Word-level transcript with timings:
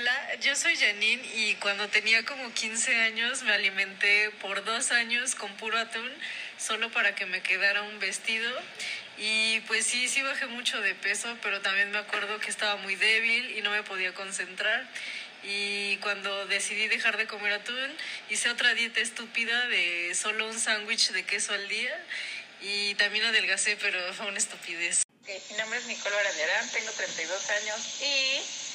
Hola, 0.00 0.34
yo 0.36 0.56
soy 0.56 0.78
Janine 0.78 1.22
y 1.34 1.56
cuando 1.56 1.86
tenía 1.88 2.24
como 2.24 2.54
15 2.54 3.02
años 3.02 3.42
me 3.42 3.52
alimenté 3.52 4.30
por 4.40 4.64
dos 4.64 4.92
años 4.92 5.34
con 5.34 5.54
puro 5.58 5.76
atún 5.76 6.10
solo 6.58 6.90
para 6.90 7.14
que 7.14 7.26
me 7.26 7.42
quedara 7.42 7.82
un 7.82 7.98
vestido 7.98 8.50
y 9.18 9.60
pues 9.66 9.84
sí, 9.84 10.08
sí 10.08 10.22
bajé 10.22 10.46
mucho 10.46 10.80
de 10.80 10.94
peso, 10.94 11.36
pero 11.42 11.60
también 11.60 11.90
me 11.90 11.98
acuerdo 11.98 12.40
que 12.40 12.48
estaba 12.48 12.76
muy 12.76 12.96
débil 12.96 13.58
y 13.58 13.60
no 13.60 13.72
me 13.72 13.82
podía 13.82 14.14
concentrar. 14.14 14.88
Y 15.42 15.98
cuando 15.98 16.46
decidí 16.46 16.88
dejar 16.88 17.18
de 17.18 17.26
comer 17.26 17.52
atún, 17.52 17.94
hice 18.30 18.48
otra 18.48 18.72
dieta 18.72 19.00
estúpida 19.00 19.68
de 19.68 20.14
solo 20.14 20.48
un 20.48 20.58
sándwich 20.58 21.10
de 21.10 21.24
queso 21.24 21.52
al 21.52 21.68
día 21.68 21.94
y 22.62 22.94
también 22.94 23.26
adelgacé, 23.26 23.76
pero 23.76 24.14
fue 24.14 24.28
una 24.28 24.38
estupidez. 24.38 25.02
mi 25.50 25.56
nombre 25.58 25.78
es 25.78 25.84
Nicole 25.84 26.16
Baranderán, 26.16 26.70
tengo 26.70 26.90
32 26.90 27.50
años 27.50 28.00
y 28.00 28.69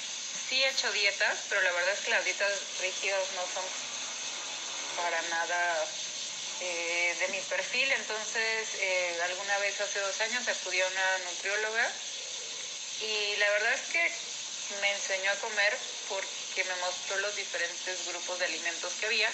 sí 0.50 0.64
he 0.64 0.70
hecho 0.70 0.92
dietas, 0.92 1.40
pero 1.50 1.62
la 1.62 1.72
verdad 1.72 1.94
es 1.94 2.00
que 2.00 2.12
las 2.12 2.26
dietas 2.26 2.54
rígidas 2.82 3.24
no 3.36 3.42
son 3.54 3.64
para 4.98 5.22
nada 5.24 5.88
eh, 6.62 7.16
de 7.20 7.28
mi 7.30 7.40
perfil. 7.42 7.92
Entonces, 7.92 8.68
eh, 8.80 9.20
alguna 9.24 9.58
vez 9.60 9.80
hace 9.82 10.00
dos 10.00 10.20
años 10.22 10.48
acudí 10.48 10.82
a 10.82 10.88
una 10.88 11.18
nutrióloga 11.30 11.92
y 13.02 13.36
la 13.38 13.50
verdad 13.52 13.74
es 13.74 13.82
que 13.92 14.12
me 14.82 14.92
enseñó 14.92 15.32
a 15.32 15.36
comer 15.36 15.78
porque 16.10 16.64
me 16.64 16.76
mostró 16.78 17.18
los 17.18 17.36
diferentes 17.36 18.06
grupos 18.08 18.40
de 18.40 18.46
alimentos 18.46 18.94
que 19.00 19.06
había 19.06 19.30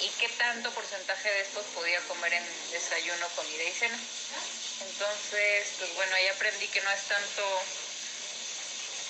y 0.00 0.08
qué 0.18 0.28
tanto 0.30 0.70
porcentaje 0.72 1.30
de 1.30 1.40
estos 1.42 1.64
podía 1.66 2.00
comer 2.08 2.34
en 2.34 2.44
desayuno, 2.72 3.28
comida 3.36 3.62
y 3.62 3.72
cena. 3.72 3.98
Entonces, 4.80 5.68
pues 5.78 5.94
bueno, 5.94 6.16
ahí 6.16 6.26
aprendí 6.28 6.66
que 6.68 6.80
no 6.80 6.90
es 6.90 7.02
tanto 7.04 7.62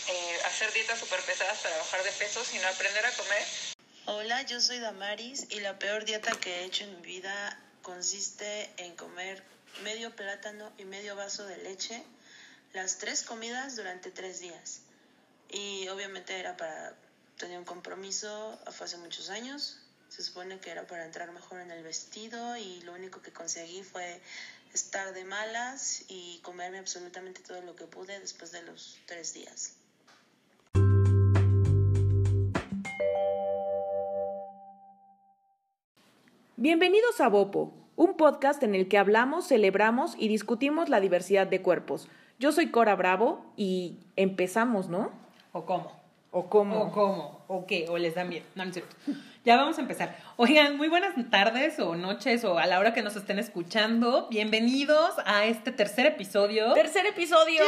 eh, 0.08 0.38
hacer 0.46 0.72
dietas 0.72 0.98
súper 0.98 1.20
pesadas 1.22 1.58
para 1.58 1.76
bajar 1.76 2.02
de 2.02 2.10
peso, 2.12 2.44
sino 2.44 2.66
aprender 2.68 3.06
a 3.06 3.10
comer. 3.12 3.42
Hola, 4.06 4.42
yo 4.42 4.60
soy 4.60 4.78
Damaris 4.78 5.46
y 5.50 5.60
la 5.60 5.78
peor 5.78 6.04
dieta 6.04 6.32
que 6.32 6.60
he 6.60 6.64
hecho 6.64 6.84
en 6.84 6.96
mi 6.96 7.02
vida 7.02 7.58
consiste 7.82 8.70
en 8.76 8.96
comer 8.96 9.42
medio 9.82 10.14
plátano 10.14 10.72
y 10.78 10.84
medio 10.84 11.16
vaso 11.16 11.44
de 11.46 11.56
leche 11.58 12.02
las 12.74 12.98
tres 12.98 13.22
comidas 13.22 13.76
durante 13.76 14.10
tres 14.10 14.40
días. 14.40 14.80
Y 15.48 15.88
obviamente 15.88 16.38
era 16.38 16.56
para 16.56 16.94
tener 17.38 17.58
un 17.58 17.64
compromiso 17.64 18.58
hace 18.66 18.96
muchos 18.98 19.30
años. 19.30 19.78
Se 20.08 20.22
supone 20.22 20.58
que 20.60 20.70
era 20.70 20.86
para 20.86 21.04
entrar 21.04 21.30
mejor 21.32 21.60
en 21.60 21.70
el 21.70 21.82
vestido 21.82 22.56
y 22.56 22.80
lo 22.82 22.92
único 22.92 23.22
que 23.22 23.32
conseguí 23.32 23.82
fue 23.82 24.20
estar 24.74 25.14
de 25.14 25.24
malas 25.24 26.02
y 26.08 26.40
comerme 26.42 26.78
absolutamente 26.78 27.40
todo 27.40 27.62
lo 27.62 27.76
que 27.76 27.86
pude 27.86 28.18
después 28.18 28.52
de 28.52 28.62
los 28.62 28.98
tres 29.06 29.32
días. 29.32 29.72
Bienvenidos 36.56 37.20
a 37.20 37.28
Bopo, 37.28 37.72
un 37.96 38.16
podcast 38.16 38.62
en 38.62 38.76
el 38.76 38.86
que 38.86 38.96
hablamos, 38.96 39.48
celebramos 39.48 40.14
y 40.16 40.28
discutimos 40.28 40.88
la 40.88 41.00
diversidad 41.00 41.48
de 41.48 41.60
cuerpos. 41.62 42.08
Yo 42.38 42.52
soy 42.52 42.70
Cora 42.70 42.94
Bravo 42.94 43.44
y 43.56 43.98
empezamos, 44.14 44.88
¿no? 44.88 45.10
¿O 45.50 45.66
cómo? 45.66 46.03
¿O 46.36 46.50
cómo? 46.50 46.80
¿O 46.80 46.90
cómo? 46.90 47.44
¿O 47.46 47.64
qué? 47.64 47.86
¿O 47.88 47.96
les 47.96 48.16
dan 48.16 48.28
miedo? 48.28 48.44
No, 48.56 48.64
no 48.64 48.70
es 48.70 48.74
cierto. 48.74 48.96
Ya 49.44 49.56
vamos 49.56 49.78
a 49.78 49.82
empezar. 49.82 50.18
Oigan, 50.36 50.76
muy 50.76 50.88
buenas 50.88 51.14
tardes 51.30 51.78
o 51.78 51.94
noches 51.94 52.42
o 52.44 52.58
a 52.58 52.66
la 52.66 52.80
hora 52.80 52.92
que 52.92 53.02
nos 53.02 53.14
estén 53.14 53.38
escuchando. 53.38 54.26
Bienvenidos 54.30 55.14
a 55.26 55.44
este 55.44 55.70
tercer 55.70 56.06
episodio. 56.06 56.72
¡Tercer 56.72 57.06
episodio! 57.06 57.62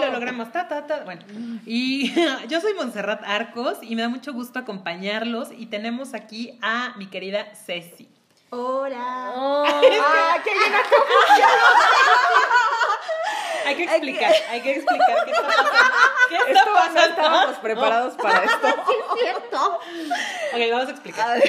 Lo 0.00 0.10
logramos. 0.10 0.50
Ta, 0.50 0.66
ta, 0.66 0.84
ta. 0.84 1.04
Bueno, 1.04 1.22
y 1.64 2.12
yo 2.48 2.60
soy 2.60 2.74
Montserrat 2.74 3.22
Arcos 3.24 3.78
y 3.82 3.94
me 3.94 4.02
da 4.02 4.08
mucho 4.08 4.32
gusto 4.32 4.58
acompañarlos 4.58 5.50
y 5.56 5.66
tenemos 5.66 6.12
aquí 6.14 6.58
a 6.60 6.94
mi 6.96 7.06
querida 7.06 7.54
Ceci. 7.54 8.08
Hola. 8.50 9.32
Oh. 9.32 9.64
¡Ah, 9.64 10.38
qué 10.42 10.50
llena 10.50 10.78
confusión! 10.78 11.50
Hay 13.66 13.74
que 13.76 13.84
explicar, 13.84 14.32
hay 14.50 14.60
que 14.60 14.72
explicar 14.72 15.24
qué 15.24 15.30
está 15.32 15.46
pasando. 15.46 15.70
¿Qué 16.28 16.36
está 16.36 16.50
Esto 16.52 16.70
no 16.94 17.04
estábamos 17.04 17.56
preparados 17.58 18.14
para 18.14 18.44
esto. 18.44 18.66
es 19.14 19.20
cierto. 19.20 19.74
Ok, 20.52 20.60
vamos 20.70 20.88
a 20.88 20.90
explicar. 20.90 21.42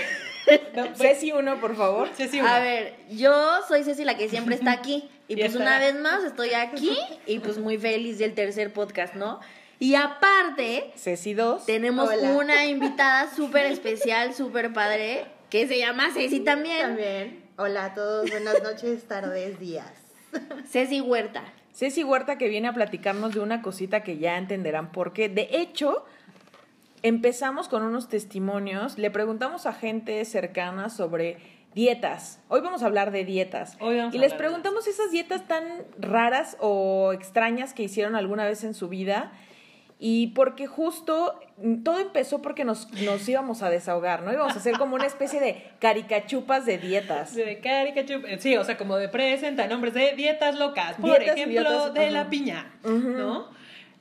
No, 0.76 0.96
Ceci 0.96 1.32
uno, 1.32 1.60
por 1.60 1.76
favor. 1.76 2.10
Ceci, 2.16 2.40
A 2.40 2.44
una. 2.44 2.60
ver, 2.60 2.96
yo 3.10 3.34
soy 3.68 3.84
Ceci 3.84 4.04
la 4.04 4.16
que 4.16 4.30
siempre 4.30 4.56
está 4.56 4.72
aquí. 4.72 5.10
Y 5.28 5.34
Y 5.34 5.38
pues 5.38 5.56
una 5.56 5.80
vez 5.80 5.96
más 5.96 6.24
estoy 6.24 6.54
aquí 6.54 6.96
y 7.26 7.40
pues 7.40 7.58
muy 7.58 7.80
feliz 7.80 8.20
del 8.20 8.36
tercer 8.36 8.72
podcast, 8.72 9.16
¿no? 9.16 9.40
Y 9.80 9.96
aparte, 9.96 10.92
Ceci 10.96 11.34
dos. 11.34 11.66
tenemos 11.66 12.08
Hola. 12.08 12.30
una 12.34 12.66
invitada 12.66 13.34
súper 13.36 13.66
especial, 13.66 14.36
súper 14.36 14.72
padre, 14.72 15.26
que 15.50 15.68
se 15.68 15.80
llama 15.80 16.12
Ceci 16.14 16.42
también. 16.42 16.80
También. 16.82 17.44
Hola 17.58 17.86
a 17.86 17.94
todos, 17.96 18.30
buenas 18.30 18.62
noches, 18.62 19.08
tardes, 19.08 19.60
días. 19.60 19.92
Ceci 20.70 21.02
Huerta. 21.02 21.44
Ceci 21.76 22.06
Huerta 22.06 22.38
que 22.38 22.48
viene 22.48 22.70
a 22.70 22.74
platicarnos 22.74 23.34
de 23.34 23.42
una 23.42 23.62
cosita 23.62 24.02
que 24.02 24.18
ya 24.18 24.38
entenderán 24.38 24.94
por 24.94 25.12
qué. 25.12 25.28
De 25.28 25.50
hecho, 25.52 26.06
empezamos 27.04 27.68
con 27.68 27.84
unos 27.84 28.08
testimonios, 28.08 28.98
le 28.98 29.12
preguntamos 29.12 29.66
a 29.66 29.74
gente 29.74 30.24
cercana 30.24 30.90
sobre 30.90 31.36
dietas. 31.74 32.40
Hoy 32.48 32.62
vamos 32.62 32.82
a 32.82 32.86
hablar 32.86 33.12
de 33.12 33.26
dietas. 33.26 33.76
Hoy 33.82 33.98
vamos 33.98 34.16
y 34.16 34.20
a 34.20 34.22
les 34.22 34.34
preguntamos 34.34 34.88
esas 34.88 35.12
dietas 35.12 35.50
tan 35.50 35.66
raras 36.00 36.56
o 36.62 37.12
extrañas 37.12 37.74
que 37.74 37.84
hicieron 37.84 38.16
alguna 38.16 38.46
vez 38.46 38.64
en 38.64 38.74
su 38.74 38.88
vida. 38.88 39.34
Y 40.00 40.28
porque 40.28 40.68
justo 40.68 41.38
todo 41.84 42.00
empezó 42.00 42.42
porque 42.42 42.66
nos, 42.66 42.92
nos 43.02 43.28
íbamos 43.30 43.64
a 43.64 43.70
desahogar, 43.70 44.24
¿no? 44.24 44.34
Íbamos 44.34 44.54
a 44.56 44.60
hacer 44.60 44.78
como 44.78 44.96
una 44.96 45.06
especie 45.06 45.40
de 45.40 45.64
caricachupas 45.80 46.66
de 46.66 46.78
dietas. 46.78 47.34
De 47.34 47.62
caricachup- 47.62 48.26
eh, 48.28 48.38
Sí, 48.40 48.58
o 48.58 48.64
sea, 48.64 48.78
como 48.78 48.98
de 48.98 49.08
presenta 49.10 49.66
nombres 49.68 49.94
de 49.94 50.14
dietas 50.16 50.56
locas. 50.56 50.96
Por 50.98 51.20
Dietas, 51.20 51.38
ejemplo, 51.38 51.62
dietas, 51.70 51.94
de 51.94 52.12
la 52.12 52.30
piña, 52.30 52.74
¿no? 52.84 53.50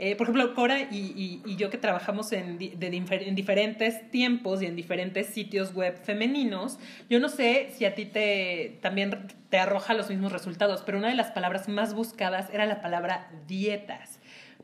Eh, 0.01 0.17
por 0.17 0.25
ejemplo, 0.27 0.53
Cora 0.55 0.81
y, 0.81 0.87
y- 0.91 1.43
y 1.47 1.55
yo 1.55 1.71
que 1.71 1.79
trabajamos 1.79 2.33
en, 2.33 2.59
de 2.59 2.73
difer- 2.91 3.29
en 3.29 3.37
diferentes 3.37 4.11
tiempos 4.11 4.61
y 4.61 4.67
en 4.67 4.75
diferentes 4.75 5.29
sitios 5.29 5.73
web 5.73 5.97
femeninos, 6.03 6.81
yo 7.09 7.21
no 7.21 7.29
sé 7.29 7.71
si 7.77 7.85
a 7.85 7.95
ti 7.95 8.05
te 8.05 8.79
también 8.83 9.29
te 9.51 9.59
arroja 9.61 9.95
los 9.95 10.11
mismos 10.11 10.33
resultados, 10.33 10.83
pero 10.85 10.99
una 10.99 11.07
de 11.11 11.15
las 11.15 11.31
palabras 11.31 11.69
más 11.69 11.95
buscadas 11.95 12.49
era 12.53 12.67
la 12.67 12.83
palabra 12.83 13.31
dietas, 13.47 14.14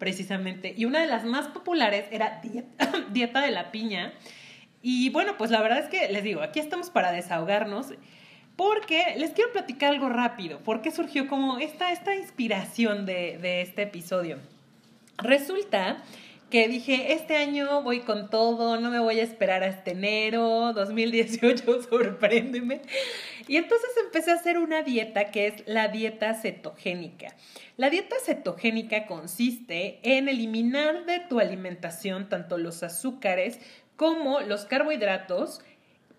precisamente. 0.00 0.74
Y 0.76 0.86
una 0.86 1.00
de 1.00 1.06
las 1.06 1.24
más 1.24 1.46
populares 1.46 2.06
era 2.10 2.40
dieta, 3.12 3.40
de 3.42 3.50
la 3.52 3.70
piña. 3.70 4.12
Y 4.82 5.10
bueno, 5.10 5.36
pues 5.38 5.52
la 5.52 5.60
verdad 5.60 5.78
es 5.78 5.88
que 5.88 6.10
les 6.10 6.24
digo, 6.24 6.40
aquí 6.40 6.58
estamos 6.58 6.90
para 6.90 7.12
desahogarnos. 7.12 7.92
Porque 8.56 9.14
les 9.16 9.30
quiero 9.30 9.52
platicar 9.52 9.92
algo 9.92 10.08
rápido. 10.08 10.58
¿Por 10.58 10.82
qué 10.82 10.90
surgió 10.90 11.28
como 11.28 11.58
esta, 11.58 11.92
esta 11.92 12.16
inspiración 12.16 13.06
de, 13.06 13.38
de 13.38 13.62
este 13.62 13.82
episodio? 13.82 14.38
Resulta 15.18 16.02
que 16.50 16.68
dije, 16.68 17.12
este 17.12 17.36
año 17.36 17.82
voy 17.82 18.00
con 18.00 18.28
todo, 18.28 18.78
no 18.80 18.90
me 18.90 18.98
voy 18.98 19.20
a 19.20 19.22
esperar 19.22 19.62
hasta 19.62 19.92
enero, 19.92 20.72
2018, 20.74 21.82
sorpréndeme. 21.90 22.82
Y 23.46 23.56
entonces 23.56 23.90
empecé 24.04 24.32
a 24.32 24.34
hacer 24.34 24.58
una 24.58 24.82
dieta 24.82 25.30
que 25.30 25.46
es 25.46 25.62
la 25.66 25.88
dieta 25.88 26.34
cetogénica. 26.34 27.34
La 27.76 27.88
dieta 27.88 28.16
cetogénica 28.24 29.06
consiste 29.06 30.00
en 30.02 30.28
eliminar 30.28 31.06
de 31.06 31.20
tu 31.20 31.40
alimentación 31.40 32.28
tanto 32.28 32.58
los 32.58 32.82
azúcares 32.82 33.60
como 33.96 34.40
los 34.40 34.64
carbohidratos 34.64 35.60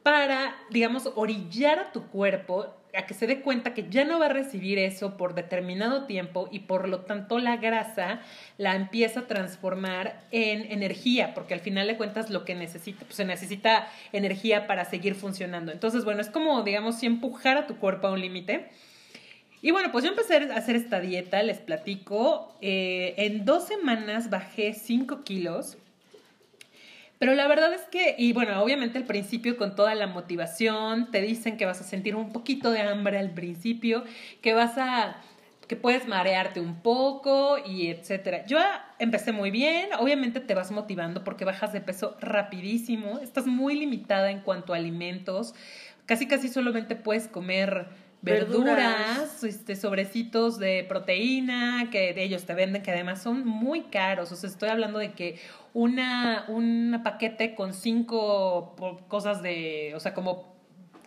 para, 0.02 0.56
digamos, 0.70 1.12
orillar 1.16 1.80
a 1.80 1.92
tu 1.92 2.08
cuerpo 2.08 2.74
a 2.96 3.06
que 3.06 3.14
se 3.14 3.28
dé 3.28 3.42
cuenta 3.42 3.74
que 3.74 3.88
ya 3.90 4.06
no 4.06 4.20
va 4.20 4.28
a 4.28 4.30
recibir 4.30 4.78
eso 4.80 5.18
por 5.18 5.34
determinado 5.34 6.06
tiempo 6.06 6.50
y 6.52 6.60
por 6.60 6.88
lo 6.88 7.02
tanto 7.02 7.40
la 7.40 7.58
grasa 7.58 8.22
la 8.58 8.76
empieza 8.76 9.22
a 9.22 9.28
transformar 9.28 10.24
en 10.32 10.72
energía, 10.72 11.34
porque 11.34 11.54
al 11.54 11.60
final 11.60 11.88
de 11.88 11.98
cuentas 11.98 12.30
lo 12.30 12.46
que 12.46 12.56
necesita, 12.56 13.06
pues 13.06 13.16
se 13.16 13.26
necesita 13.26 13.88
energía 14.12 14.68
para 14.68 14.86
seguir 14.86 15.16
funcionando. 15.16 15.72
Entonces, 15.72 16.06
bueno, 16.06 16.22
es 16.22 16.30
como, 16.30 16.62
digamos, 16.64 17.00
si 17.00 17.06
empujar 17.06 17.58
a 17.58 17.68
tu 17.68 17.78
cuerpo 17.78 18.08
a 18.08 18.12
un 18.12 18.22
límite. 18.22 18.70
Y 19.62 19.72
bueno, 19.72 19.92
pues 19.92 20.04
yo 20.04 20.10
empecé 20.10 20.52
a 20.52 20.56
hacer 20.56 20.76
esta 20.76 21.00
dieta, 21.00 21.42
les 21.44 21.60
platico. 21.60 22.58
eh, 22.62 23.14
en 23.18 23.46
dos 23.46 23.68
semanas 23.68 24.30
bajé 24.30 24.74
5 24.74 25.24
kilos. 25.24 25.78
Pero 27.22 27.36
la 27.36 27.48
verdad 27.48 27.72
es 27.72 27.84
que, 27.84 28.16
y 28.18 28.34
bueno, 28.34 28.60
obviamente 28.64 28.98
al 28.98 29.04
principio 29.04 29.56
con 29.56 29.76
toda 29.76 29.94
la 29.94 30.08
motivación, 30.08 31.12
te 31.12 31.22
dicen 31.22 31.56
que 31.56 31.68
vas 31.68 31.80
a 31.80 31.84
sentir 31.84 32.16
un 32.16 32.32
poquito 32.32 32.72
de 32.72 32.82
hambre 32.82 33.20
al 33.20 33.30
principio, 33.30 34.04
que 34.42 34.56
vas 34.56 34.76
a, 34.80 35.18
que 35.68 35.76
puedes 35.76 36.08
marearte 36.08 36.60
un 36.60 36.82
poco 36.82 37.60
y 37.64 37.90
etcétera. 37.90 38.48
Yo 38.48 38.58
empecé 38.98 39.34
muy 39.34 39.52
bien, 39.52 39.90
obviamente 40.00 40.40
te 40.40 40.56
vas 40.56 40.72
motivando 40.72 41.24
porque 41.24 41.46
bajas 41.46 41.72
de 41.74 41.82
peso 41.82 42.18
rapidísimo, 42.22 43.20
estás 43.20 43.46
muy 43.46 43.76
limitada 43.78 44.32
en 44.32 44.40
cuanto 44.40 44.74
a 44.74 44.78
alimentos, 44.78 45.54
casi 46.08 46.28
casi 46.28 46.48
solamente 46.48 46.96
puedes 46.96 47.28
comer 47.28 47.86
verduras, 48.22 48.76
Verduras. 48.78 49.44
este, 49.44 49.76
sobrecitos 49.76 50.60
de 50.60 50.86
proteína 50.88 51.90
que 51.92 52.14
de 52.14 52.24
ellos 52.24 52.46
te 52.46 52.54
venden, 52.54 52.84
que 52.84 52.92
además 52.92 53.22
son 53.22 53.46
muy 53.46 53.84
caros. 53.84 54.32
O 54.32 54.36
sea, 54.36 54.50
estoy 54.50 54.70
hablando 54.70 55.00
de 55.00 55.14
que 55.14 55.40
una, 55.74 56.46
un 56.48 57.02
paquete 57.04 57.56
con 57.56 57.74
cinco 57.74 58.76
cosas 59.08 59.42
de, 59.42 59.94
o 59.96 60.00
sea, 60.00 60.14
como 60.14 60.56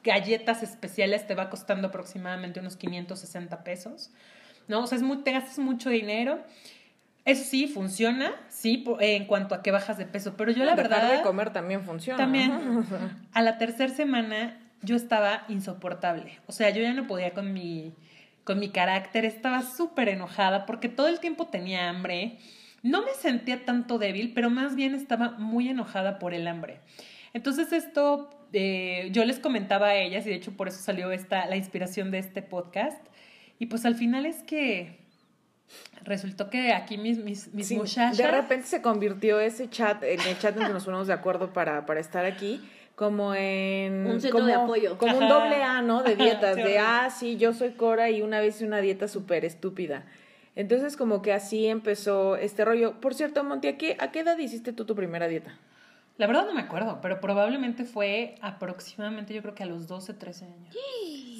galletas 0.03 0.63
especiales 0.63 1.27
te 1.27 1.35
va 1.35 1.51
costando 1.51 1.89
aproximadamente 1.89 2.61
unos 2.61 2.77
560 2.77 3.65
pesos. 3.65 4.11
¿No? 4.67 4.83
O 4.83 4.87
sea, 4.87 4.97
es 4.97 5.03
muy, 5.03 5.19
te 5.19 5.33
gastas 5.33 5.59
mucho 5.59 5.91
dinero. 5.91 6.43
Eso 7.27 7.45
sí, 7.45 7.69
funciona, 7.69 8.33
sí, 8.49 8.85
en 9.01 9.27
cuanto 9.27 9.55
a 9.55 9.63
que 9.63 9.71
bajas 9.71 9.97
de 9.97 10.05
peso. 10.05 10.35
Pero 10.37 10.51
yo 10.53 10.65
la 10.65 10.75
Dejar 10.75 10.91
verdad... 10.91 11.17
de 11.17 11.23
comer 11.23 11.53
también 11.53 11.83
funciona. 11.83 12.19
También. 12.19 12.53
A 13.33 13.41
la 13.41 13.57
tercera 13.57 13.93
semana 13.95 14.59
yo 14.85 14.97
estaba 14.97 15.45
insoportable. 15.49 16.39
O 16.47 16.53
sea, 16.53 16.71
yo 16.71 16.83
ya 16.83 16.93
no 16.93 17.07
podía 17.07 17.33
con 17.33 17.53
mi, 17.53 17.95
con 18.45 18.59
mi 18.59 18.71
carácter. 18.71 19.25
Estaba 19.25 19.63
súper 19.63 20.09
enojada 20.09 20.67
porque 20.67 20.89
todo 20.89 21.09
el 21.09 21.21
tiempo 21.21 21.47
tenía 21.47 21.89
hambre. 21.89 22.39
No 22.83 23.03
me 23.03 23.13
sentía 23.15 23.65
tanto 23.65 23.99
débil, 23.99 24.33
pero 24.35 24.51
más 24.51 24.75
bien 24.77 24.95
estaba 24.95 25.31
muy 25.33 25.69
enojada 25.69 26.19
por 26.19 26.35
el 26.35 26.47
hambre. 26.47 26.81
Entonces 27.33 27.73
esto, 27.73 28.31
eh, 28.53 29.09
yo 29.11 29.25
les 29.25 29.39
comentaba 29.39 29.89
a 29.89 29.97
ellas 29.97 30.27
y 30.27 30.31
de 30.31 30.37
hecho 30.37 30.53
por 30.53 30.69
eso 30.69 30.81
salió 30.81 31.11
esta, 31.11 31.47
la 31.47 31.57
inspiración 31.57 32.11
de 32.11 32.19
este 32.19 32.43
podcast. 32.43 33.05
Y 33.59 33.67
pues 33.67 33.85
al 33.85 33.95
final 33.95 34.27
es 34.27 34.43
que 34.43 35.05
resultó 36.03 36.51
que 36.51 36.73
aquí 36.73 36.99
mis, 36.99 37.19
mis, 37.19 37.53
mis 37.55 37.69
Sí, 37.69 37.77
muchachas... 37.77 38.19
de 38.19 38.31
repente 38.31 38.67
se 38.67 38.83
convirtió 38.83 39.41
ese 39.41 39.69
chat, 39.71 40.03
en 40.03 40.21
el 40.21 40.39
chat 40.39 40.57
en 40.57 40.67
que 40.67 40.73
nos 40.73 40.85
ponemos 40.85 41.07
de 41.07 41.15
acuerdo 41.15 41.53
para, 41.53 41.87
para 41.87 42.01
estar 42.01 42.25
aquí, 42.25 42.61
como 42.95 43.35
en... 43.35 44.07
Un 44.07 44.21
centro 44.21 44.41
como, 44.41 44.47
de 44.47 44.55
apoyo. 44.55 44.99
Como 44.99 45.19
un 45.19 45.29
doble 45.29 45.63
A, 45.63 45.83
¿no? 45.83 46.03
De 46.03 46.17
dietas, 46.17 46.57
Sí, 46.57 46.63
de, 46.63 46.79
ah, 46.79 47.11
sí, 47.11 47.37
yo 47.37 47.53
soy 47.53 47.73
Cora 47.73 48.11
y 48.11 48.23
una 48.23 48.41
vez 48.41 48.57
hice 48.57 48.67
una 48.67 48.81
dieta 48.81 49.09
súper 49.09 49.45
estúpida. 49.45 50.05
Entonces 50.57 50.97
como 50.97 51.21
que 51.21 51.33
así 51.33 51.67
empezó 51.67 52.37
este 52.37 52.65
rollo. 52.65 53.01
Por 53.01 53.15
cierto, 53.15 53.43
Monty, 53.43 53.69
¿a 53.69 53.77
qué, 53.77 53.97
¿a 53.99 54.13
qué 54.13 54.21
edad 54.21 54.39
hiciste 54.39 54.73
tú 54.73 54.85
tu 54.85 54.95
primera 54.95 55.27
dieta? 55.27 55.59
La 56.17 56.29
verdad 56.29 56.47
no 56.47 56.55
me 56.55 56.61
acuerdo, 56.61 57.01
pero 57.03 57.21
probablemente 57.21 57.85
fue 57.85 58.37
aproximadamente 58.41 59.35
yo 59.35 59.43
creo 59.43 59.55
que 59.55 59.65
a 59.65 59.67
los 59.67 59.89
12, 59.89 60.15
13 60.15 60.45
años. 60.45 60.77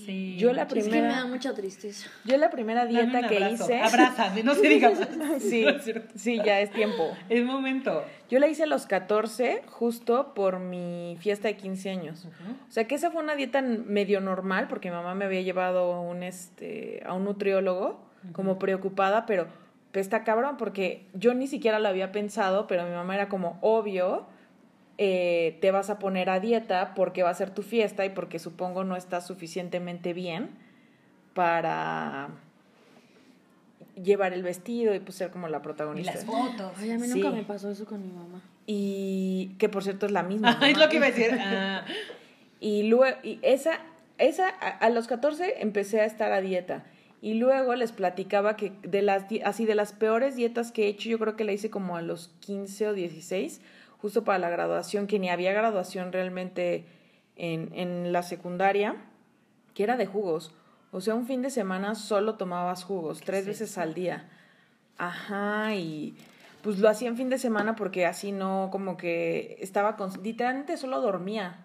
Sí. 0.05 0.37
Yo 0.37 0.53
la 0.53 0.63
Es 0.63 0.69
que 0.69 0.75
me 0.77 0.83
primera, 0.83 1.09
da 1.17 1.27
mucha 1.27 1.55
tristeza. 1.55 2.09
yo 2.25 2.37
la 2.37 2.51
primera 2.51 2.85
Dame 2.85 3.03
dieta 3.03 3.21
un 3.21 3.29
que 3.29 3.51
hice... 3.51 3.81
Abrázame, 3.81 4.43
no 4.43 4.55
se 4.55 4.69
diga 4.69 4.91
más. 4.91 5.09
sí, 5.43 5.65
No 5.95 6.03
sí, 6.15 6.41
ya 6.45 6.61
es 6.61 6.71
tiempo. 6.71 7.17
Es 7.29 7.45
momento. 7.45 8.05
Yo 8.29 8.39
la 8.39 8.49
hice 8.49 8.65
a 8.65 8.67
los 8.67 8.87
14, 8.87 9.63
justo 9.67 10.35
por 10.35 10.59
mi 10.59 11.17
fiesta 11.21 11.49
de 11.49 11.57
15 11.57 11.91
años. 11.91 12.27
O 12.69 12.73
sea 12.73 12.87
que 12.87 12.95
esa 12.95 13.11
fue 13.11 13.23
una 13.23 13.37
dieta 13.37 13.63
medio 13.63 14.21
normal, 14.21 14.67
porque 14.69 14.91
mi 14.91 14.97
mamá 14.97 15.15
me 15.15 15.25
había 15.25 15.43
llevado 15.43 15.93
a 15.93 16.01
un, 16.01 16.23
este, 16.23 17.03
a 17.07 17.13
un 17.13 17.25
nutriólogo, 17.25 18.01
como 18.33 18.59
preocupada, 18.59 19.27
pero 19.27 19.47
pues, 19.93 20.07
está 20.07 20.25
cabrón, 20.25 20.57
porque 20.57 21.07
yo 21.15 21.35
ni 21.35 21.47
siquiera 21.47 21.79
lo 21.79 21.89
había 21.89 22.11
pensado, 22.11 22.67
pero 22.67 22.85
mi 22.85 22.91
mamá 22.91 23.15
era 23.15 23.29
como, 23.29 23.59
obvio, 23.61 24.27
eh, 24.99 25.59
te 25.61 25.71
vas 25.71 25.91
a 25.91 25.99
poner 25.99 26.31
a 26.31 26.39
dieta 26.41 26.95
porque 26.95 27.23
va 27.23 27.31
a 27.31 27.35
ser 27.35 27.51
tu 27.51 27.63
fiesta 27.63 28.05
y 28.05 28.11
porque 28.11 28.39
supongo 28.39 28.85
no 28.85 28.97
estás 28.97 29.27
suficientemente 29.27 30.13
bien 30.13 30.51
para 31.35 32.29
llevar 34.03 34.33
el 34.33 34.43
vestido 34.43 34.95
y 34.95 35.01
pues 35.01 35.17
ser 35.17 35.31
como 35.31 35.49
la 35.49 35.59
Y 35.59 35.61
protagonista. 35.61 36.15
las 36.15 36.25
fotos. 36.25 36.73
Ay, 36.79 36.91
a 36.93 36.99
mí 36.99 37.07
Sí. 37.09 37.21
nunca 37.21 37.31
me 37.31 37.43
pasó 37.45 37.71
eso 37.71 37.85
con 37.85 38.03
mi 38.03 38.13
mamá. 38.13 38.41
Y 38.67 39.53
que 39.59 39.69
por 39.69 39.83
cierto 39.85 40.07
es 40.07 40.13
la 40.13 40.23
misma. 40.23 40.59
Es 40.69 40.79
lo 40.79 40.89
que 40.89 40.97
iba 40.97 41.07
a 41.07 41.11
decir. 41.11 41.31
Ah, 41.41 41.85
Y 42.61 42.85
luego, 42.85 43.17
y 43.23 43.39
esa, 43.43 43.81
esa, 44.19 44.49
a, 44.49 44.69
a 44.69 44.91
los 44.91 45.07
14 45.07 45.61
empecé 45.61 46.01
a 46.01 46.05
estar 46.07 46.33
a 46.33 46.41
dieta. 46.41 46.85
Y 47.21 47.35
luego 47.35 47.75
les 47.75 47.93
platicaba 47.93 48.57
que 48.57 48.73
de 48.83 49.03
las, 49.03 49.25
así 49.45 49.65
de 49.65 49.75
las 49.75 49.93
peores 49.93 50.37
dietas 50.37 50.73
que 50.73 50.85
he 50.85 50.89
hecho, 50.89 51.09
yo 51.09 51.19
creo 51.19 51.37
que 51.37 51.45
la 51.45 51.53
hice 51.53 51.71
como 51.71 51.97
a 51.97 52.03
los 52.03 52.29
15 52.41 52.89
o 52.89 52.93
16, 52.95 53.61
justo 54.05 54.23
para 54.23 54.39
la 54.39 54.51
graduación, 54.51 55.07
que 55.07 55.19
ni 55.19 55.31
había 55.31 55.55
graduación 55.55 56.13
realmente 56.13 56.85
en, 57.37 57.71
en 57.73 58.13
la 58.13 58.23
secundaria, 58.23 58.97
que 59.73 59.83
era 59.83 59.97
de 59.97 60.05
jugos. 60.05 60.53
O 60.93 61.01
sea, 61.01 61.15
un 61.15 61.27
fin 61.27 61.41
de 61.41 61.49
semana 61.49 61.95
solo 61.95 62.35
tomabas 62.35 62.85
jugos, 62.85 63.23
tres 63.23 63.47
veces 63.47 63.79
al 63.79 63.95
día. 63.95 64.29
Ajá, 64.99 65.75
y 65.75 66.15
pues 66.61 66.81
lo 66.81 66.91
hacía 66.91 67.09
en 67.09 67.17
fin 67.17 67.31
de 67.31 67.39
semana 67.39 67.77
porque 67.77 68.05
así 68.05 68.31
no, 68.31 68.69
como 68.71 68.99
que 68.99 69.57
estaba, 69.61 69.97
con, 69.97 70.13
literalmente 70.23 70.77
solo 70.77 71.01
dormía. 71.01 71.65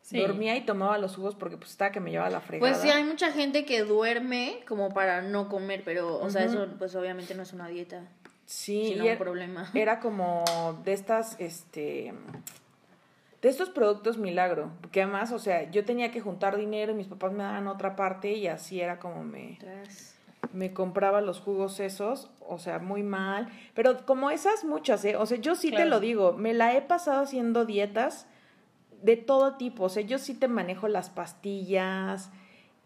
sí. 0.00 0.18
Dormía 0.18 0.56
y 0.56 0.62
tomaba 0.62 0.96
los 0.96 1.16
jugos 1.16 1.34
porque 1.34 1.58
pues 1.58 1.72
estaba 1.72 1.92
que 1.92 2.00
me 2.00 2.10
llevaba 2.10 2.30
la 2.30 2.40
fregada. 2.40 2.72
Pues 2.72 2.80
sí, 2.80 2.88
hay 2.88 3.04
mucha 3.04 3.30
gente 3.30 3.66
que 3.66 3.82
duerme 3.82 4.60
como 4.66 4.88
para 4.94 5.20
no 5.20 5.50
comer, 5.50 5.82
pero, 5.84 6.18
o 6.18 6.30
sea, 6.30 6.44
eso 6.44 6.66
pues 6.78 6.96
obviamente 6.96 7.34
no 7.34 7.42
es 7.42 7.52
una 7.52 7.68
dieta, 7.68 8.08
Sí, 8.48 8.86
sino 8.86 8.96
y 8.96 9.00
un 9.00 9.06
era, 9.08 9.18
problema. 9.18 9.70
era 9.74 10.00
como 10.00 10.42
de 10.82 10.94
estas, 10.94 11.38
este, 11.38 12.14
de 13.42 13.48
estos 13.48 13.68
productos 13.68 14.16
milagro, 14.16 14.70
porque 14.80 15.02
además, 15.02 15.32
o 15.32 15.38
sea, 15.38 15.70
yo 15.70 15.84
tenía 15.84 16.10
que 16.10 16.22
juntar 16.22 16.56
dinero 16.56 16.92
y 16.92 16.94
mis 16.94 17.08
papás 17.08 17.32
me 17.32 17.42
daban 17.42 17.68
otra 17.68 17.94
parte 17.94 18.32
y 18.32 18.46
así 18.46 18.80
era 18.80 18.98
como 18.98 19.22
me, 19.22 19.58
me 20.54 20.72
compraba 20.72 21.20
los 21.20 21.40
jugos 21.40 21.78
esos, 21.78 22.30
o 22.40 22.56
sea, 22.56 22.78
muy 22.78 23.02
mal, 23.02 23.50
pero 23.74 24.06
como 24.06 24.30
esas 24.30 24.64
muchas, 24.64 25.04
¿eh? 25.04 25.16
O 25.16 25.26
sea, 25.26 25.36
yo 25.36 25.54
sí 25.54 25.70
te 25.70 25.84
lo 25.84 26.00
digo, 26.00 26.32
me 26.32 26.54
la 26.54 26.74
he 26.74 26.80
pasado 26.80 27.24
haciendo 27.24 27.66
dietas 27.66 28.26
de 29.02 29.16
todo 29.16 29.58
tipo, 29.58 29.84
o 29.84 29.88
sea, 29.90 30.02
yo 30.02 30.16
sí 30.18 30.32
te 30.32 30.48
manejo 30.48 30.88
las 30.88 31.10
pastillas, 31.10 32.30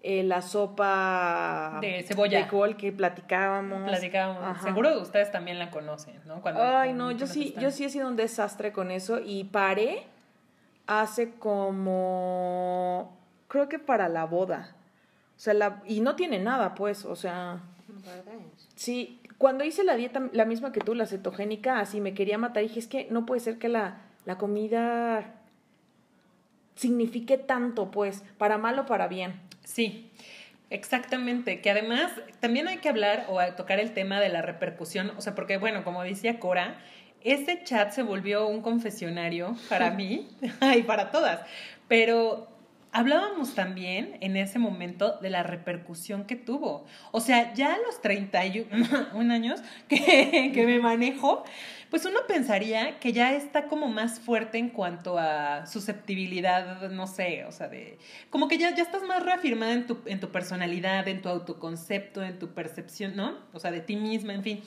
eh, 0.04 0.22
la 0.24 0.42
sopa 0.42 1.78
De 1.80 2.02
cebolla. 2.02 2.38
de 2.40 2.48
col 2.48 2.76
que 2.76 2.90
platicábamos. 2.92 3.88
Platicábamos. 3.88 4.42
Ajá. 4.44 4.62
Seguro 4.64 5.00
ustedes 5.00 5.30
también 5.30 5.58
la 5.58 5.70
conocen, 5.70 6.20
¿no? 6.26 6.40
Cuando- 6.42 6.62
Ay, 6.62 6.92
no, 6.92 7.10
yo 7.12 7.26
sí, 7.26 7.48
están. 7.48 7.62
yo 7.62 7.70
sí 7.70 7.84
he 7.84 7.88
sido 7.88 8.08
un 8.08 8.16
desastre 8.16 8.72
con 8.72 8.90
eso 8.90 9.20
y 9.24 9.44
paré 9.44 10.02
hace 10.86 11.30
como, 11.34 13.16
creo 13.48 13.68
que 13.68 13.78
para 13.78 14.08
la 14.08 14.24
boda. 14.26 14.74
O 15.36 15.40
sea, 15.42 15.54
la, 15.54 15.82
y 15.86 16.00
no 16.00 16.16
tiene 16.16 16.38
nada, 16.38 16.74
pues, 16.74 17.04
o 17.04 17.16
sea, 17.16 17.60
sí, 18.74 19.20
cuando 19.38 19.64
hice 19.64 19.82
la 19.84 19.96
dieta, 19.96 20.22
la 20.32 20.44
misma 20.44 20.72
que 20.72 20.80
tú, 20.80 20.94
la 20.94 21.06
cetogénica, 21.06 21.80
así 21.80 22.00
me 22.00 22.14
quería 22.14 22.38
matar, 22.38 22.62
dije, 22.62 22.78
es 22.78 22.86
que 22.86 23.08
no 23.10 23.26
puede 23.26 23.40
ser 23.40 23.58
que 23.58 23.68
la, 23.68 23.98
la 24.24 24.38
comida 24.38 25.32
signifique 26.82 27.38
tanto, 27.38 27.90
pues, 27.90 28.22
para 28.36 28.58
mal 28.58 28.78
o 28.78 28.86
para 28.86 29.08
bien. 29.08 29.40
Sí, 29.64 30.10
exactamente. 30.68 31.60
Que 31.60 31.70
además 31.70 32.12
también 32.40 32.68
hay 32.68 32.78
que 32.78 32.88
hablar 32.88 33.26
o 33.30 33.40
tocar 33.54 33.80
el 33.80 33.94
tema 33.94 34.20
de 34.20 34.28
la 34.28 34.42
repercusión. 34.42 35.12
O 35.16 35.20
sea, 35.22 35.34
porque, 35.34 35.56
bueno, 35.56 35.84
como 35.84 36.02
decía 36.02 36.38
Cora, 36.38 36.76
ese 37.22 37.62
chat 37.62 37.92
se 37.92 38.02
volvió 38.02 38.46
un 38.48 38.60
confesionario 38.60 39.56
para 39.68 39.90
mí 39.98 40.28
y 40.76 40.82
para 40.82 41.10
todas. 41.10 41.40
Pero 41.88 42.48
hablábamos 42.92 43.54
también 43.54 44.18
en 44.20 44.36
ese 44.36 44.58
momento 44.58 45.18
de 45.20 45.30
la 45.30 45.42
repercusión 45.42 46.24
que 46.24 46.36
tuvo. 46.36 46.86
O 47.10 47.20
sea, 47.20 47.52
ya 47.54 47.74
a 47.74 47.78
los 47.78 48.00
31 48.00 48.68
años 49.32 49.60
que, 49.88 50.52
que 50.54 50.66
me 50.66 50.78
manejo, 50.78 51.42
pues 51.90 52.04
uno 52.04 52.20
pensaría 52.28 52.98
que 53.00 53.12
ya 53.12 53.34
está 53.34 53.66
como 53.66 53.88
más 53.88 54.20
fuerte 54.20 54.58
en 54.58 54.68
cuanto 54.68 55.18
a 55.18 55.66
susceptibilidad, 55.66 56.90
no 56.90 57.06
sé, 57.06 57.44
o 57.44 57.52
sea, 57.52 57.68
de 57.68 57.98
como 58.30 58.48
que 58.48 58.58
ya, 58.58 58.74
ya 58.74 58.82
estás 58.82 59.02
más 59.02 59.22
reafirmada 59.22 59.72
en 59.72 59.86
tu, 59.86 59.98
en 60.06 60.20
tu 60.20 60.30
personalidad, 60.30 61.08
en 61.08 61.22
tu 61.22 61.28
autoconcepto, 61.28 62.22
en 62.22 62.38
tu 62.38 62.54
percepción, 62.54 63.16
¿no? 63.16 63.38
O 63.52 63.58
sea, 63.58 63.70
de 63.70 63.80
ti 63.80 63.96
misma, 63.96 64.34
en 64.34 64.42
fin. 64.42 64.62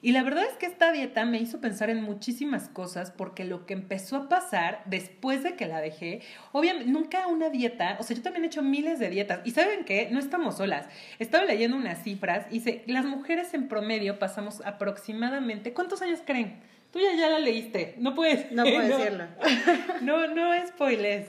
Y 0.00 0.12
la 0.12 0.22
verdad 0.22 0.44
es 0.44 0.56
que 0.56 0.66
esta 0.66 0.92
dieta 0.92 1.24
me 1.24 1.38
hizo 1.38 1.60
pensar 1.60 1.90
en 1.90 2.02
muchísimas 2.02 2.68
cosas 2.68 3.10
porque 3.10 3.44
lo 3.44 3.66
que 3.66 3.74
empezó 3.74 4.16
a 4.16 4.28
pasar 4.28 4.82
después 4.84 5.42
de 5.42 5.54
que 5.54 5.66
la 5.66 5.80
dejé, 5.80 6.20
obviamente, 6.52 6.90
nunca 6.90 7.26
una 7.26 7.50
dieta, 7.50 7.96
o 7.98 8.02
sea, 8.04 8.16
yo 8.16 8.22
también 8.22 8.44
he 8.44 8.46
hecho 8.46 8.62
miles 8.62 8.98
de 8.98 9.10
dietas 9.10 9.40
y 9.44 9.50
¿saben 9.50 9.84
qué? 9.84 10.08
No 10.10 10.18
estamos 10.18 10.56
solas. 10.58 10.86
Estaba 11.18 11.44
leyendo 11.44 11.76
unas 11.76 12.02
cifras 12.02 12.46
y 12.50 12.54
dice, 12.60 12.84
las 12.86 13.04
mujeres 13.04 13.54
en 13.54 13.68
promedio 13.68 14.18
pasamos 14.18 14.62
aproximadamente, 14.64 15.72
¿cuántos 15.72 16.00
años 16.02 16.20
creen? 16.24 16.60
Tú 16.92 17.00
ya, 17.00 17.14
ya 17.18 17.28
la 17.28 17.38
leíste, 17.38 17.94
no 17.98 18.14
puedes. 18.14 18.50
No 18.52 18.62
puedo 18.62 18.80
decirlo. 18.98 19.24
No, 20.00 20.26
no 20.28 20.52
spoilers. 20.68 21.28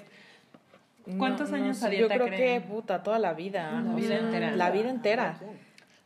¿Cuántos 1.17 1.51
años 1.51 1.81
a 1.83 1.89
dieta 1.89 2.15
Yo 2.15 2.23
creo 2.23 2.27
creen? 2.27 2.61
que, 2.61 2.67
puta, 2.67 3.01
toda 3.01 3.19
la 3.19 3.33
vida. 3.33 3.71
La 3.71 3.93
vida 3.95 4.07
sea, 4.09 4.19
entera. 4.19 4.55
La 4.55 4.69
vida 4.69 4.89
entera. 4.89 5.39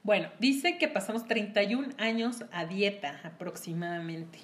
Bueno, 0.03 0.29
dice 0.39 0.77
que 0.77 0.87
pasamos 0.87 1.25
31 1.25 1.93
años 1.97 2.43
a 2.51 2.65
dieta 2.65 3.21
aproximadamente. 3.23 4.39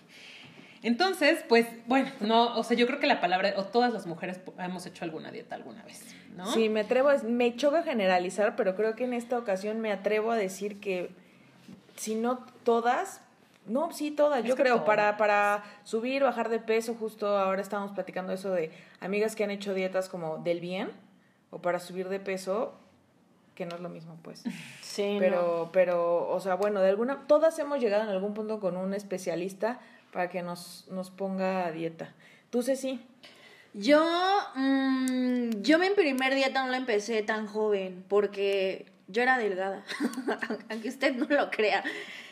Entonces, 0.81 1.43
pues, 1.49 1.67
bueno, 1.87 2.09
no, 2.21 2.57
o 2.57 2.63
sea, 2.63 2.77
yo 2.77 2.87
creo 2.87 2.99
que 2.99 3.07
la 3.07 3.19
palabra, 3.19 3.53
o 3.57 3.65
todas 3.65 3.91
las 3.91 4.07
mujeres 4.07 4.39
hemos 4.57 4.85
hecho 4.85 5.03
alguna 5.03 5.29
dieta 5.31 5.55
alguna 5.55 5.83
vez, 5.83 6.15
¿no? 6.37 6.45
Sí, 6.53 6.69
me 6.69 6.81
atrevo, 6.81 7.09
me 7.27 7.55
choca 7.57 7.83
generalizar, 7.83 8.55
pero 8.55 8.77
creo 8.77 8.95
que 8.95 9.03
en 9.03 9.13
esta 9.13 9.37
ocasión 9.37 9.81
me 9.81 9.91
atrevo 9.91 10.31
a 10.31 10.37
decir 10.37 10.79
que 10.79 11.09
si 11.97 12.15
no 12.15 12.45
todas, 12.63 13.19
no, 13.65 13.91
sí 13.91 14.11
todas, 14.11 14.39
Es 14.39 14.45
yo 14.45 14.55
creo, 14.55 14.75
todas. 14.75 14.87
para, 14.87 15.17
para 15.17 15.65
subir, 15.83 16.23
bajar 16.23 16.47
de 16.47 16.59
peso, 16.59 16.95
justo 16.95 17.37
ahora 17.37 17.61
estábamos 17.61 17.91
platicando 17.91 18.31
eso 18.31 18.51
de 18.51 18.71
amigas 19.01 19.35
que 19.35 19.43
han 19.43 19.51
hecho 19.51 19.73
dietas 19.73 20.07
como 20.07 20.37
del 20.37 20.61
bien, 20.61 20.91
o 21.49 21.61
para 21.61 21.79
subir 21.79 22.07
de 22.07 22.21
peso, 22.21 22.79
que 23.59 23.65
no 23.65 23.75
es 23.75 23.81
lo 23.81 23.89
mismo, 23.89 24.17
pues. 24.23 24.43
Sí, 24.81 25.17
Pero, 25.19 25.69
pero, 25.73 26.29
o 26.29 26.39
sea, 26.39 26.55
bueno, 26.55 26.79
de 26.81 26.89
alguna, 26.89 27.27
todas 27.27 27.59
hemos 27.59 27.79
llegado 27.79 28.03
en 28.03 28.09
algún 28.09 28.33
punto 28.33 28.59
con 28.61 28.77
un 28.77 28.93
especialista 28.93 29.79
para 30.13 30.29
que 30.29 30.41
nos, 30.41 30.87
nos 30.89 31.11
ponga 31.11 31.65
a 31.67 31.71
dieta. 31.71 32.13
Tú, 32.49 32.63
Ceci, 32.63 32.99
Yo, 33.73 34.01
mm, 34.55 35.61
yo 35.61 35.77
mi 35.77 35.89
primer 35.91 36.33
dieta 36.35 36.63
no 36.63 36.71
la 36.71 36.77
empecé 36.77 37.21
tan 37.21 37.45
joven 37.47 38.03
porque 38.07 38.85
yo 39.07 39.21
era 39.21 39.37
delgada, 39.37 39.83
aunque 40.69 40.89
usted 40.89 41.13
no 41.15 41.25
lo 41.29 41.51
crea. 41.51 41.83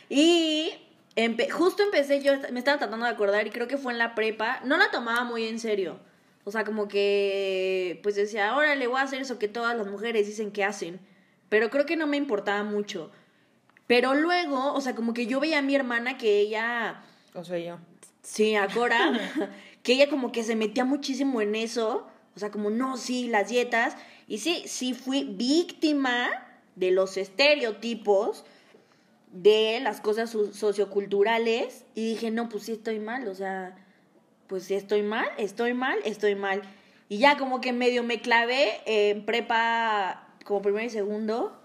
Y 0.09 0.71
empe- 1.15 1.49
justo 1.51 1.83
empecé, 1.83 2.21
yo 2.23 2.33
me 2.51 2.59
estaba 2.59 2.77
tratando 2.79 3.05
de 3.05 3.11
acordar 3.11 3.45
y 3.45 3.49
creo 3.51 3.67
que 3.67 3.77
fue 3.77 3.91
en 3.91 3.99
la 3.99 4.15
prepa, 4.15 4.61
no 4.63 4.77
la 4.77 4.89
tomaba 4.91 5.23
muy 5.25 5.45
en 5.47 5.59
serio. 5.59 5.99
O 6.45 6.51
sea, 6.51 6.63
como 6.63 6.87
que, 6.87 7.99
pues 8.03 8.15
decía, 8.15 8.49
ahora 8.49 8.73
le 8.75 8.87
voy 8.87 8.99
a 8.99 9.03
hacer 9.03 9.21
eso 9.21 9.37
que 9.37 9.49
todas 9.49 9.75
las 9.77 9.85
mujeres 9.87 10.25
dicen 10.25 10.51
que 10.51 10.63
hacen. 10.63 10.99
Pero 11.49 11.69
creo 11.69 11.85
que 11.85 11.95
no 11.95 12.07
me 12.07 12.17
importaba 12.17 12.63
mucho. 12.63 13.11
Pero 13.87 14.13
luego, 14.15 14.73
o 14.73 14.81
sea, 14.81 14.95
como 14.95 15.13
que 15.13 15.27
yo 15.27 15.39
veía 15.39 15.59
a 15.59 15.61
mi 15.61 15.75
hermana 15.75 16.17
que 16.17 16.39
ella... 16.39 17.03
o 17.33 17.43
sea, 17.43 17.57
yo. 17.57 17.77
Sí, 18.21 18.55
a 18.55 18.67
Cora, 18.67 19.13
que 19.83 19.93
ella 19.93 20.09
como 20.09 20.31
que 20.33 20.43
se 20.43 20.55
metía 20.57 20.83
muchísimo 20.83 21.39
en 21.41 21.55
eso, 21.55 22.07
o 22.35 22.39
sea, 22.39 22.51
como 22.51 22.69
no, 22.69 22.97
sí, 22.97 23.27
las 23.27 23.47
dietas, 23.47 23.95
y 24.27 24.39
sí, 24.39 24.63
sí 24.67 24.93
fui 24.93 25.23
víctima 25.23 26.27
de 26.75 26.91
los 26.91 27.15
estereotipos 27.15 28.43
de 29.31 29.79
las 29.81 30.01
cosas 30.01 30.29
so- 30.29 30.53
socioculturales 30.53 31.85
y 31.95 32.09
dije, 32.09 32.31
no, 32.31 32.49
pues 32.49 32.63
sí 32.63 32.73
estoy 32.73 32.99
mal, 32.99 33.27
o 33.29 33.35
sea, 33.35 33.77
pues 34.47 34.65
sí 34.65 34.73
estoy 34.73 35.03
mal, 35.03 35.27
estoy 35.37 35.73
mal, 35.73 35.97
estoy 36.03 36.35
mal. 36.35 36.61
Y 37.09 37.19
ya 37.19 37.37
como 37.37 37.61
que 37.61 37.71
medio 37.71 38.03
me 38.03 38.19
clavé 38.21 38.81
en 38.85 39.25
prepa 39.25 40.26
como 40.47 40.61
primero 40.61 40.85
y 40.85 40.89
segundo, 40.89 41.59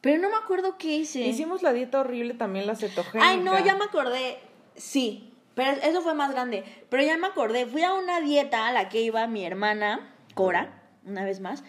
pero 0.00 0.20
no 0.20 0.30
me 0.30 0.36
acuerdo 0.36 0.78
qué 0.78 0.96
hice. 0.96 1.20
Hicimos 1.20 1.62
la 1.62 1.74
dieta 1.74 2.00
horrible 2.00 2.32
también, 2.32 2.66
la 2.66 2.74
cetogénica. 2.74 3.28
Ay, 3.28 3.38
no, 3.38 3.62
ya 3.62 3.76
me 3.76 3.84
acordé. 3.84 4.38
Sí, 4.76 5.30
pero 5.54 5.72
eso 5.82 6.00
fue 6.00 6.14
más 6.14 6.32
grande. 6.32 6.64
Pero 6.88 7.02
ya 7.02 7.18
me 7.18 7.26
acordé. 7.26 7.66
Fui 7.66 7.82
a 7.82 7.92
una 7.92 8.20
dieta 8.20 8.66
a 8.66 8.72
la 8.72 8.88
que 8.88 9.02
iba 9.02 9.26
mi 9.26 9.44
hermana, 9.44 10.14
Cora, 10.34 10.82
una 11.04 11.22
vez 11.22 11.40
más. 11.40 11.64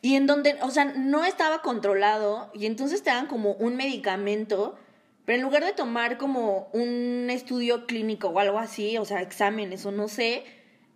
Y 0.00 0.14
en 0.14 0.28
donde, 0.28 0.58
o 0.62 0.70
sea, 0.70 0.84
no 0.84 1.24
estaba 1.24 1.60
controlado. 1.60 2.52
Y 2.54 2.66
entonces 2.66 3.02
te 3.02 3.10
dan 3.10 3.26
como 3.26 3.54
un 3.54 3.74
medicamento. 3.76 4.78
Pero 5.24 5.38
en 5.38 5.42
lugar 5.42 5.64
de 5.64 5.72
tomar 5.72 6.18
como 6.18 6.68
un 6.72 7.28
estudio 7.30 7.86
clínico 7.86 8.28
o 8.28 8.38
algo 8.38 8.60
así, 8.60 8.96
o 8.96 9.04
sea, 9.04 9.22
exámenes 9.22 9.84
o 9.86 9.90
no 9.90 10.06
sé, 10.06 10.44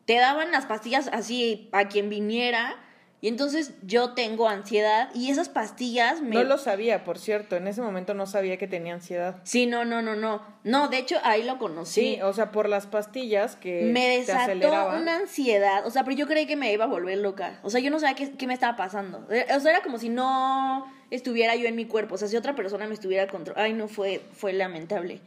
te 0.07 0.19
daban 0.19 0.53
las 0.53 0.67
pastillas 0.67 1.09
así 1.13 1.69
a 1.73 1.89
quien 1.89 2.09
viniera. 2.09 2.77
Y 3.25 3.29
entonces 3.29 3.73
yo 3.81 4.13
tengo 4.13 4.51
ansiedad 4.51 5.09
y 5.15 5.31
esas 5.31 5.49
pastillas 5.49 6.21
me... 6.21 6.35
No 6.35 6.45
lo 6.45 6.59
sabía, 6.59 7.05
por 7.05 7.19
cierto. 7.19 7.57
En 7.57 7.67
ese 7.67 7.81
momento 7.81 8.13
no 8.13 8.27
sabía 8.27 8.59
que 8.59 8.67
tenía 8.67 8.93
ansiedad. 8.93 9.37
Sí, 9.45 9.65
no, 9.65 9.87
no, 9.87 10.03
no, 10.03 10.15
no. 10.15 10.43
No, 10.63 10.89
de 10.89 10.99
hecho 10.99 11.17
ahí 11.23 11.43
lo 11.43 11.57
conocí. 11.57 12.17
Sí, 12.17 12.19
o 12.21 12.35
sea, 12.35 12.53
por 12.53 12.69
las 12.69 12.87
pastillas 12.87 13.57
que 13.57 13.85
me 13.91 14.19
desató 14.19 14.69
una 14.69 15.17
ansiedad. 15.17 15.87
O 15.87 15.91
sea, 15.91 16.05
pero 16.05 16.19
yo 16.19 16.27
creí 16.27 16.45
que 16.45 16.57
me 16.57 16.71
iba 16.71 16.85
a 16.85 16.87
volver 16.87 17.17
loca. 17.17 17.61
O 17.63 17.71
sea, 17.71 17.81
yo 17.81 17.91
no 17.91 17.99
sabía 17.99 18.15
qué, 18.15 18.33
qué 18.33 18.47
me 18.47 18.53
estaba 18.53 18.77
pasando. 18.77 19.27
Eh, 19.31 19.47
O 19.57 19.61
sea, 19.61 19.71
era 19.71 19.83
como 19.83 19.97
si 19.97 20.11
no 20.11 20.87
estuviera 21.11 21.57
yo 21.57 21.67
en 21.67 21.77
mi 21.77 21.87
cuerpo. 21.87 22.17
O 22.17 22.19
sea, 22.19 22.29
si 22.29 22.37
otra 22.37 22.55
persona 22.55 22.87
me 22.87 22.93
estuviera 22.93 23.27
controlando. 23.29 23.65
Ay, 23.65 23.73
no, 23.73 23.89
fue, 23.89 24.21
fue 24.35 24.53
lamentable. 24.53 25.23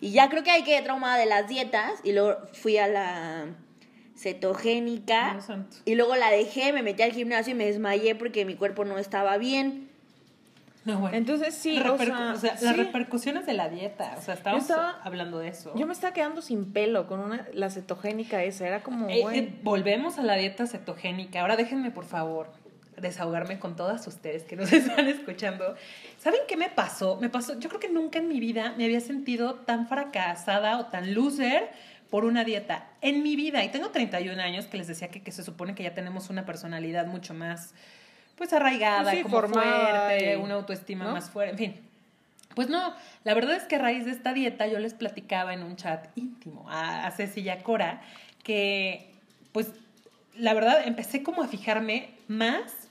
Y 0.00 0.10
ya 0.10 0.28
creo 0.30 0.42
que 0.42 0.50
hay 0.50 0.64
que 0.64 0.82
traumada 0.82 1.16
de 1.16 1.26
las 1.26 1.46
dietas. 1.46 1.92
Y 2.02 2.10
luego 2.10 2.38
fui 2.54 2.76
a 2.78 2.88
la 2.88 3.46
cetogénica. 4.16 5.40
Santo. 5.40 5.76
Y 5.84 5.94
luego 5.94 6.16
la 6.16 6.30
dejé, 6.30 6.72
me 6.72 6.82
metí 6.82 7.02
al 7.02 7.12
gimnasio 7.12 7.52
y 7.52 7.54
me 7.56 7.66
desmayé 7.66 8.14
porque 8.14 8.44
mi 8.44 8.54
cuerpo 8.54 8.84
no 8.84 8.98
estaba 8.98 9.36
bien. 9.38 9.88
No, 10.84 11.00
bueno. 11.00 11.16
Entonces, 11.16 11.52
sí, 11.54 11.78
o 11.78 11.82
Repercu- 11.82 12.04
sea, 12.06 12.32
o 12.32 12.36
sea, 12.36 12.56
sí. 12.56 12.64
las 12.64 12.76
repercusiones 12.76 13.44
de 13.44 13.54
la 13.54 13.68
dieta. 13.68 14.14
O 14.18 14.22
sea, 14.22 14.34
estábamos 14.34 14.70
estaba- 14.70 15.00
hablando 15.02 15.38
de 15.40 15.48
eso. 15.48 15.72
Yo 15.76 15.84
me 15.86 15.92
estaba 15.92 16.12
quedando 16.14 16.42
sin 16.42 16.72
pelo 16.72 17.08
con 17.08 17.18
una, 17.18 17.46
la 17.52 17.70
cetogénica 17.70 18.44
esa. 18.44 18.68
Era 18.68 18.82
como, 18.84 19.08
Eh, 19.08 19.24
eh, 19.34 19.52
volvemos 19.64 20.18
a 20.18 20.22
la 20.22 20.34
dieta 20.36 20.66
cetogénica. 20.68 21.40
Ahora 21.40 21.56
déjenme, 21.56 21.90
por 21.90 22.04
favor, 22.04 22.52
desahogarme 23.00 23.58
con 23.58 23.74
todas 23.74 24.06
ustedes 24.06 24.44
que 24.44 24.54
nos 24.54 24.70
están 24.72 25.08
escuchando. 25.08 25.74
¿Saben 26.18 26.40
qué 26.46 26.56
me 26.56 26.68
pasó? 26.70 27.16
Me 27.20 27.30
pasó, 27.30 27.58
yo 27.58 27.68
creo 27.68 27.80
que 27.80 27.88
nunca 27.88 28.20
en 28.20 28.28
mi 28.28 28.38
vida 28.38 28.72
me 28.78 28.84
había 28.84 29.00
sentido 29.00 29.54
tan 29.54 29.88
fracasada 29.88 30.78
o 30.78 30.86
tan 30.86 31.14
loser 31.14 31.68
por 32.10 32.24
una 32.24 32.44
dieta. 32.44 32.88
En 33.00 33.22
mi 33.22 33.36
vida, 33.36 33.64
y 33.64 33.68
tengo 33.68 33.90
31 33.90 34.40
años, 34.40 34.66
que 34.66 34.76
les 34.78 34.86
decía 34.86 35.08
que, 35.08 35.22
que 35.22 35.32
se 35.32 35.42
supone 35.42 35.74
que 35.74 35.82
ya 35.82 35.94
tenemos 35.94 36.30
una 36.30 36.44
personalidad 36.46 37.06
mucho 37.06 37.34
más, 37.34 37.74
pues 38.36 38.52
arraigada, 38.52 39.02
Pues 39.02 39.16
sí, 39.16 39.22
como 39.22 39.40
fuerte, 39.48 40.36
una 40.36 40.54
autoestima 40.54 41.04
¿no? 41.06 41.12
más 41.12 41.30
fuerte, 41.30 41.52
en 41.52 41.58
fin. 41.72 41.80
Pues 42.54 42.68
no, 42.68 42.94
la 43.24 43.34
verdad 43.34 43.56
es 43.56 43.64
que 43.64 43.76
a 43.76 43.78
raíz 43.78 44.04
de 44.06 44.12
esta 44.12 44.32
dieta 44.32 44.66
yo 44.66 44.78
les 44.78 44.94
platicaba 44.94 45.52
en 45.52 45.62
un 45.62 45.76
chat 45.76 46.06
íntimo 46.16 46.64
a, 46.70 47.06
a 47.06 47.10
Ceci 47.10 47.40
y 47.42 47.48
a 47.50 47.62
Cora 47.62 48.00
que, 48.42 49.10
pues, 49.52 49.72
la 50.36 50.54
verdad 50.54 50.86
empecé 50.86 51.22
como 51.22 51.42
a 51.42 51.48
fijarme 51.48 52.10
más 52.28 52.88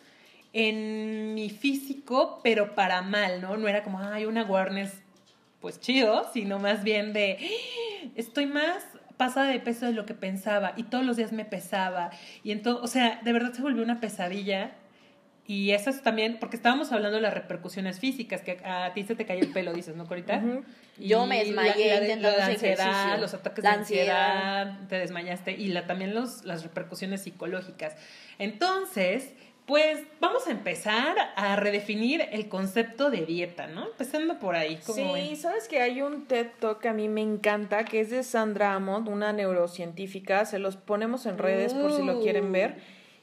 en 0.53 1.34
mi 1.34 1.50
físico, 1.50 2.39
pero 2.43 2.75
para 2.75 3.01
mal, 3.01 3.41
¿no? 3.41 3.57
No 3.57 3.67
era 3.67 3.84
como, 3.84 4.00
ay, 4.00 4.25
una 4.25 4.41
awareness, 4.41 4.93
pues 5.62 5.79
chido, 5.79 6.29
sino 6.34 6.60
más 6.60 6.84
bien 6.84 7.12
de, 7.13 7.38
"Ah, 7.41 8.07
estoy 8.15 8.45
más 8.45 8.84
pasada 9.17 9.48
de 9.48 9.60
peso 9.60 9.86
de 9.86 9.93
lo 9.93 10.05
que 10.05 10.13
pensaba 10.13 10.74
y 10.77 10.84
todos 10.84 11.05
los 11.05 11.17
días 11.17 11.31
me 11.31 11.45
pesaba 11.45 12.12
y 12.43 12.51
entonces, 12.51 12.84
o 12.84 12.88
sea, 12.88 13.19
de 13.24 13.34
verdad 13.34 13.53
se 13.53 13.62
volvió 13.62 13.84
una 13.84 14.00
pesadilla 14.00 14.72
y 15.48 15.72
eso 15.72 15.91
es 15.91 16.01
también, 16.01 16.38
porque 16.39 16.55
estábamos 16.55 16.91
hablando 16.91 17.17
de 17.17 17.22
las 17.22 17.34
repercusiones 17.36 18.00
físicas, 18.00 18.41
que 18.41 18.60
a 18.65 18.91
ti 18.95 19.03
se 19.03 19.13
te 19.13 19.27
cayó 19.27 19.41
el 19.43 19.51
pelo, 19.53 19.74
dices, 19.74 19.95
¿no, 19.95 20.07
Corita? 20.07 20.38
Ujú. 20.38 20.63
Yo 20.98 21.27
me 21.27 21.43
desmayé 21.43 21.88
la- 21.88 21.93
la 22.00 22.01
intentando 22.01 22.38
la 22.39 22.45
ansiedad, 22.48 22.89
ejercicio. 22.89 23.17
los 23.22 23.34
ataques 23.36 23.63
La 23.63 23.69
de 23.74 23.77
ansiedad, 23.77 24.79
te 24.89 24.95
desmayaste, 24.98 25.51
y 25.51 25.67
la, 25.67 25.86
también 25.86 26.15
los, 26.15 26.45
las 26.45 26.63
repercusiones 26.63 27.22
psicológicas. 27.22 27.95
Entonces, 28.39 29.34
pues 29.65 30.00
vamos 30.19 30.45
a 30.48 30.51
empezar 30.51 31.15
a 31.36 31.55
redefinir 31.55 32.22
el 32.31 32.48
concepto 32.50 33.10
de 33.10 33.25
dieta, 33.25 33.65
¿no? 33.67 33.86
Empezando 33.88 34.38
por 34.39 34.55
ahí. 34.55 34.79
¿cómo 34.86 34.95
Sí, 34.95 35.12
ven? 35.13 35.36
sabes 35.38 35.67
que 35.67 35.81
hay 35.81 36.01
un 36.03 36.25
TED 36.27 36.48
Talk 36.60 36.79
que 36.81 36.88
a 36.89 36.93
mí 36.93 37.10
me 37.10 37.22
encanta, 37.22 37.84
que 37.84 38.00
es 38.00 38.12
de 38.12 38.24
Sandra 38.24 38.75
Amond, 38.75 39.07
una 39.10 39.34
neurocientífica. 39.34 40.45
Se 40.45 40.60
los 40.60 40.75
ponemos 40.77 41.25
en 41.25 41.38
redes 41.38 41.74
por 41.74 41.91
si 41.93 42.03
lo 42.03 42.22
quieren 42.22 42.51
ver. 42.51 42.77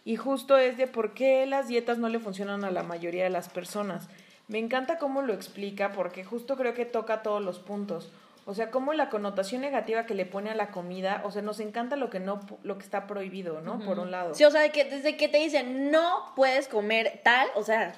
Y 0.05 0.17
justo 0.17 0.59
es 0.59 0.77
de 0.77 0.89
por 0.89 1.15
qué 1.15 1.47
las 1.47 1.69
dietas 1.69 1.99
no 1.99 2.09
le 2.09 2.19
funcionan 2.19 2.65
a 2.65 2.73
la 2.73 2.83
mayoría 2.83 3.23
de 3.25 3.31
las 3.31 3.49
personas. 3.49 4.09
Me 4.49 4.59
encanta 4.59 4.99
cómo 4.99 5.23
lo 5.23 5.33
explica, 5.33 5.93
porque 5.93 6.25
justo 6.25 6.57
creo 6.57 6.75
que 6.75 6.85
toca 6.85 7.23
todos 7.23 7.41
los 7.43 7.61
puntos. 7.61 8.13
O 8.45 8.55
sea, 8.55 8.71
como 8.71 8.93
la 8.93 9.09
connotación 9.09 9.61
negativa 9.61 10.05
que 10.05 10.15
le 10.15 10.27
pone 10.27 10.51
a 10.51 10.55
la 10.55 10.71
comida, 10.71 11.23
o 11.25 11.31
sea, 11.31 11.43
nos 11.43 11.61
encanta 11.61 11.95
lo 11.95 12.11
que 12.11 12.19
no, 12.19 12.41
lo 12.65 12.77
que 12.77 12.85
está 12.85 13.07
prohibido, 13.07 13.61
¿no? 13.61 13.79
Por 13.79 14.01
un 14.01 14.11
lado. 14.11 14.35
Sí, 14.35 14.45
o 14.45 14.51
sea, 14.51 14.63
de 14.63 14.71
que 14.71 14.85
desde 14.85 15.17
que 15.17 15.29
te 15.29 15.39
dicen 15.39 15.93
no 15.93 16.33
puedes 16.35 16.67
comer 16.67 17.21
tal, 17.23 17.49
o 17.55 17.63
sea, 17.63 17.93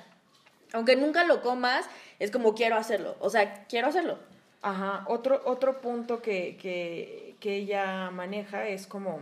aunque 0.74 0.96
nunca 0.96 1.24
lo 1.24 1.40
comas, 1.40 1.88
es 2.18 2.30
como 2.30 2.54
quiero 2.54 2.76
hacerlo. 2.76 3.16
O 3.20 3.30
sea, 3.30 3.64
quiero 3.68 3.88
hacerlo. 3.88 4.18
Ajá, 4.60 5.04
otro, 5.08 5.40
otro 5.46 5.80
punto 5.80 6.20
que, 6.20 6.56
que, 6.60 7.36
que 7.40 7.56
ella 7.56 8.10
maneja 8.10 8.66
es 8.66 8.86
como 8.86 9.20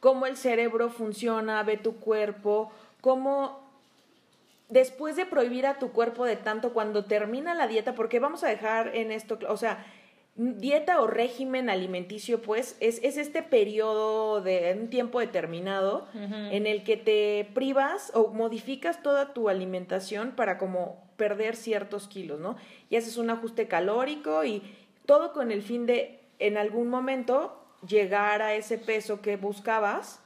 cómo 0.00 0.26
el 0.26 0.36
cerebro 0.36 0.90
funciona, 0.90 1.62
ve 1.62 1.76
tu 1.76 1.96
cuerpo, 1.96 2.70
cómo 3.00 3.65
después 4.68 5.16
de 5.16 5.26
prohibir 5.26 5.66
a 5.66 5.78
tu 5.78 5.92
cuerpo 5.92 6.24
de 6.24 6.36
tanto 6.36 6.72
cuando 6.72 7.04
termina 7.04 7.54
la 7.54 7.66
dieta, 7.66 7.94
porque 7.94 8.20
vamos 8.20 8.44
a 8.44 8.48
dejar 8.48 8.96
en 8.96 9.12
esto, 9.12 9.38
o 9.48 9.56
sea, 9.56 9.84
dieta 10.36 11.00
o 11.00 11.06
régimen 11.06 11.70
alimenticio, 11.70 12.42
pues, 12.42 12.76
es, 12.80 13.00
es 13.02 13.16
este 13.16 13.42
periodo 13.42 14.42
de 14.42 14.76
un 14.78 14.90
tiempo 14.90 15.20
determinado 15.20 16.06
en 16.14 16.66
el 16.66 16.84
que 16.84 16.96
te 16.96 17.48
privas 17.54 18.10
o 18.14 18.28
modificas 18.28 19.02
toda 19.02 19.32
tu 19.32 19.48
alimentación 19.48 20.32
para 20.32 20.58
como 20.58 21.06
perder 21.16 21.56
ciertos 21.56 22.06
kilos, 22.06 22.38
¿no? 22.38 22.56
Y 22.90 22.96
haces 22.96 23.16
un 23.16 23.30
ajuste 23.30 23.66
calórico 23.66 24.44
y 24.44 24.62
todo 25.06 25.32
con 25.32 25.50
el 25.50 25.62
fin 25.62 25.86
de, 25.86 26.20
en 26.38 26.58
algún 26.58 26.88
momento, 26.88 27.62
llegar 27.86 28.42
a 28.42 28.54
ese 28.54 28.76
peso 28.76 29.22
que 29.22 29.36
buscabas 29.36 30.20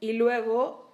y 0.00 0.12
luego, 0.14 0.85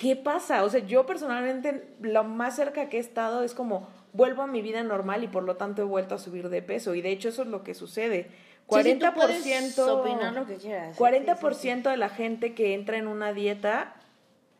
¿qué 0.00 0.16
pasa? 0.16 0.64
O 0.64 0.70
sea, 0.70 0.80
yo 0.80 1.04
personalmente 1.04 1.94
lo 2.00 2.24
más 2.24 2.56
cerca 2.56 2.88
que 2.88 2.96
he 2.96 3.00
estado 3.00 3.42
es 3.42 3.52
como 3.52 3.86
vuelvo 4.14 4.42
a 4.42 4.46
mi 4.46 4.62
vida 4.62 4.82
normal 4.82 5.22
y 5.24 5.28
por 5.28 5.42
lo 5.42 5.56
tanto 5.56 5.82
he 5.82 5.84
vuelto 5.84 6.14
a 6.14 6.18
subir 6.18 6.48
de 6.48 6.62
peso. 6.62 6.94
Y 6.94 7.02
de 7.02 7.10
hecho 7.10 7.28
eso 7.28 7.42
es 7.42 7.48
lo 7.48 7.62
que 7.62 7.74
sucede. 7.74 8.30
Sí, 8.70 8.82
sí, 8.82 8.94
tú 8.94 9.04
40%, 9.04 9.88
opinar 9.88 10.32
lo 10.32 10.46
que 10.46 10.56
quieras. 10.56 10.96
Sí, 10.96 11.02
40% 11.02 11.52
sí, 11.52 11.60
sí. 11.60 11.82
de 11.82 11.96
la 11.98 12.08
gente 12.08 12.54
que 12.54 12.72
entra 12.72 12.96
en 12.96 13.08
una 13.08 13.34
dieta 13.34 13.94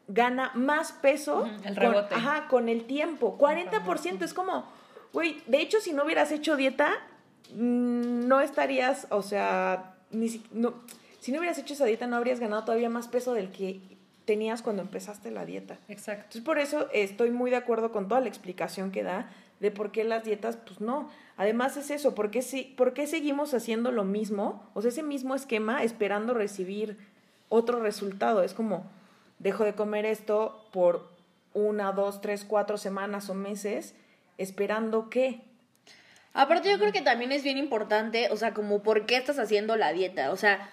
gana 0.09 0.51
más 0.55 0.93
peso 0.93 1.47
el 1.47 1.75
con, 1.75 1.77
rebote. 1.77 2.15
ajá, 2.15 2.47
con 2.49 2.69
el 2.69 2.85
tiempo. 2.85 3.39
40% 3.39 4.23
es 4.23 4.35
como, 4.35 4.67
güey, 5.15 5.43
de 5.47 5.63
hecho 5.63 5.81
si 5.81 5.95
no 5.95 6.05
hubieras 6.05 6.33
hecho 6.33 6.57
dieta, 6.57 6.91
mm, 7.55 8.29
no 8.29 8.41
estarías, 8.43 9.07
o 9.09 9.23
sea, 9.23 9.95
ni 10.11 10.29
si, 10.29 10.45
no, 10.53 10.75
si 11.21 11.33
no 11.33 11.39
hubieras 11.39 11.57
hecho 11.57 11.73
esa 11.73 11.87
dieta 11.87 12.07
no 12.07 12.17
habrías 12.17 12.41
ganado 12.41 12.65
todavía 12.65 12.91
más 12.91 13.09
peso 13.09 13.33
del 13.33 13.51
que 13.53 13.81
tenías 14.31 14.63
cuando 14.63 14.83
empezaste 14.83 15.33
la 15.33 15.45
dieta. 15.45 15.77
Exacto. 15.89 16.23
Entonces, 16.23 16.43
por 16.43 16.61
eso 16.61 16.89
estoy 16.93 17.33
muy 17.33 17.51
de 17.51 17.57
acuerdo 17.57 17.91
con 17.91 18.07
toda 18.07 18.21
la 18.21 18.29
explicación 18.29 18.93
que 18.93 19.03
da 19.03 19.29
de 19.59 19.73
por 19.73 19.91
qué 19.91 20.05
las 20.05 20.23
dietas, 20.23 20.57
pues 20.57 20.81
no. 20.81 21.11
Además 21.37 21.77
es 21.77 21.91
eso, 21.91 22.15
¿por 22.15 22.31
qué, 22.31 22.41
si, 22.41 22.63
¿por 22.63 22.95
qué 22.95 23.09
seguimos 23.09 23.55
haciendo 23.55 23.91
lo 23.91 24.05
mismo? 24.05 24.71
O 24.73 24.83
sea, 24.83 24.91
ese 24.91 25.03
mismo 25.03 25.35
esquema 25.35 25.83
esperando 25.83 26.33
recibir 26.33 26.97
otro 27.49 27.81
resultado. 27.81 28.45
Es 28.45 28.55
como, 28.55 28.85
dejo 29.41 29.65
de 29.65 29.75
comer 29.75 30.07
esto 30.07 30.65
por 30.73 31.09
una, 31.53 31.91
dos, 31.91 32.21
tres, 32.21 32.45
cuatro 32.45 32.79
semanas 32.79 33.31
o 33.31 33.35
meses, 33.35 33.97
esperando 34.39 35.11
que... 35.11 35.41
Aparte 36.35 36.71
yo 36.71 36.79
creo 36.79 36.93
que 36.93 37.03
también 37.03 37.33
es 37.33 37.43
bien 37.43 37.59
importante, 37.59 38.29
o 38.31 38.37
sea, 38.37 38.55
como 38.55 38.85
por 38.85 39.07
qué 39.07 39.17
estás 39.17 39.41
haciendo 39.41 39.75
la 39.75 39.93
dieta, 39.93 40.31
o 40.31 40.37
sea, 40.37 40.71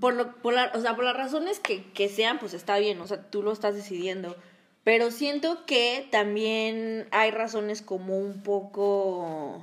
por, 0.00 0.14
lo, 0.14 0.34
por, 0.36 0.54
la- 0.54 0.70
o 0.74 0.80
sea, 0.80 0.94
por 0.96 1.04
las 1.04 1.16
razones 1.16 1.60
que, 1.60 1.84
que 1.92 2.08
sean, 2.08 2.38
pues 2.38 2.54
está 2.54 2.78
bien, 2.78 3.00
o 3.00 3.06
sea, 3.06 3.30
tú 3.30 3.42
lo 3.42 3.52
estás 3.52 3.74
decidiendo. 3.74 4.36
Pero 4.84 5.10
siento 5.10 5.66
que 5.66 6.08
también 6.10 7.08
hay 7.10 7.30
razones 7.30 7.82
como 7.82 8.16
un 8.18 8.42
poco 8.42 9.62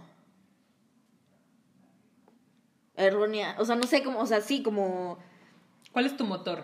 errónea, 2.97 3.55
o 3.59 3.65
sea, 3.65 3.75
no 3.75 3.83
sé 3.87 4.03
cómo, 4.03 4.19
o 4.19 4.25
sea, 4.25 4.41
sí, 4.41 4.61
como... 4.63 5.17
¿Cuál 5.91 6.05
es 6.05 6.15
tu 6.15 6.25
motor? 6.25 6.63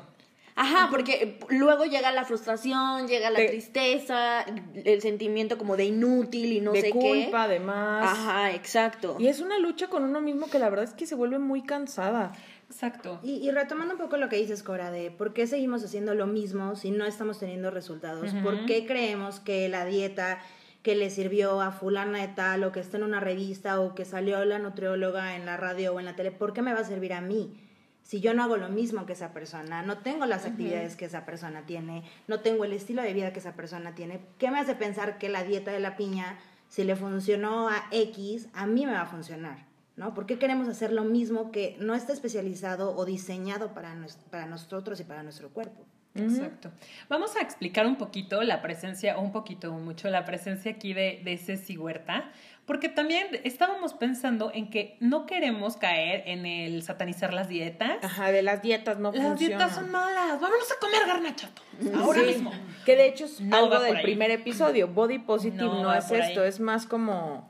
Ajá, 0.55 0.87
porque 0.91 1.39
luego 1.49 1.85
llega 1.85 2.11
la 2.11 2.25
frustración, 2.25 3.07
llega 3.07 3.29
la 3.29 3.39
De- 3.39 3.47
tristeza, 3.47 4.45
el 4.83 5.01
sentimiento 5.01 5.57
como 5.57 5.77
de 5.77 5.85
inútil 5.85 6.51
y 6.53 6.61
no 6.61 6.73
de 6.73 6.81
sé 6.81 6.89
culpa, 6.91 7.07
qué. 7.13 7.35
además. 7.37 8.09
Ajá, 8.19 8.51
exacto. 8.51 9.15
Y 9.17 9.27
es 9.27 9.39
una 9.39 9.57
lucha 9.59 9.87
con 9.87 10.03
uno 10.03 10.21
mismo 10.21 10.47
que 10.49 10.59
la 10.59 10.69
verdad 10.69 10.85
es 10.85 10.93
que 10.93 11.05
se 11.07 11.15
vuelve 11.15 11.39
muy 11.39 11.63
cansada. 11.63 12.33
Exacto. 12.71 13.19
Y, 13.21 13.33
y 13.47 13.51
retomando 13.51 13.95
un 13.95 13.99
poco 13.99 14.17
lo 14.17 14.29
que 14.29 14.37
dices, 14.37 14.63
Cora, 14.63 14.91
de 14.91 15.11
por 15.11 15.33
qué 15.33 15.45
seguimos 15.45 15.83
haciendo 15.83 16.15
lo 16.15 16.25
mismo 16.25 16.75
si 16.75 16.91
no 16.91 17.05
estamos 17.05 17.37
teniendo 17.37 17.69
resultados. 17.69 18.33
¿Por 18.43 18.65
qué 18.65 18.85
creemos 18.85 19.39
que 19.39 19.67
la 19.69 19.85
dieta 19.85 20.39
que 20.83 20.95
le 20.95 21.09
sirvió 21.09 21.61
a 21.61 21.71
fulana 21.71 22.19
de 22.19 22.27
tal 22.29 22.63
o 22.63 22.71
que 22.71 22.79
está 22.79 22.97
en 22.97 23.03
una 23.03 23.19
revista 23.19 23.79
o 23.79 23.93
que 23.93 24.05
salió 24.05 24.43
la 24.45 24.57
nutrióloga 24.57 25.35
en 25.35 25.45
la 25.45 25.57
radio 25.57 25.93
o 25.93 25.99
en 25.99 26.05
la 26.05 26.15
tele, 26.15 26.31
¿por 26.31 26.53
qué 26.53 26.61
me 26.61 26.73
va 26.73 26.79
a 26.79 26.85
servir 26.85 27.13
a 27.13 27.21
mí? 27.21 27.55
Si 28.01 28.19
yo 28.19 28.33
no 28.33 28.43
hago 28.43 28.57
lo 28.57 28.69
mismo 28.69 29.05
que 29.05 29.13
esa 29.13 29.31
persona, 29.31 29.83
no 29.83 29.99
tengo 29.99 30.25
las 30.25 30.45
actividades 30.45 30.95
que 30.95 31.05
esa 31.05 31.23
persona 31.23 31.67
tiene, 31.67 32.03
no 32.27 32.39
tengo 32.39 32.65
el 32.65 32.73
estilo 32.73 33.03
de 33.03 33.13
vida 33.13 33.31
que 33.31 33.39
esa 33.39 33.53
persona 33.53 33.93
tiene, 33.93 34.21
¿qué 34.39 34.49
me 34.49 34.59
hace 34.59 34.73
pensar 34.73 35.19
que 35.19 35.29
la 35.29 35.43
dieta 35.43 35.71
de 35.71 35.79
la 35.79 35.95
piña, 35.97 36.39
si 36.67 36.83
le 36.83 36.95
funcionó 36.95 37.69
a 37.69 37.85
X, 37.91 38.47
a 38.53 38.65
mí 38.65 38.87
me 38.87 38.93
va 38.93 39.01
a 39.01 39.05
funcionar? 39.05 39.70
¿No? 40.01 40.13
¿Por 40.15 40.25
qué 40.25 40.39
queremos 40.39 40.67
hacer 40.67 40.91
lo 40.91 41.03
mismo 41.03 41.51
que 41.51 41.75
no 41.79 41.93
está 41.93 42.11
especializado 42.11 42.95
o 42.97 43.05
diseñado 43.05 43.73
para, 43.75 43.93
nos- 43.95 44.15
para 44.31 44.47
nosotros 44.47 44.99
y 44.99 45.03
para 45.03 45.21
nuestro 45.21 45.49
cuerpo? 45.49 45.85
Exacto. 46.15 46.71
Vamos 47.07 47.37
a 47.37 47.41
explicar 47.41 47.85
un 47.85 47.95
poquito 47.95 48.41
la 48.41 48.61
presencia, 48.61 49.17
o 49.17 49.21
un 49.21 49.31
poquito 49.31 49.71
o 49.73 49.77
mucho, 49.79 50.09
la 50.09 50.25
presencia 50.25 50.71
aquí 50.71 50.93
de, 50.93 51.21
de 51.23 51.37
Ceci 51.37 51.77
Huerta, 51.77 52.31
porque 52.65 52.89
también 52.89 53.27
estábamos 53.45 53.93
pensando 53.93 54.51
en 54.53 54.69
que 54.69 54.97
no 54.99 55.25
queremos 55.25 55.77
caer 55.77 56.23
en 56.25 56.45
el 56.45 56.83
satanizar 56.83 57.33
las 57.33 57.47
dietas. 57.47 58.03
Ajá, 58.03 58.31
de 58.31 58.41
las 58.41 58.61
dietas 58.61 58.97
no 58.99 59.11
Las 59.13 59.23
funcionan. 59.25 59.57
dietas 59.59 59.75
son 59.75 59.89
malas, 59.91 60.41
vámonos 60.41 60.69
a 60.71 60.79
comer 60.81 61.01
garnachato. 61.07 61.61
Ahora 61.95 62.19
Sí, 62.21 62.27
mismo. 62.27 62.51
Que 62.85 62.95
de 62.97 63.07
hecho 63.07 63.23
es 63.25 63.39
No 63.39 63.55
algo 63.55 63.79
del 63.79 63.95
ahí. 63.97 64.03
primer 64.03 64.31
episodio. 64.31 64.87
Body 64.89 65.19
positive 65.19 65.63
No 65.63 65.93
es 65.93 66.11
esto, 66.11 66.41
ahí. 66.41 66.47
es 66.49 66.59
más 66.59 66.85
como. 66.87 67.47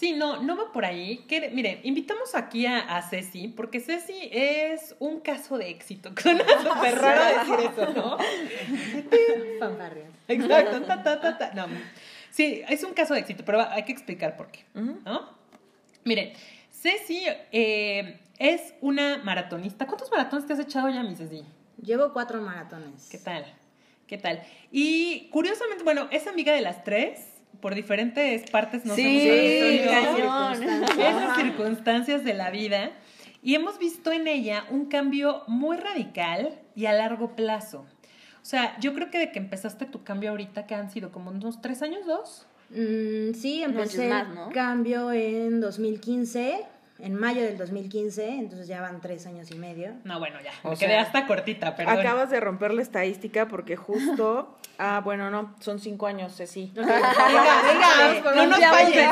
Sí, 0.00 0.14
no, 0.14 0.42
no 0.42 0.56
va 0.56 0.72
por 0.72 0.86
ahí. 0.86 1.18
Que, 1.28 1.50
miren, 1.50 1.78
invitamos 1.82 2.34
aquí 2.34 2.64
a, 2.64 2.78
a 2.96 3.02
Ceci, 3.02 3.48
porque 3.48 3.80
Ceci 3.80 4.30
es 4.32 4.96
un 4.98 5.20
caso 5.20 5.58
de 5.58 5.68
éxito. 5.68 6.10
Suena 6.22 6.42
súper 6.62 6.94
raro 6.98 7.38
decir 7.38 7.70
eso, 7.70 7.92
¿no? 7.92 8.16
Fanfarria. 9.60 10.06
Exacto, 10.26 10.80
ta, 10.84 11.02
ta, 11.02 11.20
ta, 11.20 11.36
ta. 11.36 11.50
No, 11.52 11.66
sí, 12.30 12.62
es 12.66 12.82
un 12.82 12.94
caso 12.94 13.12
de 13.12 13.20
éxito, 13.20 13.44
pero 13.44 13.60
hay 13.60 13.82
que 13.84 13.92
explicar 13.92 14.38
por 14.38 14.50
qué. 14.50 14.64
¿no? 14.72 15.28
Miren, 16.04 16.32
Ceci 16.70 17.22
eh, 17.52 18.20
es 18.38 18.72
una 18.80 19.18
maratonista. 19.18 19.86
¿Cuántos 19.86 20.10
maratones 20.10 20.46
te 20.46 20.54
has 20.54 20.60
echado 20.60 20.88
ya, 20.88 21.02
mi 21.02 21.14
Ceci? 21.14 21.44
Llevo 21.76 22.14
cuatro 22.14 22.40
maratones. 22.40 23.06
¿Qué 23.10 23.18
tal? 23.18 23.44
¿Qué 24.06 24.16
tal? 24.16 24.42
Y 24.72 25.28
curiosamente, 25.28 25.84
bueno, 25.84 26.08
es 26.10 26.26
amiga 26.26 26.54
de 26.54 26.62
las 26.62 26.84
tres. 26.84 27.29
Por 27.60 27.74
diferentes 27.74 28.50
partes 28.50 28.84
nos 28.84 28.96
Sí, 28.96 29.30
hemos 29.82 30.60
esas 30.60 31.36
circunstancias 31.36 32.24
de 32.24 32.34
la 32.34 32.50
vida 32.50 32.92
y 33.42 33.54
hemos 33.54 33.78
visto 33.78 34.12
en 34.12 34.26
ella 34.28 34.64
un 34.70 34.86
cambio 34.86 35.42
muy 35.46 35.76
radical 35.76 36.58
y 36.74 36.86
a 36.86 36.92
largo 36.92 37.36
plazo. 37.36 37.86
O 38.42 38.44
sea, 38.44 38.78
yo 38.80 38.94
creo 38.94 39.10
que 39.10 39.18
de 39.18 39.32
que 39.32 39.38
empezaste 39.38 39.86
tu 39.86 40.02
cambio 40.02 40.30
ahorita, 40.30 40.66
que 40.66 40.74
han 40.74 40.90
sido 40.90 41.12
como 41.12 41.30
unos 41.30 41.60
tres 41.60 41.82
años, 41.82 42.06
dos. 42.06 42.46
Mm, 42.70 43.34
sí, 43.34 43.62
empecé 43.62 44.08
más, 44.08 44.28
¿no? 44.28 44.50
cambio 44.50 45.12
en 45.12 45.60
2015, 45.60 46.64
en 47.02 47.14
mayo 47.14 47.42
del 47.42 47.56
2015, 47.58 48.28
entonces 48.28 48.66
ya 48.68 48.80
van 48.80 49.00
tres 49.00 49.26
años 49.26 49.50
y 49.50 49.54
medio. 49.54 49.92
No, 50.04 50.18
bueno, 50.18 50.38
ya. 50.42 50.52
O 50.62 50.70
me 50.70 50.76
quedé 50.76 50.90
sea, 50.90 51.02
hasta 51.02 51.26
cortita, 51.26 51.76
perdón. 51.76 51.98
Acabas 51.98 52.30
de 52.30 52.40
romper 52.40 52.72
la 52.74 52.82
estadística 52.82 53.48
porque 53.48 53.76
justo. 53.76 54.56
ah, 54.78 55.00
bueno, 55.04 55.30
no, 55.30 55.54
son 55.60 55.78
cinco 55.78 56.06
años, 56.06 56.32
sí. 56.46 56.70
Venga, 56.74 56.96
venga, 56.96 58.34
no 58.34 58.46
nos 58.46 58.60
falles. 58.60 59.06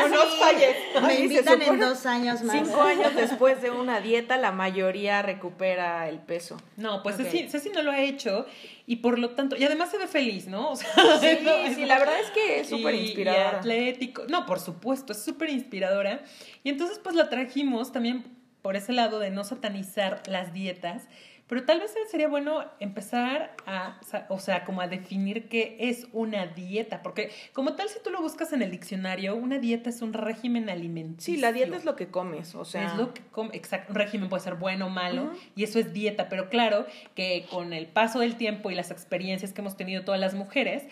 No 0.00 0.08
nos 0.08 0.34
falles. 0.38 0.76
Me 1.02 1.20
invitan 1.20 1.62
en 1.62 1.80
dos 1.80 2.06
años 2.06 2.42
más. 2.42 2.56
Cinco 2.56 2.82
años 2.82 3.14
después 3.14 3.60
de 3.62 3.70
una 3.70 4.00
dieta, 4.00 4.36
la 4.36 4.52
mayoría 4.52 5.22
recupera 5.22 6.08
el 6.08 6.18
peso. 6.18 6.56
No, 6.76 7.02
pues 7.02 7.16
Ok. 7.16 7.22
Ceci, 7.22 7.48
Ceci 7.48 7.70
no 7.70 7.82
lo 7.82 7.90
ha 7.92 8.00
hecho 8.00 8.46
y 8.86 8.96
por 8.96 9.18
lo 9.18 9.30
tanto, 9.30 9.54
y 9.56 9.64
además 9.64 9.90
se 9.90 9.98
ve 9.98 10.06
feliz, 10.06 10.46
¿no? 10.46 10.70
O 10.70 10.76
sea, 10.76 10.88
Sí, 11.20 11.74
sí, 11.74 11.84
la 11.84 11.98
verdad 11.98 12.18
es 12.20 12.30
que 12.30 12.60
es 12.60 12.72
y- 12.72 12.76
súper 12.78 12.94
Y 12.94 13.00
inspiradora. 13.00 13.58
atlético. 13.58 14.22
No, 14.28 14.46
por 14.46 14.60
supuesto, 14.60 15.12
es 15.12 15.22
súper 15.22 15.50
inspiradora. 15.50 16.22
Y 16.64 16.70
entonces, 16.70 16.98
pues 17.02 17.14
la 17.14 17.27
trajimos 17.28 17.92
también 17.92 18.24
por 18.62 18.76
ese 18.76 18.92
lado 18.92 19.18
de 19.18 19.30
no 19.30 19.44
satanizar 19.44 20.22
las 20.26 20.52
dietas. 20.52 21.06
Pero 21.46 21.64
tal 21.64 21.80
vez 21.80 21.94
sería 22.10 22.28
bueno 22.28 22.62
empezar 22.78 23.54
a, 23.64 23.98
o 24.28 24.38
sea, 24.38 24.66
como 24.66 24.82
a 24.82 24.86
definir 24.86 25.48
qué 25.48 25.78
es 25.80 26.06
una 26.12 26.46
dieta. 26.46 27.02
Porque 27.02 27.30
como 27.54 27.72
tal, 27.74 27.88
si 27.88 27.98
tú 28.04 28.10
lo 28.10 28.20
buscas 28.20 28.52
en 28.52 28.60
el 28.60 28.70
diccionario, 28.70 29.34
una 29.34 29.56
dieta 29.58 29.88
es 29.88 30.02
un 30.02 30.12
régimen 30.12 30.68
alimenticio. 30.68 31.34
Sí, 31.36 31.40
la 31.40 31.52
dieta 31.52 31.74
es 31.74 31.86
lo 31.86 31.96
que 31.96 32.08
comes, 32.08 32.54
o 32.54 32.66
sea. 32.66 32.88
es 32.88 32.96
lo 32.98 33.14
que 33.14 33.22
com- 33.30 33.48
exacto, 33.54 33.92
un 33.92 33.96
régimen 33.96 34.28
puede 34.28 34.42
ser 34.42 34.56
bueno 34.56 34.88
o 34.88 34.90
malo 34.90 35.32
y 35.56 35.64
eso 35.64 35.78
es 35.78 35.94
dieta, 35.94 36.28
pero 36.28 36.50
claro 36.50 36.84
que 37.14 37.46
con 37.50 37.72
el 37.72 37.86
paso 37.86 38.18
del 38.18 38.36
tiempo 38.36 38.70
y 38.70 38.74
las 38.74 38.90
experiencias 38.90 39.54
que 39.54 39.62
hemos 39.62 39.74
tenido 39.74 40.04
todas 40.04 40.20
las 40.20 40.34
mujeres, 40.34 40.82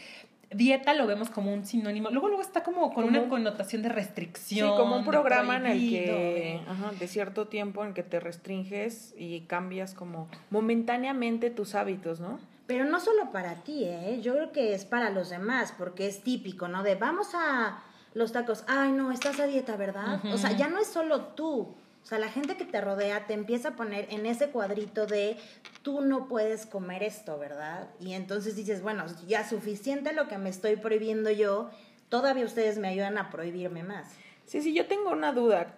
dieta 0.50 0.94
lo 0.94 1.06
vemos 1.06 1.28
como 1.30 1.52
un 1.52 1.64
sinónimo, 1.66 2.10
luego 2.10 2.28
luego 2.28 2.42
está 2.42 2.62
como 2.62 2.82
con 2.92 2.94
Como 2.94 3.08
una 3.08 3.20
un- 3.20 3.28
connotación 3.28 3.82
de 3.82 3.88
Sí, 3.88 3.94
restricción, 3.94 4.76
como 4.76 4.96
un 4.96 5.04
programa 5.04 5.56
en 5.56 5.66
el 5.66 5.78
que, 5.90 6.60
ajá, 6.68 6.92
de 6.98 7.08
cierto 7.08 7.48
tiempo 7.48 7.84
en 7.84 7.94
que 7.94 8.02
te 8.02 8.20
restringes 8.20 9.14
y 9.18 9.40
cambias 9.42 9.94
como 9.94 10.28
momentáneamente 10.50 11.50
tus 11.50 11.74
hábitos, 11.74 12.20
¿no? 12.20 12.38
Pero 12.66 12.84
no 12.84 12.98
solo 13.00 13.30
para 13.32 13.54
ti, 13.62 13.84
¿eh? 13.84 14.20
Yo 14.22 14.34
creo 14.34 14.52
que 14.52 14.74
es 14.74 14.84
para 14.84 15.10
los 15.10 15.30
demás, 15.30 15.72
porque 15.76 16.06
es 16.06 16.22
típico, 16.22 16.68
¿no? 16.68 16.82
De 16.82 16.94
vamos 16.96 17.28
a 17.34 17.82
los 18.14 18.32
tacos, 18.32 18.64
ay, 18.66 18.92
no, 18.92 19.12
estás 19.12 19.38
a 19.40 19.46
dieta, 19.46 19.76
¿verdad? 19.76 20.20
O 20.32 20.38
sea, 20.38 20.52
ya 20.52 20.68
no 20.68 20.78
es 20.78 20.86
solo 20.88 21.20
tú. 21.34 21.74
O 22.06 22.08
sea, 22.08 22.20
la 22.20 22.28
gente 22.28 22.56
que 22.56 22.64
te 22.64 22.80
rodea 22.80 23.26
te 23.26 23.34
empieza 23.34 23.70
a 23.70 23.72
poner 23.74 24.06
en 24.10 24.26
ese 24.26 24.50
cuadrito 24.50 25.06
de 25.06 25.36
tú 25.82 26.02
no 26.02 26.28
puedes 26.28 26.64
comer 26.64 27.02
esto, 27.02 27.36
¿verdad? 27.36 27.88
Y 27.98 28.12
entonces 28.12 28.54
dices, 28.54 28.80
bueno, 28.80 29.06
ya 29.26 29.42
suficiente 29.42 30.12
lo 30.12 30.28
que 30.28 30.38
me 30.38 30.48
estoy 30.48 30.76
prohibiendo 30.76 31.32
yo, 31.32 31.68
todavía 32.08 32.44
ustedes 32.44 32.78
me 32.78 32.86
ayudan 32.86 33.18
a 33.18 33.28
prohibirme 33.28 33.82
más. 33.82 34.08
Sí, 34.44 34.62
sí, 34.62 34.72
yo 34.72 34.86
tengo 34.86 35.10
una 35.10 35.32
duda, 35.32 35.74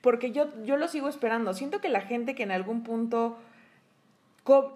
porque 0.00 0.32
yo, 0.32 0.48
yo 0.64 0.76
lo 0.76 0.88
sigo 0.88 1.08
esperando. 1.08 1.54
Siento 1.54 1.80
que 1.80 1.90
la 1.90 2.00
gente 2.00 2.34
que 2.34 2.42
en 2.42 2.50
algún 2.50 2.82
punto 2.82 3.38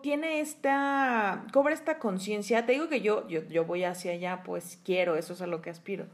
tiene 0.03 0.39
esta, 0.39 1.47
cobra 1.53 1.75
esta 1.75 1.99
conciencia, 1.99 2.65
te 2.65 2.75
digo 2.75 2.89
que 2.89 3.01
yo, 3.01 3.27
yo, 3.27 3.43
yo 3.49 3.65
voy 3.65 3.83
hacia 3.83 4.13
allá, 4.13 4.45
pues 4.45 4.79
quiero, 4.85 5.17
eso 5.17 5.33
es 5.33 5.43
a 5.43 5.49
lo 5.49 5.63
que 5.63 5.71
aspiro. 5.71 6.07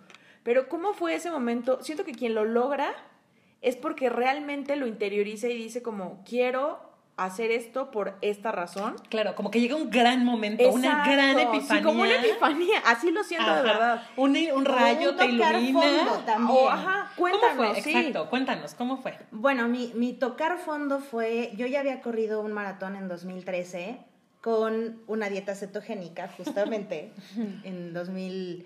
Pero 0.45 0.71
¿cómo 0.71 0.95
fue 0.95 1.15
ese 1.15 1.31
momento? 1.31 1.83
Siento 1.83 2.07
que 2.07 2.13
quien 2.13 2.35
lo 2.35 2.47
logra 2.47 2.95
es 3.63 3.77
porque 3.77 4.09
realmente 4.09 4.77
lo 4.77 4.87
interioriza 4.87 5.49
y 5.49 5.57
dice 5.57 5.83
como, 5.83 6.23
quiero 6.25 6.87
hacer 7.17 7.51
esto 7.51 7.91
por 7.91 8.17
esta 8.23 8.53
razón. 8.53 8.95
Claro, 9.09 9.35
como 9.35 9.51
que 9.51 9.61
llega 9.61 9.75
un 9.75 9.91
gran 9.91 10.25
momento, 10.25 10.71
una 10.71 11.05
gran 11.05 11.37
epifanía. 11.39 11.79
Sí, 11.79 11.83
como 11.83 12.03
una 12.03 12.15
epifanía, 12.15 12.79
así 12.87 13.11
lo 13.11 13.25
siento 13.25 13.51
Ajá. 13.51 13.57
de 13.57 13.63
verdad. 13.65 14.03
Un, 14.17 14.37
un 14.55 14.65
rayo 14.65 15.11
un 15.11 15.17
te 15.17 15.29
tocar 15.29 15.57
ilumina. 15.57 15.81
fondo 15.81 16.25
también. 16.25 16.59
O, 16.59 16.69
ajá, 16.71 17.11
¿Cómo 17.17 17.31
cuéntanos, 17.31 17.57
fue? 17.73 17.83
sí. 17.83 17.91
Exacto, 17.91 18.31
cuéntanos, 18.31 18.75
¿cómo 18.75 18.99
fue? 18.99 19.19
Bueno, 19.33 19.67
mi, 19.67 19.93
mi 19.97 20.13
tocar 20.13 20.59
fondo 20.59 21.01
fue, 21.01 21.53
yo 21.57 21.67
ya 21.67 21.81
había 21.81 22.01
corrido 22.03 22.41
un 22.41 22.53
maratón 22.53 22.95
en 22.95 23.09
2013 23.09 23.99
con 24.41 25.03
una 25.09 25.29
dieta 25.29 25.57
cetogénica, 25.57 26.29
justamente, 26.37 27.13
en, 27.65 27.93
2000, 27.93 28.65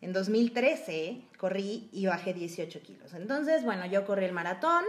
en 0.00 0.12
2013 0.12 1.22
corrí 1.36 1.88
y 1.92 2.06
bajé 2.06 2.32
18 2.32 2.80
kilos. 2.82 3.14
Entonces, 3.14 3.64
bueno, 3.64 3.86
yo 3.86 4.06
corrí 4.06 4.24
el 4.24 4.32
maratón, 4.32 4.84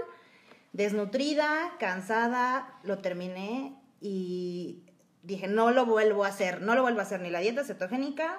desnutrida, 0.74 1.74
cansada, 1.80 2.80
lo 2.84 3.00
terminé 3.00 3.76
y 4.00 4.84
dije, 5.24 5.48
no 5.48 5.72
lo 5.72 5.86
vuelvo 5.86 6.24
a 6.24 6.30
hacer, 6.30 6.62
no 6.62 6.76
lo 6.76 6.82
vuelvo 6.82 7.00
a 7.00 7.04
hacer 7.04 7.22
ni 7.22 7.30
la 7.30 7.40
dieta 7.40 7.64
cetogénica, 7.64 8.38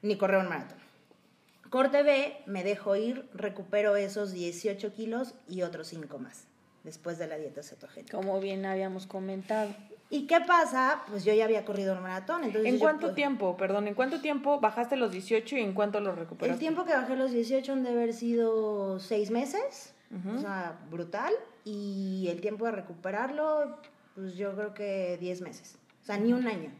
ni 0.00 0.16
correr 0.16 0.38
un 0.38 0.48
maratón. 0.48 0.78
Corte 1.70 2.02
B, 2.02 2.36
me 2.46 2.64
dejo 2.64 2.96
ir, 2.96 3.28
recupero 3.32 3.96
esos 3.96 4.32
18 4.32 4.92
kilos 4.92 5.34
y 5.48 5.62
otros 5.62 5.88
5 5.88 6.18
más 6.18 6.46
después 6.84 7.18
de 7.18 7.26
la 7.26 7.36
dieta 7.36 7.62
cetogénica. 7.62 8.16
Como 8.16 8.40
bien 8.40 8.66
habíamos 8.66 9.06
comentado. 9.06 9.74
¿Y 10.12 10.26
qué 10.26 10.42
pasa? 10.42 11.04
Pues 11.08 11.24
yo 11.24 11.32
ya 11.32 11.46
había 11.46 11.64
corrido 11.64 11.94
un 11.94 12.02
maratón. 12.02 12.44
Entonces 12.44 12.70
¿En 12.70 12.78
cuánto 12.78 13.14
tiempo, 13.14 13.56
perdón, 13.56 13.88
en 13.88 13.94
cuánto 13.94 14.20
tiempo 14.20 14.60
bajaste 14.60 14.96
los 14.96 15.10
18 15.10 15.56
y 15.56 15.60
en 15.62 15.72
cuánto 15.72 16.00
los 16.00 16.18
recuperaste? 16.18 16.52
El 16.52 16.58
tiempo 16.58 16.84
que 16.84 16.92
bajé 16.92 17.16
los 17.16 17.32
18 17.32 17.72
han 17.72 17.82
de 17.82 17.92
haber 17.92 18.12
sido 18.12 19.00
6 19.00 19.30
meses, 19.30 19.94
o 20.36 20.38
sea, 20.38 20.78
brutal. 20.90 21.32
Y 21.64 22.28
el 22.30 22.42
tiempo 22.42 22.66
de 22.66 22.72
recuperarlo, 22.72 23.78
pues 24.14 24.34
yo 24.34 24.54
creo 24.54 24.74
que 24.74 25.16
10 25.18 25.40
meses. 25.40 25.78
O 26.02 26.04
sea, 26.04 26.18
ni 26.18 26.34
un 26.34 26.46
año. 26.46 26.70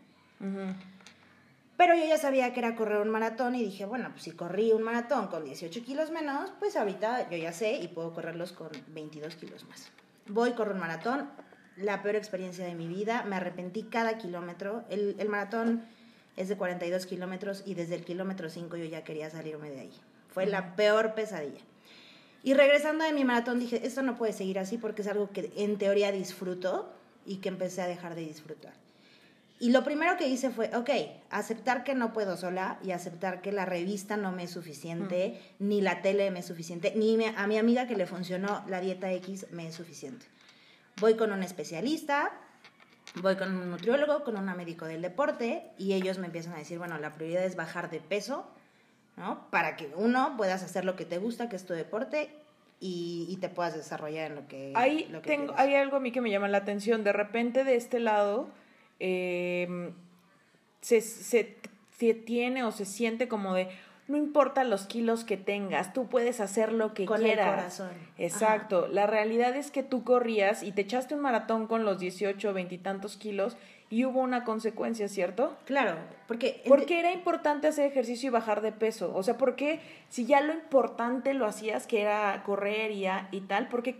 Pero 1.78 1.94
yo 1.94 2.04
ya 2.04 2.18
sabía 2.18 2.52
que 2.52 2.60
era 2.60 2.76
correr 2.76 2.98
un 2.98 3.08
maratón 3.08 3.54
y 3.54 3.64
dije, 3.64 3.86
bueno, 3.86 4.10
pues 4.10 4.24
si 4.24 4.32
corrí 4.32 4.72
un 4.72 4.82
maratón 4.82 5.28
con 5.28 5.42
18 5.42 5.82
kilos 5.82 6.10
menos, 6.10 6.52
pues 6.58 6.76
ahorita 6.76 7.30
yo 7.30 7.38
ya 7.38 7.54
sé 7.54 7.78
y 7.78 7.88
puedo 7.88 8.12
correrlos 8.12 8.52
con 8.52 8.68
22 8.88 9.36
kilos 9.36 9.64
más. 9.70 9.90
Voy, 10.26 10.52
corro 10.52 10.74
un 10.74 10.80
maratón, 10.80 11.30
la 11.76 12.02
peor 12.02 12.16
experiencia 12.16 12.64
de 12.64 12.74
mi 12.74 12.86
vida, 12.86 13.24
me 13.24 13.36
arrepentí 13.36 13.84
cada 13.84 14.18
kilómetro. 14.18 14.84
El, 14.90 15.16
el 15.18 15.28
maratón 15.28 15.82
es 16.36 16.48
de 16.48 16.56
42 16.56 17.06
kilómetros 17.06 17.62
y 17.66 17.74
desde 17.74 17.94
el 17.94 18.04
kilómetro 18.04 18.48
5 18.50 18.76
yo 18.76 18.84
ya 18.84 19.04
quería 19.04 19.30
salirme 19.30 19.70
de 19.70 19.80
ahí. 19.80 19.92
Fue 20.32 20.46
la 20.46 20.76
peor 20.76 21.14
pesadilla. 21.14 21.60
Y 22.42 22.54
regresando 22.54 23.04
de 23.04 23.12
mi 23.12 23.24
maratón 23.24 23.60
dije, 23.60 23.86
esto 23.86 24.02
no 24.02 24.16
puede 24.16 24.32
seguir 24.32 24.58
así 24.58 24.76
porque 24.78 25.02
es 25.02 25.08
algo 25.08 25.30
que 25.30 25.52
en 25.56 25.78
teoría 25.78 26.10
disfruto 26.10 26.92
y 27.24 27.36
que 27.36 27.48
empecé 27.48 27.82
a 27.82 27.86
dejar 27.86 28.14
de 28.14 28.22
disfrutar. 28.22 28.72
Y 29.60 29.70
lo 29.70 29.84
primero 29.84 30.16
que 30.16 30.26
hice 30.26 30.50
fue, 30.50 30.74
ok, 30.74 30.90
aceptar 31.30 31.84
que 31.84 31.94
no 31.94 32.12
puedo 32.12 32.36
sola 32.36 32.80
y 32.82 32.90
aceptar 32.90 33.42
que 33.42 33.52
la 33.52 33.64
revista 33.64 34.16
no 34.16 34.32
me 34.32 34.42
es 34.44 34.50
suficiente, 34.50 35.38
ni 35.60 35.80
la 35.80 36.02
tele 36.02 36.32
me 36.32 36.40
es 36.40 36.46
suficiente, 36.46 36.92
ni 36.96 37.16
me- 37.16 37.32
a 37.36 37.46
mi 37.46 37.58
amiga 37.58 37.86
que 37.86 37.94
le 37.94 38.06
funcionó 38.06 38.64
la 38.68 38.80
dieta 38.80 39.12
X 39.12 39.46
me 39.52 39.68
es 39.68 39.74
suficiente. 39.76 40.26
Voy 41.00 41.16
con 41.16 41.32
un 41.32 41.42
especialista, 41.42 42.32
voy 43.16 43.36
con 43.36 43.54
un 43.56 43.70
nutriólogo, 43.70 44.24
con 44.24 44.36
un 44.36 44.44
médico 44.56 44.86
del 44.86 45.02
deporte 45.02 45.70
y 45.78 45.94
ellos 45.94 46.18
me 46.18 46.26
empiezan 46.26 46.54
a 46.54 46.58
decir, 46.58 46.78
bueno, 46.78 46.98
la 46.98 47.12
prioridad 47.14 47.44
es 47.44 47.56
bajar 47.56 47.90
de 47.90 48.00
peso, 48.00 48.46
¿no? 49.16 49.50
Para 49.50 49.76
que 49.76 49.90
uno 49.96 50.36
puedas 50.36 50.62
hacer 50.62 50.84
lo 50.84 50.96
que 50.96 51.04
te 51.04 51.18
gusta, 51.18 51.48
que 51.48 51.56
es 51.56 51.66
tu 51.66 51.74
deporte, 51.74 52.30
y, 52.82 53.26
y 53.28 53.36
te 53.36 53.48
puedas 53.48 53.76
desarrollar 53.76 54.32
en 54.32 54.34
lo 54.34 54.48
que... 54.48 54.72
Ahí 54.74 55.06
lo 55.08 55.22
que 55.22 55.28
tengo, 55.28 55.54
quieres. 55.54 55.60
hay 55.60 55.74
algo 55.76 55.96
a 55.98 56.00
mí 56.00 56.10
que 56.10 56.20
me 56.20 56.30
llama 56.30 56.48
la 56.48 56.58
atención. 56.58 57.04
De 57.04 57.12
repente 57.12 57.62
de 57.62 57.76
este 57.76 58.00
lado 58.00 58.48
eh, 58.98 59.92
se, 60.80 61.00
se, 61.00 61.58
se 61.96 62.14
tiene 62.14 62.64
o 62.64 62.72
se 62.72 62.84
siente 62.84 63.28
como 63.28 63.54
de 63.54 63.68
no 64.12 64.18
importa 64.18 64.62
los 64.62 64.86
kilos 64.86 65.24
que 65.24 65.36
tengas, 65.36 65.92
tú 65.92 66.06
puedes 66.06 66.38
hacer 66.40 66.72
lo 66.72 66.94
que 66.94 67.06
Con 67.06 67.20
el 67.20 67.24
quieras. 67.24 67.48
corazón. 67.50 67.90
Exacto. 68.18 68.86
La 68.88 69.06
realidad 69.06 69.56
es 69.56 69.70
que 69.70 69.82
tú 69.82 70.04
corrías 70.04 70.62
y 70.62 70.70
te 70.72 70.82
echaste 70.82 71.14
un 71.14 71.20
maratón 71.22 71.66
con 71.66 71.84
los 71.84 71.98
18, 71.98 72.52
20 72.52 72.74
y 72.74 72.78
tantos 72.78 73.16
kilos 73.16 73.56
y 73.90 74.04
hubo 74.04 74.20
una 74.20 74.44
consecuencia, 74.44 75.08
¿cierto? 75.08 75.56
Claro, 75.64 75.96
porque... 76.28 76.62
¿Por 76.68 76.86
qué 76.86 77.00
era 77.00 77.12
importante 77.12 77.66
hacer 77.68 77.86
ejercicio 77.90 78.28
y 78.28 78.30
bajar 78.30 78.60
de 78.62 78.72
peso? 78.72 79.12
O 79.14 79.22
sea, 79.22 79.36
¿por 79.36 79.56
qué 79.56 79.80
si 80.08 80.24
ya 80.24 80.40
lo 80.40 80.52
importante 80.54 81.34
lo 81.34 81.44
hacías, 81.46 81.86
que 81.86 82.00
era 82.02 82.42
correr 82.44 82.90
y, 82.92 83.06
a- 83.06 83.28
y 83.32 83.40
tal, 83.42 83.68
por 83.68 83.82
qué 83.82 83.96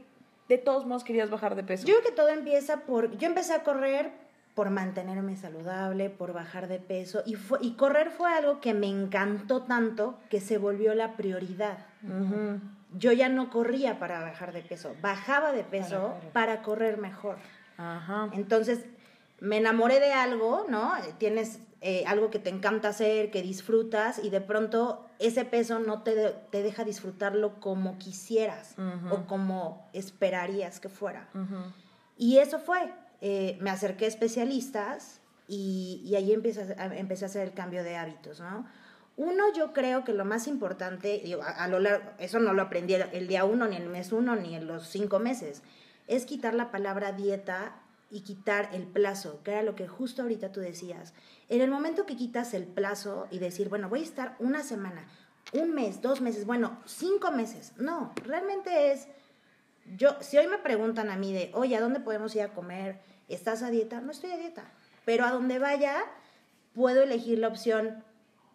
de 0.49 0.59
todos 0.59 0.87
modos 0.87 1.05
querías 1.05 1.29
bajar 1.31 1.57
de 1.57 1.63
peso? 1.65 1.87
Yo 1.87 1.95
creo 2.01 2.11
que 2.11 2.17
todo 2.17 2.29
empieza 2.29 2.81
por... 2.83 3.17
Yo 3.19 3.27
empecé 3.27 3.53
a 3.55 3.63
correr 3.65 4.11
por 4.55 4.69
mantenerme 4.71 5.37
saludable, 5.37 6.11
por 6.11 6.33
bajar 6.33 6.69
de 6.69 6.79
peso, 6.79 7.23
y, 7.25 7.35
fue, 7.37 7.59
y 7.63 7.73
correr 7.73 8.11
fue 8.11 8.33
algo 8.33 8.61
que 8.61 8.75
me 8.75 8.87
encantó 8.89 9.63
tanto 9.63 10.19
que 10.29 10.41
se 10.41 10.59
volvió 10.59 10.95
la 10.95 11.17
prioridad. 11.17 11.79
Yo 12.95 13.13
ya 13.13 13.29
no 13.31 13.49
corría 13.49 13.99
para 13.99 14.21
bajar 14.21 14.53
de 14.53 14.61
peso, 14.61 14.95
bajaba 15.01 15.53
de 15.53 15.65
peso 15.65 16.15
para 16.33 16.61
correr, 16.63 16.99
mejor. 16.99 17.37
Ajá. 17.79 18.29
Entonces, 18.33 18.85
me 19.41 19.57
enamoré 19.57 19.99
de 20.01 20.13
algo, 20.13 20.67
¿no? 20.69 20.93
Tienes 21.19 21.59
eh, 21.81 22.05
algo 22.07 22.31
que 22.31 22.39
te 22.39 22.51
encanta 22.51 22.89
hacer, 22.89 23.31
que 23.31 23.41
disfrutas, 23.43 24.21
y 24.23 24.29
de 24.29 24.43
pronto 24.43 25.07
ese 25.19 25.45
peso 25.47 25.79
no 25.79 26.03
te, 26.03 26.15
de- 26.15 26.35
te 26.51 26.63
deja 26.63 26.85
disfrutarlo 26.85 27.59
como 27.59 27.97
quisieras 27.99 28.75
o 29.11 29.27
como 29.27 29.89
esperarías 29.95 30.79
que 30.79 30.91
fuera. 30.91 31.29
Y 32.19 32.39
eso 32.39 32.59
fue. 32.59 32.93
Eh, 33.25 33.57
me 33.61 33.71
acerqué 33.71 34.07
a 34.07 34.09
especialistas 34.09 35.21
y, 35.47 36.03
y 36.05 36.17
ahí 36.17 36.33
empecé 36.33 36.75
a, 36.77 36.83
a 36.83 37.27
hacer 37.27 37.43
el 37.47 37.55
cambio 37.55 37.85
de 37.85 37.97
hábitos, 37.97 38.41
¿no? 38.41 38.67
Uno, 39.17 39.45
yo 39.55 39.73
creo 39.73 40.03
que 40.03 40.13
lo 40.13 40.25
más 40.25 40.49
importante, 40.49 41.21
digo, 41.23 41.41
a, 41.45 41.69
lo 41.69 41.79
largo, 41.79 42.11
eso 42.19 42.41
no 42.41 42.53
lo 42.53 42.63
aprendí 42.63 42.95
el 42.95 43.29
día 43.29 43.45
uno, 43.45 43.69
ni 43.69 43.77
el 43.77 43.89
mes 43.89 44.11
uno, 44.11 44.35
ni 44.35 44.57
en 44.57 44.67
los 44.67 44.89
cinco 44.89 45.21
meses, 45.21 45.63
es 46.09 46.27
quitar 46.27 46.55
la 46.55 46.73
palabra 46.73 47.13
dieta 47.13 47.77
y 48.11 48.23
quitar 48.23 48.71
el 48.73 48.89
plazo, 48.89 49.41
que 49.45 49.53
era 49.53 49.63
lo 49.63 49.77
que 49.77 49.87
justo 49.87 50.23
ahorita 50.23 50.51
tú 50.51 50.59
decías. 50.59 51.15
En 51.49 51.61
el 51.61 51.71
momento 51.71 52.07
que 52.07 52.17
quitas 52.17 52.55
el 52.55 52.65
plazo 52.65 53.29
y 53.31 53.39
decir, 53.39 53.69
bueno, 53.69 53.89
voy 53.89 54.01
a 54.01 54.05
estar 54.05 54.35
una 54.41 54.65
semana, 54.65 55.07
un 55.53 55.73
mes, 55.73 56.03
dos 56.03 56.21
meses, 56.21 56.45
bueno, 56.45 56.81
cinco 56.87 57.31
meses, 57.31 57.75
no, 57.77 58.13
realmente 58.25 58.91
es 58.91 59.07
yo, 59.97 60.17
si 60.21 60.39
hoy 60.39 60.47
me 60.47 60.59
preguntan 60.59 61.11
a 61.11 61.17
mí 61.17 61.33
de, 61.33 61.51
oye, 61.55 61.77
¿a 61.77 61.81
dónde 61.81 62.01
podemos 62.01 62.35
ir 62.37 62.43
a 62.43 62.55
comer? 62.55 63.01
¿Estás 63.35 63.63
a 63.63 63.71
dieta? 63.71 64.01
No 64.01 64.13
estoy 64.13 64.33
a 64.33 64.37
dieta. 64.37 64.65
Pero 65.05 65.25
a 65.25 65.31
donde 65.31 65.59
vaya, 65.59 65.97
puedo 66.75 67.03
elegir 67.03 67.39
la 67.39 67.49
opción 67.49 68.05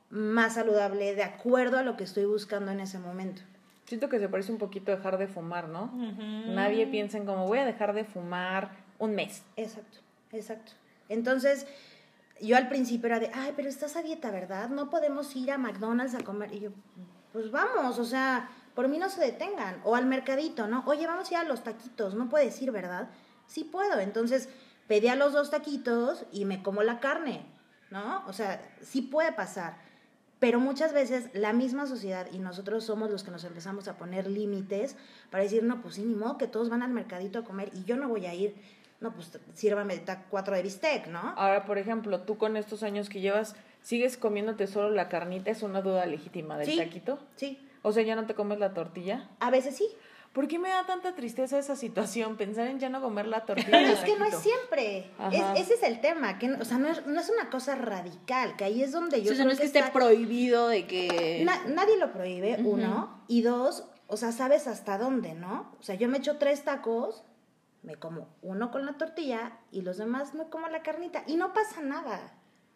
más 0.10 0.54
saludable 0.54 1.16
de 1.16 1.24
acuerdo 1.24 1.78
a 1.78 1.84
lo 1.84 1.98
que 1.98 2.04
estoy 2.04 2.26
buscando 2.26 2.72
en 2.72 2.80
ese 2.80 3.00
momento. 3.00 3.42
Siento 3.86 4.10
que 4.10 4.20
se 4.20 4.30
parece 4.30 4.52
un 4.52 4.58
poquito 4.58 4.92
dejar 4.92 5.18
de 5.18 5.28
fumar, 5.28 5.70
¿no? 5.70 5.92
Nadie 5.94 6.88
piensa 6.88 7.18
en 7.18 7.26
cómo 7.26 7.48
voy 7.48 7.60
a 7.60 7.66
dejar 7.66 7.94
de 7.94 8.04
fumar 8.04 8.72
un 9.00 9.16
mes. 9.16 9.44
Exacto, 9.56 10.00
exacto. 10.32 10.74
Entonces, 11.10 11.66
yo 12.42 12.58
al 12.58 12.68
principio 12.68 13.08
era 13.08 13.20
de, 13.20 13.32
ay, 13.34 13.54
pero 13.56 13.70
estás 13.70 13.96
a 13.96 14.02
dieta, 14.02 14.30
¿verdad? 14.30 14.70
No 14.70 14.90
podemos 14.90 15.34
ir 15.36 15.52
a 15.52 15.58
McDonald's 15.58 16.16
a 16.16 16.24
comer. 16.24 16.54
Y 16.54 16.60
yo, 16.60 16.72
pues 17.32 17.50
vamos, 17.50 17.98
o 17.98 18.06
sea, 18.06 18.50
por 18.76 18.90
mí 18.90 18.98
no 18.98 19.10
se 19.10 19.22
detengan. 19.22 19.80
O 19.86 19.96
al 19.96 20.06
mercadito, 20.06 20.68
¿no? 20.68 20.84
Oye, 20.86 21.08
vamos 21.08 21.30
a 21.30 21.34
ir 21.34 21.38
a 21.40 21.44
los 21.44 21.64
taquitos, 21.64 22.14
no 22.14 22.28
puedes 22.28 22.62
ir, 22.62 22.72
¿verdad? 22.72 23.10
Sí 23.46 23.64
puedo. 23.64 24.00
Entonces, 24.00 24.50
pedí 24.88 25.08
a 25.08 25.16
los 25.16 25.34
dos 25.34 25.50
taquitos 25.52 26.26
y 26.32 26.46
me 26.46 26.64
como 26.64 26.84
la 26.84 27.00
carne, 27.00 27.46
¿no? 27.92 28.24
O 28.28 28.34
sea, 28.34 28.62
sí 28.82 29.02
puede 29.02 29.32
pasar. 29.32 29.78
Pero 30.40 30.60
muchas 30.60 30.94
veces 30.94 31.30
la 31.34 31.52
misma 31.52 31.88
sociedad 31.88 32.28
y 32.32 32.38
nosotros 32.38 32.84
somos 32.84 33.10
los 33.10 33.24
que 33.24 33.32
nos 33.32 33.44
empezamos 33.44 33.88
a 33.88 33.98
poner 33.98 34.28
límites 34.28 34.96
para 35.32 35.44
decir, 35.44 35.64
no, 35.64 35.82
pues 35.82 35.96
sí, 35.96 36.04
ni 36.04 36.14
modo 36.16 36.38
que 36.38 36.48
todos 36.48 36.70
van 36.70 36.84
al 36.84 36.92
mercadito 36.92 37.40
a 37.40 37.44
comer 37.44 37.72
y 37.74 37.84
yo 37.86 37.98
no 37.98 38.08
voy 38.08 38.26
a 38.28 38.34
ir. 38.36 38.56
No, 39.00 39.12
pues 39.14 39.32
sírvame 39.54 40.02
cuatro 40.30 40.56
de 40.56 40.64
bistec, 40.64 41.08
¿no? 41.08 41.20
Ahora, 41.38 41.66
por 41.66 41.78
ejemplo, 41.78 42.22
tú 42.22 42.38
con 42.38 42.56
estos 42.58 42.82
años 42.84 43.10
que 43.10 43.20
llevas, 43.20 43.56
¿sigues 43.82 44.18
comiéndote 44.18 44.66
solo 44.68 44.90
la 44.90 45.08
carnita? 45.10 45.52
¿Es 45.52 45.62
una 45.64 45.82
duda 45.82 46.06
legítima 46.08 46.58
del 46.58 46.68
Sí. 46.68 46.78
taquito? 46.78 47.20
Sí, 47.36 47.64
O 47.84 47.92
sea, 47.92 48.04
¿ya 48.04 48.16
no 48.16 48.26
te 48.26 48.34
comes 48.34 48.60
la 48.60 48.74
tortilla? 48.74 49.30
a 49.40 49.50
veces 49.52 49.76
sí. 49.78 49.88
¿Por 50.38 50.48
qué 50.48 50.60
me 50.60 50.70
da 50.70 50.86
tanta 50.86 51.16
tristeza 51.16 51.58
esa 51.58 51.76
situación? 51.76 52.38
Pensar 52.38 52.68
en 52.68 52.78
ya 52.78 52.90
no 52.90 53.02
comer 53.02 53.26
la 53.26 53.44
tortilla. 53.48 53.72
Pero 53.72 53.90
es 53.94 54.00
que 54.02 54.20
no 54.20 54.26
es 54.26 54.36
siempre. 54.38 55.10
Es- 55.32 55.62
ese 55.64 55.74
es 55.74 55.82
el 55.82 56.00
tema. 56.00 56.38
Que, 56.38 56.48
no- 56.48 56.62
o 56.62 56.64
sea, 56.64 56.78
no 56.78 56.88
es, 56.90 57.04
no 57.08 57.20
es 57.20 57.28
una 57.32 57.50
cosa 57.50 57.74
radical, 57.74 58.56
que 58.56 58.64
ahí 58.64 58.84
es 58.84 58.92
donde 58.92 59.24
yo 59.24 59.32
o 59.32 59.34
sea, 59.34 59.34
creo 59.38 59.46
no 59.48 59.52
es 59.54 59.60
que 59.60 59.66
esté 59.66 59.80
está- 59.80 59.92
prohibido 59.92 60.68
de 60.68 60.86
que... 60.86 61.42
Na- 61.44 61.64
nadie 61.66 61.98
lo 61.98 62.14
prohíbe, 62.14 62.56
uno. 62.64 63.20
Y 63.28 63.42
dos, 63.42 63.86
o 64.06 64.16
sea, 64.16 64.32
sabes 64.32 64.68
hasta 64.68 65.00
dónde, 65.00 65.34
¿no? 65.34 65.72
O 65.80 65.82
sea, 65.82 65.96
yo 65.96 66.08
me 66.08 66.20
echo 66.20 66.38
tres 66.38 66.64
tacos, 66.64 67.24
me 67.82 67.96
como 67.96 68.28
uno 68.44 68.70
con 68.70 68.86
la 68.86 68.94
tortilla 68.94 69.58
y 69.72 69.82
los 69.82 69.98
demás 69.98 70.36
me 70.36 70.48
como 70.50 70.68
la 70.68 70.84
carnita. 70.84 71.24
Y 71.26 71.38
no 71.38 71.52
pasa 71.54 71.82
nada, 71.82 72.32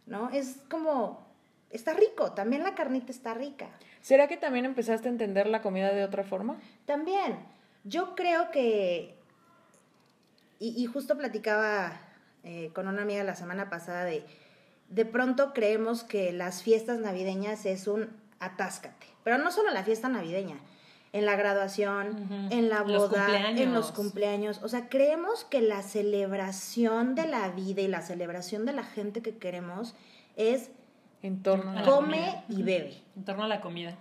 ¿no? 0.08 0.32
Es 0.32 0.58
como, 0.68 1.28
está 1.72 1.94
rico, 1.94 2.32
también 2.34 2.64
la 2.64 2.76
carnita 2.76 3.12
está 3.12 3.34
rica. 3.34 3.70
¿Será 4.02 4.28
que 4.28 4.38
también 4.38 4.66
empezaste 4.66 5.08
a 5.08 5.12
entender 5.12 5.48
la 5.48 5.62
comida 5.62 5.94
de 5.94 6.04
otra 6.04 6.24
forma? 6.24 6.60
También, 6.86 7.40
yo 7.84 8.16
creo 8.16 8.52
que, 8.52 9.16
y, 10.60 10.82
y 10.82 10.86
justo 10.86 11.18
platicaba 11.18 12.00
eh, 12.44 12.72
con 12.74 12.88
una 12.88 13.04
amiga 13.04 13.24
la 13.24 13.36
semana 13.36 13.70
pasada 13.70 14.04
de, 14.06 14.26
de 14.90 15.06
pronto 15.06 15.54
creemos 15.54 16.04
que 16.04 16.32
las 16.32 16.64
fiestas 16.64 17.00
navideñas 17.00 17.66
es 17.66 17.88
un 17.88 18.10
atáscate, 18.40 19.08
pero 19.24 19.38
no 19.38 19.52
solo 19.52 19.72
la 19.72 19.84
fiesta 19.84 20.10
navideña, 20.10 20.58
en 21.14 21.26
la 21.26 21.36
graduación, 21.36 22.50
en 22.52 22.70
la 22.70 22.84
Los 22.84 23.10
boda, 23.10 23.50
en 23.52 23.74
los 23.74 23.92
cumpleaños. 23.92 23.92
cumpleaños, 23.92 24.60
o 24.64 24.70
sea, 24.70 24.88
creemos 24.88 25.44
que 25.44 25.62
la 25.62 25.82
celebración 25.84 27.16
de 27.16 27.28
la 27.28 27.50
vida 27.50 27.82
y 27.82 27.88
la 27.88 28.02
celebración 28.02 28.66
de 28.66 28.72
la 28.74 28.84
gente 28.84 29.22
que 29.22 29.36
queremos 29.36 29.94
es 30.38 30.72
En 31.24 31.44
torno 31.44 31.72
A 31.72 31.76
la 31.76 31.82
la... 31.82 31.88
come 31.88 32.18
comida. 32.18 32.44
y 32.50 32.64
bebe. 32.64 33.02
En 33.16 33.26
torno 33.26 33.44
a 33.44 33.48
la 33.48 33.62
comida. 33.62 33.96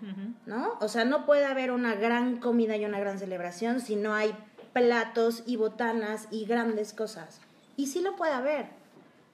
¿no? 0.47 0.79
O 0.81 0.89
sea, 0.89 1.05
no 1.05 1.27
puede 1.27 1.45
haber 1.45 1.71
una 1.71 1.95
gran 1.95 2.39
comida 2.39 2.77
y 2.77 2.85
una 2.85 2.99
gran 2.99 3.19
celebración 3.19 3.81
si 3.81 3.97
no 3.97 4.15
hay 4.15 4.35
platos 4.73 5.43
y 5.47 5.57
botanas 5.57 6.29
y 6.31 6.47
grandes 6.47 6.93
cosas. 6.93 7.41
Y 7.77 7.89
sí 7.89 8.01
lo 8.01 8.17
puede 8.17 8.33
haber, 8.33 8.67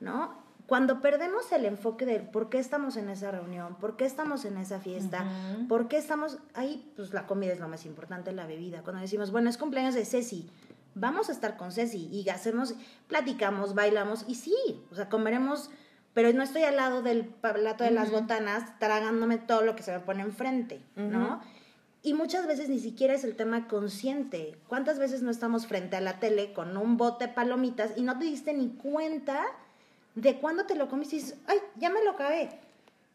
¿no? 0.00 0.46
cuando 0.66 1.00
perdemos 1.00 1.50
el 1.52 1.64
enfoque 1.64 2.06
de 2.06 2.20
por 2.20 2.48
qué 2.48 2.58
estamos 2.58 2.96
en 2.96 3.08
esa 3.08 3.30
reunión, 3.30 3.76
por 3.76 3.96
qué 3.96 4.04
estamos 4.04 4.44
en 4.44 4.56
esa 4.56 4.80
fiesta, 4.80 5.24
por 5.68 5.86
qué 5.88 5.96
estamos 5.96 6.38
ahí, 6.54 6.90
pues 6.96 7.12
la 7.12 7.26
comida 7.26 7.52
es 7.52 7.60
lo 7.60 7.68
más 7.68 7.86
importante, 7.86 8.32
la 8.32 8.46
bebida. 8.46 8.82
Cuando 8.82 9.00
decimos, 9.00 9.30
bueno, 9.30 9.48
es 9.48 9.58
cumpleaños 9.58 9.94
de 9.94 10.04
Ceci, 10.04 10.50
vamos 10.94 11.28
a 11.28 11.32
estar 11.32 11.56
con 11.56 11.70
Ceci 11.70 12.08
y 12.10 12.28
hacemos, 12.30 12.74
platicamos, 13.06 13.74
bailamos 13.74 14.24
y 14.26 14.34
sí, 14.34 14.56
o 14.90 14.96
sea, 14.96 15.08
comeremos, 15.08 15.70
pero 16.16 16.32
no 16.32 16.42
estoy 16.42 16.62
al 16.62 16.76
lado 16.76 17.02
del 17.02 17.26
plato 17.26 17.84
de 17.84 17.90
las 17.90 18.10
botanas 18.10 18.78
tragándome 18.78 19.36
todo 19.36 19.60
lo 19.60 19.76
que 19.76 19.82
se 19.82 19.92
me 19.92 20.00
pone 20.00 20.22
enfrente, 20.22 20.80
¿no? 20.94 21.42
Y 22.02 22.14
muchas 22.14 22.46
veces 22.46 22.70
ni 22.70 22.78
siquiera 22.78 23.12
es 23.12 23.22
el 23.22 23.36
tema 23.36 23.68
consciente. 23.68 24.56
¿Cuántas 24.66 24.98
veces 24.98 25.20
no 25.20 25.30
estamos 25.30 25.66
frente 25.66 25.94
a 25.94 26.00
la 26.00 26.18
tele 26.18 26.54
con 26.54 26.74
un 26.78 26.96
bote 26.96 27.26
de 27.26 27.34
palomitas 27.34 27.92
y 27.98 28.02
no 28.02 28.18
te 28.18 28.24
diste 28.24 28.54
ni 28.54 28.70
cuenta 28.70 29.44
de 30.14 30.38
cuándo 30.38 30.64
te 30.64 30.74
lo 30.74 30.88
comiste 30.88 31.16
y 31.16 31.18
dices, 31.18 31.38
ay, 31.48 31.58
ya 31.74 31.90
me 31.90 32.02
lo 32.02 32.12
acabé? 32.12 32.48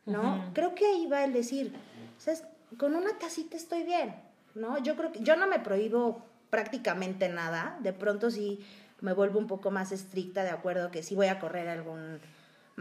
¿No? 0.06 0.52
Creo 0.54 0.76
que 0.76 0.86
ahí 0.86 1.08
va 1.08 1.24
el 1.24 1.34
decir, 1.34 1.74
¿sabes? 2.20 2.44
Con 2.78 2.96
una 2.96 3.18
tacita 3.18 3.58
estoy 3.58 3.82
bien, 3.82 4.14
¿no? 4.54 4.78
Yo 4.78 4.96
creo 4.96 5.12
que 5.12 5.22
yo 5.22 5.36
no 5.36 5.48
me 5.48 5.58
prohíbo 5.58 6.24
prácticamente 6.52 7.30
nada. 7.30 7.80
De 7.80 7.94
pronto 7.94 8.30
sí 8.30 8.64
me 9.00 9.14
vuelvo 9.14 9.40
un 9.40 9.48
poco 9.48 9.72
más 9.72 9.92
estricta, 9.92 10.44
de 10.44 10.52
acuerdo 10.52 10.92
que 10.92 11.02
sí 11.02 11.16
voy 11.16 11.28
a 11.30 11.40
correr 11.40 11.68
algún 11.68 12.20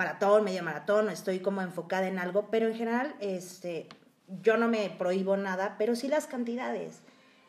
maratón, 0.00 0.44
medio 0.44 0.62
maratón, 0.62 1.08
o 1.08 1.10
estoy 1.10 1.40
como 1.40 1.60
enfocada 1.60 2.08
en 2.08 2.18
algo, 2.18 2.48
pero 2.50 2.66
en 2.68 2.74
general, 2.74 3.14
este, 3.20 3.86
yo 4.42 4.56
no 4.56 4.66
me 4.66 4.88
prohíbo 4.88 5.36
nada, 5.36 5.76
pero 5.78 5.94
sí 5.94 6.08
las 6.08 6.26
cantidades, 6.26 7.02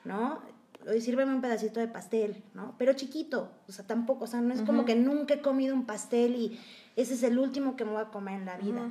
¿no? 0.03 0.41
Oye, 0.85 0.99
sírveme 0.99 1.33
un 1.33 1.39
pedacito 1.39 1.79
de 1.79 1.87
pastel, 1.87 2.43
¿no? 2.53 2.75
Pero 2.77 2.91
chiquito, 2.91 3.49
o 3.69 3.71
sea, 3.71 3.87
tampoco, 3.87 4.25
o 4.25 4.27
sea, 4.27 4.41
no 4.41 4.53
es 4.53 4.63
como 4.63 4.83
que 4.83 4.95
nunca 4.95 5.35
he 5.35 5.41
comido 5.41 5.73
un 5.73 5.85
pastel 5.85 6.35
y 6.35 6.59
ese 6.95 7.13
es 7.13 7.23
el 7.23 7.39
último 7.39 7.75
que 7.75 7.85
me 7.85 7.91
voy 7.91 8.01
a 8.01 8.05
comer 8.05 8.35
en 8.35 8.45
la 8.45 8.57
vida. 8.57 8.81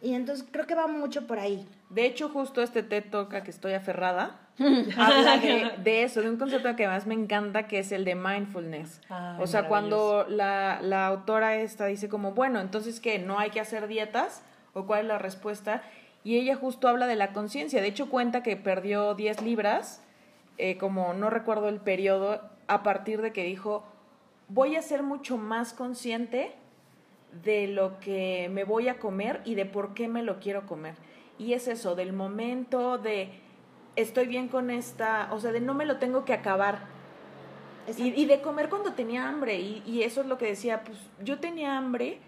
Y 0.00 0.14
entonces 0.14 0.46
creo 0.50 0.66
que 0.66 0.74
va 0.74 0.86
mucho 0.86 1.26
por 1.26 1.38
ahí. 1.38 1.66
De 1.90 2.06
hecho, 2.06 2.28
justo 2.28 2.62
este 2.62 2.82
TED 2.82 3.04
Toca 3.10 3.42
que 3.42 3.50
estoy 3.50 3.72
aferrada, 3.72 4.40
habla 4.96 5.38
de, 5.38 6.02
eso, 6.04 6.22
de 6.22 6.30
un 6.30 6.36
concepto 6.36 6.74
que 6.76 6.86
más 6.86 7.06
me 7.06 7.14
encanta, 7.14 7.66
que 7.66 7.80
es 7.80 7.90
el 7.92 8.04
de 8.04 8.14
mindfulness. 8.14 9.00
o 9.40 9.46
sea, 9.46 9.66
cuando 9.66 10.24
la, 10.28 10.80
la 10.82 11.06
autora 11.06 11.56
esta 11.56 11.86
dice 11.86 12.08
como, 12.08 12.32
bueno, 12.32 12.60
entonces, 12.60 13.00
¿qué? 13.00 13.18
¿No 13.18 13.38
hay 13.38 13.50
que 13.50 13.60
hacer 13.60 13.88
dietas? 13.88 14.42
¿O 14.72 14.86
cuál 14.86 15.00
es 15.00 15.06
la 15.06 15.18
respuesta? 15.18 15.82
Y 16.24 16.36
ella 16.36 16.54
justo 16.54 16.88
habla 16.88 17.06
de 17.06 17.16
la 17.16 17.32
conciencia. 17.32 17.82
De 17.82 17.88
hecho, 17.88 18.08
cuenta 18.08 18.42
que 18.42 18.56
perdió 18.56 19.14
10 19.14 19.42
libras, 19.42 20.02
eh, 20.58 20.78
como 20.78 21.12
no 21.14 21.28
recuerdo 21.28 21.68
el 21.68 21.80
periodo, 21.80 22.40
a 22.68 22.82
partir 22.82 23.20
de 23.20 23.32
que 23.32 23.42
dijo, 23.42 23.84
voy 24.48 24.76
a 24.76 24.82
ser 24.82 25.02
mucho 25.02 25.36
más 25.36 25.72
consciente 25.72 26.54
de 27.44 27.66
lo 27.66 27.98
que 28.00 28.48
me 28.52 28.64
voy 28.64 28.88
a 28.88 28.98
comer 28.98 29.40
y 29.44 29.54
de 29.54 29.66
por 29.66 29.94
qué 29.94 30.08
me 30.08 30.22
lo 30.22 30.38
quiero 30.38 30.66
comer. 30.66 30.94
Y 31.38 31.54
es 31.54 31.68
eso, 31.68 31.94
del 31.94 32.12
momento 32.12 32.98
de 32.98 33.30
estoy 33.96 34.26
bien 34.26 34.48
con 34.48 34.70
esta, 34.70 35.28
o 35.32 35.40
sea, 35.40 35.52
de 35.52 35.60
no 35.60 35.74
me 35.74 35.86
lo 35.86 35.98
tengo 35.98 36.24
que 36.24 36.32
acabar. 36.32 36.80
Y, 37.98 38.08
y, 38.20 38.26
de 38.26 38.40
comer 38.40 38.68
cuando 38.68 38.92
tenía 38.92 39.28
hambre. 39.28 39.58
Y, 39.58 39.82
y 39.84 40.02
eso 40.02 40.20
es 40.20 40.26
lo 40.28 40.38
que 40.38 40.46
decía, 40.46 40.84
pues 40.84 40.98
yo 41.24 41.40
tenía 41.40 41.76
hambre 41.76 42.18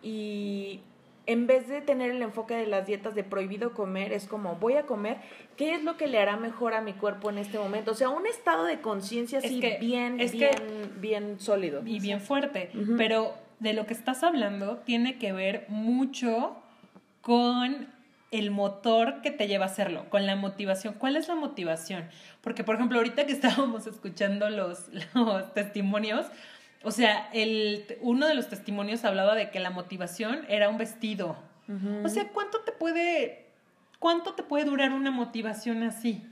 y 0.00 0.80
en 1.26 1.46
vez 1.46 1.68
de 1.68 1.80
tener 1.80 2.10
el 2.10 2.22
enfoque 2.22 2.54
de 2.54 2.66
las 2.66 2.86
dietas 2.86 3.14
de 3.14 3.22
prohibido 3.22 3.72
comer, 3.72 4.12
es 4.12 4.26
como 4.26 4.56
voy 4.56 4.74
a 4.74 4.86
comer, 4.86 5.18
¿qué 5.56 5.74
es 5.74 5.82
lo 5.82 5.96
que 5.96 6.08
le 6.08 6.18
hará 6.18 6.36
mejor 6.36 6.74
a 6.74 6.80
mi 6.80 6.94
cuerpo 6.94 7.30
en 7.30 7.38
este 7.38 7.58
momento? 7.58 7.92
O 7.92 7.94
sea, 7.94 8.08
un 8.08 8.26
estado 8.26 8.64
de 8.64 8.80
conciencia 8.80 9.38
así 9.38 9.60
bien, 9.80 10.16
bien, 10.16 10.92
bien 11.00 11.40
sólido. 11.40 11.82
Y 11.86 12.00
bien 12.00 12.20
fuerte. 12.20 12.70
Pero 12.96 13.34
de 13.62 13.72
lo 13.72 13.86
que 13.86 13.94
estás 13.94 14.24
hablando 14.24 14.78
tiene 14.78 15.18
que 15.18 15.32
ver 15.32 15.66
mucho 15.68 16.56
con 17.20 17.88
el 18.32 18.50
motor 18.50 19.20
que 19.22 19.30
te 19.30 19.46
lleva 19.46 19.66
a 19.66 19.68
hacerlo, 19.68 20.10
con 20.10 20.26
la 20.26 20.34
motivación. 20.34 20.94
¿Cuál 20.94 21.16
es 21.16 21.28
la 21.28 21.36
motivación? 21.36 22.08
Porque, 22.40 22.64
por 22.64 22.74
ejemplo, 22.74 22.98
ahorita 22.98 23.24
que 23.24 23.32
estábamos 23.38 23.86
escuchando 23.86 24.50
los, 24.50 24.88
los 25.14 25.54
testimonios, 25.54 26.26
o 26.82 26.90
sea, 26.90 27.28
el, 27.32 27.84
uno 28.00 28.26
de 28.26 28.34
los 28.34 28.48
testimonios 28.48 29.04
hablaba 29.04 29.36
de 29.36 29.50
que 29.50 29.60
la 29.60 29.70
motivación 29.70 30.44
era 30.48 30.68
un 30.68 30.78
vestido. 30.78 31.36
O 32.04 32.08
sea, 32.10 32.28
¿cuánto 32.28 32.60
te 32.60 32.72
puede, 32.72 33.46
cuánto 33.98 34.34
te 34.34 34.42
puede 34.42 34.64
durar 34.64 34.92
una 34.92 35.10
motivación 35.10 35.82
así? 35.84 36.22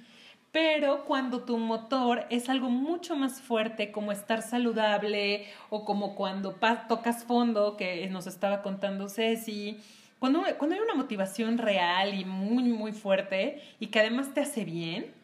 Pero 0.52 1.04
cuando 1.04 1.44
tu 1.44 1.58
motor 1.58 2.26
es 2.30 2.48
algo 2.48 2.70
mucho 2.70 3.14
más 3.14 3.40
fuerte, 3.40 3.92
como 3.92 4.10
estar 4.10 4.42
saludable, 4.42 5.46
o 5.68 5.84
como 5.84 6.16
cuando 6.16 6.56
tocas 6.88 7.24
fondo, 7.24 7.76
que 7.76 8.08
nos 8.08 8.26
estaba 8.26 8.62
contando 8.62 9.08
Ceci, 9.08 9.80
cuando, 10.18 10.42
cuando 10.58 10.74
hay 10.74 10.82
una 10.82 10.94
motivación 10.94 11.56
real 11.56 12.14
y 12.14 12.24
muy, 12.24 12.64
muy 12.64 12.92
fuerte, 12.92 13.62
y 13.78 13.86
que 13.88 14.00
además 14.00 14.34
te 14.34 14.40
hace 14.40 14.64
bien, 14.64 15.14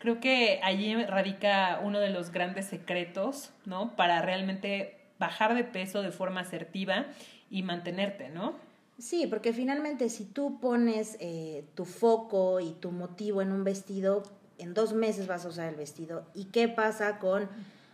Creo 0.00 0.18
que 0.18 0.60
allí 0.62 0.94
radica 1.04 1.78
uno 1.84 2.00
de 2.00 2.08
los 2.08 2.32
grandes 2.32 2.64
secretos, 2.64 3.50
¿no? 3.66 3.96
Para 3.96 4.22
realmente 4.22 4.96
bajar 5.18 5.54
de 5.54 5.62
peso 5.62 6.00
de 6.00 6.10
forma 6.10 6.40
asertiva 6.40 7.04
y 7.50 7.62
mantenerte, 7.62 8.30
¿no? 8.30 8.54
Sí, 8.98 9.26
porque 9.26 9.52
finalmente 9.52 10.08
si 10.08 10.24
tú 10.24 10.58
pones 10.58 11.18
eh, 11.20 11.66
tu 11.74 11.84
foco 11.84 12.60
y 12.60 12.72
tu 12.72 12.92
motivo 12.92 13.42
en 13.42 13.52
un 13.52 13.62
vestido, 13.62 14.22
en 14.60 14.74
dos 14.74 14.92
meses 14.92 15.26
vas 15.26 15.44
a 15.44 15.48
usar 15.48 15.68
el 15.68 15.76
vestido. 15.76 16.24
¿Y 16.34 16.46
qué 16.46 16.68
pasa 16.68 17.18
con 17.18 17.48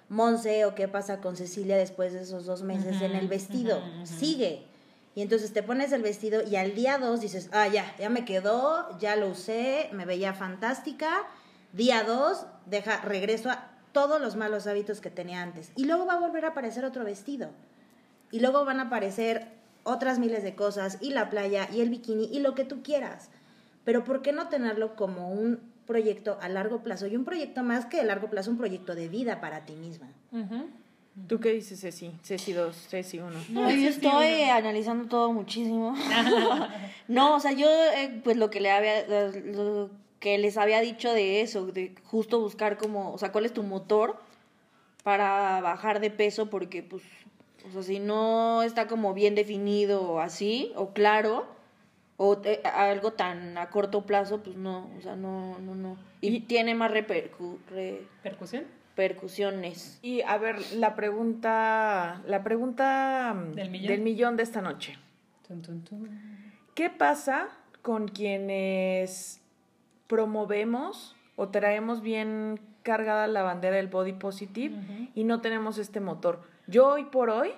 Monse 0.09 0.65
o 0.65 0.75
qué 0.75 0.89
pasa 0.89 1.21
con 1.21 1.37
Cecilia 1.37 1.77
después 1.77 2.13
de 2.13 2.23
esos 2.23 2.47
dos 2.47 2.63
meses 2.63 3.01
en 3.03 3.13
el 3.13 3.29
vestido? 3.29 3.81
Sigue. 4.05 4.65
Y 5.15 5.23
entonces 5.23 5.53
te 5.53 5.63
pones 5.63 5.93
el 5.93 6.03
vestido 6.03 6.43
y 6.47 6.57
al 6.57 6.75
día 6.75 6.99
dos 6.99 7.21
dices, 7.21 7.49
ah, 7.53 7.69
ya, 7.69 7.95
ya 7.99 8.11
me 8.11 8.25
quedó, 8.25 8.99
ya 8.99 9.17
lo 9.17 9.29
usé, 9.29 9.89
me 9.93 10.05
veía 10.05 10.35
fantástica 10.35 11.27
Día 11.77 12.05
dos, 12.05 12.47
deja, 12.65 13.03
regreso 13.03 13.51
a 13.51 13.69
todos 13.93 14.19
los 14.19 14.35
malos 14.35 14.67
hábitos 14.67 15.03
que 15.03 15.11
tenía 15.11 15.43
antes. 15.43 15.73
Y 15.77 15.85
luego 15.85 16.07
va 16.07 16.15
a 16.15 16.21
volver 16.21 16.47
a 16.47 16.49
aparecer 16.49 16.87
otro 16.87 17.05
vestido. 17.05 17.51
Y 18.31 18.41
luego 18.41 18.65
van 18.65 18.81
a 18.81 18.85
aparecer 18.85 19.49
otras 19.83 20.19
miles 20.19 20.43
de 20.43 20.55
cosas, 20.55 20.97
y 21.03 21.11
la 21.11 21.29
playa, 21.29 21.69
y 21.71 21.83
el 21.83 21.91
bikini, 21.91 22.31
y 22.33 22.41
lo 22.41 22.55
que 22.55 22.65
tú 22.65 22.83
quieras. 22.83 23.29
Pero 23.85 24.05
¿por 24.05 24.23
qué 24.23 24.33
no 24.33 24.49
tenerlo 24.49 24.97
como 24.97 25.31
un 25.31 25.61
proyecto 25.87 26.39
a 26.41 26.49
largo 26.49 26.83
plazo? 26.83 27.07
Y 27.07 27.17
un 27.17 27.25
proyecto 27.25 27.63
más 27.63 27.87
que 27.87 28.01
a 28.01 28.05
largo 28.05 28.29
plazo, 28.29 28.51
un 28.51 28.59
proyecto 28.59 28.95
de 28.95 29.09
vida 29.09 29.41
para 29.41 29.65
ti 29.65 29.75
misma. 29.75 30.09
¿Tú 31.29 31.41
qué 31.41 31.53
dices, 31.53 31.81
Ceci? 31.81 32.13
Ceci 32.23 32.53
2, 32.53 32.77
Ceci 32.89 33.19
1. 33.19 33.31
No, 33.49 33.71
yo 33.71 33.89
estoy 33.89 34.43
analizando 34.43 35.09
todo 35.09 35.33
muchísimo. 35.33 35.95
no, 37.09 37.37
o 37.37 37.41
sea, 37.41 37.53
yo, 37.53 37.69
eh, 37.69 38.21
pues 38.23 38.37
lo 38.37 38.51
que 38.51 38.61
le 38.61 38.71
había, 38.71 39.07
que 40.21 40.37
les 40.37 40.59
había 40.59 40.81
dicho 40.81 41.13
de 41.13 41.41
eso, 41.41 41.67
de 41.67 41.95
justo 42.05 42.41
buscar 42.41 42.77
como, 42.77 43.13
o 43.13 43.19
sea, 43.19 43.33
cuál 43.33 43.47
es 43.47 43.55
tu 43.55 43.63
motor 43.63 44.19
para 45.03 45.61
bajar 45.63 46.01
de 46.01 46.11
peso, 46.11 46.51
porque 46.51 46.83
pues, 46.83 47.03
o 47.67 47.73
sea, 47.73 47.83
si 47.83 47.99
no 47.99 48.63
está 48.63 48.87
como 48.87 49.15
bien 49.15 49.35
definido 49.35 50.03
o 50.03 50.21
así, 50.21 50.73
o 50.77 50.93
claro, 50.93 51.47
o 52.17 52.41
algo 52.75 53.13
tan 53.13 53.59
a 53.59 53.69
corto 53.71 54.07
plazo, 54.07 54.43
pues 54.43 54.57
no, 54.57 54.91
o 54.97 55.01
sea, 55.01 55.17
no, 55.17 55.59
no, 55.59 55.75
no. 55.75 55.97
Y, 56.21 56.41
tiene 56.41 56.75
más 56.75 56.91
repercu 56.91 57.59
repercusión. 57.69 58.65
Percusiones. 58.95 59.99
Y 60.03 60.23
a 60.23 60.39
ver, 60.39 60.57
la 60.73 60.95
pregunta, 60.95 62.23
la 62.27 62.43
pregunta 62.43 63.35
mm, 63.37 63.53
¿Del 63.53 63.71
millón? 63.71 63.89
del 63.89 64.01
millón 64.01 64.37
de 64.37 64.43
esta 64.43 64.63
noche. 64.63 64.99
¿Qué 66.75 66.91
pasa 66.91 67.49
con 67.83 68.09
quienes 68.09 69.41
promovemos 70.07 71.15
o 71.37 71.49
traemos 71.49 72.01
bien 72.01 72.61
cargada 72.83 73.27
la 73.27 73.43
bandera 73.43 73.77
del 73.77 73.89
body 73.89 74.13
positive 74.13 75.11
y 75.15 75.25
no 75.25 75.41
tenemos 75.41 75.79
este 75.79 76.01
motor. 76.01 76.43
Yo 76.67 76.89
hoy 76.89 77.05
por 77.05 77.31
hoy 77.31 77.51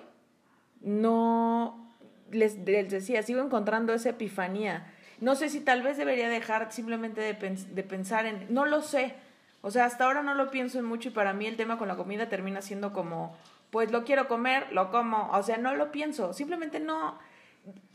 no 0.81 1.88
les, 2.31 2.63
decía, 2.65 3.23
sigo 3.23 3.41
encontrando 3.41 3.93
esa 3.93 4.09
epifanía. 4.09 4.91
No 5.21 5.35
sé 5.35 5.49
si 5.49 5.59
tal 5.59 5.81
vez 5.81 5.97
debería 5.97 6.29
dejar 6.29 6.71
simplemente 6.71 7.21
de, 7.21 7.33
de, 7.33 7.83
pensar 7.83 8.25
en, 8.25 8.45
no 8.49 8.65
lo 8.65 8.81
sé. 8.81 9.13
O 9.61 9.71
sea, 9.71 9.85
hasta 9.85 10.05
ahora 10.05 10.23
no 10.23 10.33
lo 10.33 10.51
pienso 10.51 10.79
en 10.79 10.85
mucho 10.85 11.09
y 11.09 11.11
para 11.11 11.33
mí 11.33 11.45
el 11.45 11.57
tema 11.57 11.77
con 11.77 11.87
la 11.87 11.97
comida 11.97 12.29
termina 12.29 12.61
siendo 12.61 12.93
como, 12.93 13.35
pues 13.71 13.91
lo 13.91 14.05
quiero 14.05 14.27
comer, 14.27 14.71
lo 14.71 14.91
como. 14.91 15.29
O 15.31 15.43
sea, 15.43 15.57
no 15.57 15.75
lo 15.75 15.91
pienso. 15.91 16.33
Simplemente 16.33 16.79
no. 16.79 17.17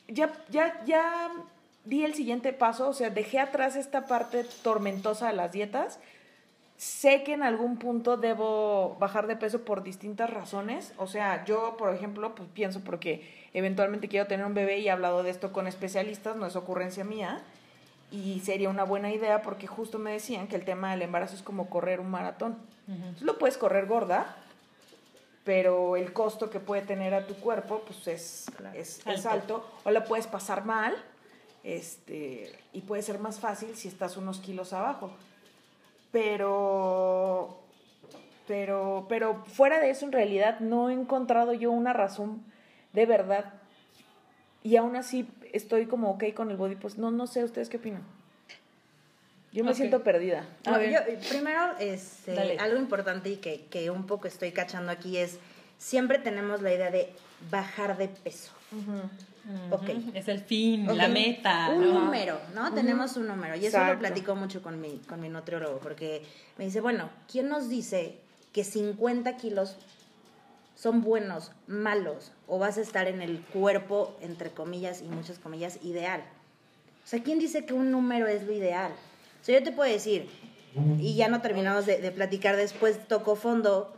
Ya, 0.08 0.30
ya, 0.50 0.84
ya 0.84 1.30
di 1.84 2.04
el 2.04 2.14
siguiente 2.14 2.52
paso, 2.52 2.88
o 2.88 2.92
sea, 2.92 3.10
dejé 3.10 3.38
atrás 3.38 3.76
esta 3.76 4.06
parte 4.06 4.44
tormentosa 4.62 5.28
de 5.28 5.34
las 5.34 5.52
dietas. 5.52 5.98
Sé 6.76 7.22
que 7.22 7.32
en 7.32 7.42
algún 7.42 7.78
punto 7.78 8.16
debo 8.16 8.96
bajar 8.98 9.26
de 9.26 9.36
peso 9.36 9.60
por 9.64 9.82
distintas 9.82 10.30
razones. 10.30 10.92
O 10.98 11.06
sea, 11.06 11.44
yo, 11.44 11.76
por 11.76 11.94
ejemplo, 11.94 12.34
pues 12.34 12.48
pienso 12.52 12.80
porque 12.80 13.48
eventualmente 13.54 14.08
quiero 14.08 14.26
tener 14.26 14.44
un 14.44 14.54
bebé 14.54 14.78
y 14.78 14.88
he 14.88 14.90
hablado 14.90 15.22
de 15.22 15.30
esto 15.30 15.52
con 15.52 15.66
especialistas, 15.66 16.36
no 16.36 16.46
es 16.46 16.56
ocurrencia 16.56 17.04
mía. 17.04 17.40
Y 18.10 18.40
sería 18.40 18.68
una 18.68 18.84
buena 18.84 19.12
idea 19.12 19.42
porque 19.42 19.66
justo 19.66 19.98
me 19.98 20.12
decían 20.12 20.46
que 20.46 20.56
el 20.56 20.64
tema 20.64 20.90
del 20.90 21.02
embarazo 21.02 21.36
es 21.36 21.42
como 21.42 21.70
correr 21.70 22.00
un 22.00 22.10
maratón. 22.10 22.58
lo 23.20 23.38
puedes 23.38 23.56
correr 23.56 23.86
gorda, 23.86 24.36
pero 25.44 25.96
el 25.96 26.12
costo 26.12 26.50
que 26.50 26.60
puede 26.60 26.82
tener 26.82 27.14
a 27.14 27.26
tu 27.26 27.34
cuerpo 27.34 27.82
pues 27.86 28.06
es, 28.08 28.46
es, 28.74 29.06
es 29.06 29.26
alto 29.26 29.66
o 29.84 29.90
la 29.90 30.04
puedes 30.04 30.26
pasar 30.26 30.64
mal 30.64 30.94
este, 31.64 32.52
y 32.74 32.82
puede 32.82 33.02
ser 33.02 33.18
más 33.18 33.40
fácil 33.40 33.74
si 33.74 33.88
estás 33.88 34.16
unos 34.18 34.38
kilos 34.38 34.72
abajo. 34.74 35.10
Pero, 36.14 37.58
pero, 38.46 39.06
pero 39.08 39.44
fuera 39.46 39.80
de 39.80 39.90
eso, 39.90 40.06
en 40.06 40.12
realidad 40.12 40.60
no 40.60 40.88
he 40.88 40.92
encontrado 40.92 41.54
yo 41.54 41.72
una 41.72 41.92
razón 41.92 42.44
de 42.92 43.04
verdad. 43.04 43.52
Y 44.62 44.76
aún 44.76 44.94
así 44.94 45.28
estoy 45.52 45.86
como 45.86 46.12
ok 46.12 46.32
con 46.32 46.52
el 46.52 46.56
body 46.56 46.76
pues 46.76 46.98
No, 46.98 47.10
no 47.10 47.26
sé, 47.26 47.42
¿ustedes 47.42 47.68
qué 47.68 47.78
opinan? 47.78 48.04
Yo 49.50 49.64
me 49.64 49.74
siento 49.74 50.04
perdida. 50.04 50.46
No, 50.64 50.80
yo, 50.80 51.00
primero, 51.28 51.76
este, 51.80 52.34
Dale. 52.34 52.58
algo 52.58 52.78
importante 52.78 53.30
y 53.30 53.36
que, 53.38 53.66
que 53.66 53.90
un 53.90 54.06
poco 54.06 54.28
estoy 54.28 54.52
cachando 54.52 54.92
aquí 54.92 55.16
es, 55.16 55.40
siempre 55.78 56.18
tenemos 56.18 56.62
la 56.62 56.72
idea 56.72 56.90
de 56.90 57.12
bajar 57.50 57.96
de 57.96 58.08
peso. 58.08 58.52
Ok. 59.70 59.82
Ujú, 59.82 60.10
Es 60.14 60.28
el 60.28 60.40
fin, 60.40 60.86
la 60.96 61.08
meta. 61.08 61.70
Un 61.70 61.82
¿no? 61.82 62.00
número, 62.04 62.40
¿no? 62.54 62.72
Tenemos 62.72 63.16
un 63.16 63.26
número. 63.26 63.56
Y 63.56 63.66
eso 63.66 63.84
lo 63.84 63.98
platico 63.98 64.34
mucho 64.34 64.62
con 64.62 64.80
mi, 64.80 64.98
con 65.08 65.20
mi 65.20 65.28
nutriólogo, 65.28 65.78
porque 65.78 66.22
me 66.58 66.64
dice, 66.64 66.80
bueno, 66.80 67.10
¿quién 67.30 67.48
nos 67.48 67.68
dice 67.68 68.18
que 68.52 68.64
50 68.64 69.36
kilos 69.36 69.76
son 70.76 71.02
buenos, 71.02 71.52
malos, 71.66 72.32
o 72.48 72.58
vas 72.58 72.78
a 72.78 72.80
estar 72.80 73.06
en 73.06 73.20
el 73.22 73.40
cuerpo, 73.40 74.16
entre 74.20 74.50
comillas 74.50 75.02
y 75.02 75.04
muchas 75.04 75.38
comillas, 75.38 75.78
ideal? 75.82 76.22
O 77.04 77.06
sea, 77.06 77.22
¿quién 77.22 77.38
dice 77.38 77.66
que 77.66 77.74
un 77.74 77.90
número 77.90 78.26
es 78.26 78.44
lo 78.44 78.52
ideal? 78.52 78.92
O 79.42 79.44
sea, 79.44 79.58
yo 79.58 79.64
te 79.64 79.72
puedo 79.72 79.92
decir, 79.92 80.28
y 80.98 81.14
ya 81.16 81.28
no 81.28 81.42
terminamos 81.42 81.84
de, 81.84 82.00
de 82.00 82.10
platicar 82.10 82.56
después, 82.56 83.06
toco 83.06 83.36
fondo, 83.36 83.94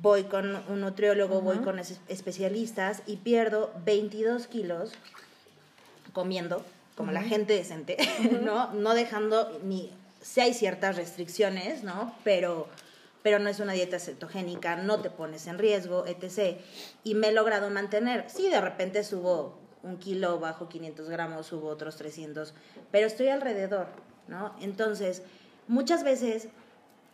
voy 0.00 0.24
con 0.24 0.56
un 0.68 0.80
nutriólogo, 0.80 1.40
voy 1.40 1.58
con 1.58 1.78
es- 1.78 2.00
especialistas 2.08 3.02
y 3.06 3.16
pierdo 3.16 3.72
22 3.84 4.46
kilos 4.46 4.92
comiendo, 6.12 6.64
como 6.96 7.12
la 7.12 7.22
gente 7.22 7.54
decente, 7.54 7.96
¿no? 8.42 8.72
No 8.74 8.94
dejando 8.94 9.58
ni... 9.64 9.90
Si 10.20 10.40
hay 10.40 10.54
ciertas 10.54 10.94
restricciones, 10.96 11.82
¿no? 11.82 12.14
Pero, 12.22 12.68
pero 13.24 13.40
no 13.40 13.48
es 13.48 13.58
una 13.58 13.72
dieta 13.72 13.98
cetogénica, 13.98 14.76
no 14.76 15.00
te 15.00 15.10
pones 15.10 15.48
en 15.48 15.58
riesgo, 15.58 16.06
etc. 16.06 16.58
Y 17.02 17.14
me 17.16 17.28
he 17.28 17.32
logrado 17.32 17.70
mantener. 17.70 18.26
Sí, 18.30 18.48
de 18.48 18.60
repente 18.60 19.02
subo 19.02 19.58
un 19.82 19.96
kilo, 19.96 20.38
bajo 20.38 20.68
500 20.68 21.08
gramos, 21.08 21.46
subo 21.46 21.66
otros 21.68 21.96
300, 21.96 22.54
pero 22.92 23.08
estoy 23.08 23.28
alrededor, 23.28 23.88
¿no? 24.28 24.54
Entonces, 24.60 25.22
muchas 25.66 26.04
veces 26.04 26.46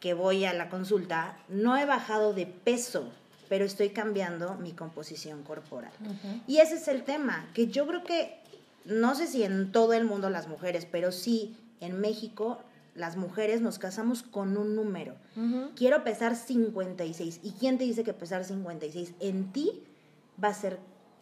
que 0.01 0.15
voy 0.15 0.45
a 0.45 0.55
la 0.55 0.69
consulta, 0.69 1.39
no 1.49 1.77
he 1.77 1.85
bajado 1.85 2.33
de 2.33 2.47
peso, 2.47 3.09
pero 3.49 3.65
estoy 3.65 3.91
cambiando 3.91 4.55
mi 4.55 4.73
composición 4.73 5.43
corporal. 5.43 5.93
Y 6.47 6.59
ese 6.59 6.77
es 6.77 6.89
el 6.89 7.05
tema, 7.05 7.49
que 7.55 7.67
yo 7.67 7.87
creo 7.87 8.05
que, 8.05 8.39
no 8.85 9.15
sé 9.15 9.27
si 9.27 9.43
en 9.43 9.73
todo 9.73 9.93
el 9.93 10.05
mundo 10.05 10.31
las 10.31 10.49
mujeres, 10.49 10.87
pero 10.91 11.13
sí 11.13 11.57
en 11.81 12.01
México 12.01 12.59
las 12.95 13.17
mujeres 13.17 13.61
nos 13.61 13.79
casamos 13.79 14.23
con 14.23 14.57
un 14.57 14.75
número. 14.75 15.15
Quiero 15.77 16.03
pesar 16.03 16.37
56. 16.37 17.41
¿Y 17.43 17.53
quién 17.53 17.79
te 17.79 17.85
dice 17.85 18.03
que 18.03 18.13
pesar 18.13 18.45
56 18.45 19.15
en 19.21 19.53
ti 19.53 19.85
va 20.43 20.49
a 20.49 20.55
ser 20.55 20.79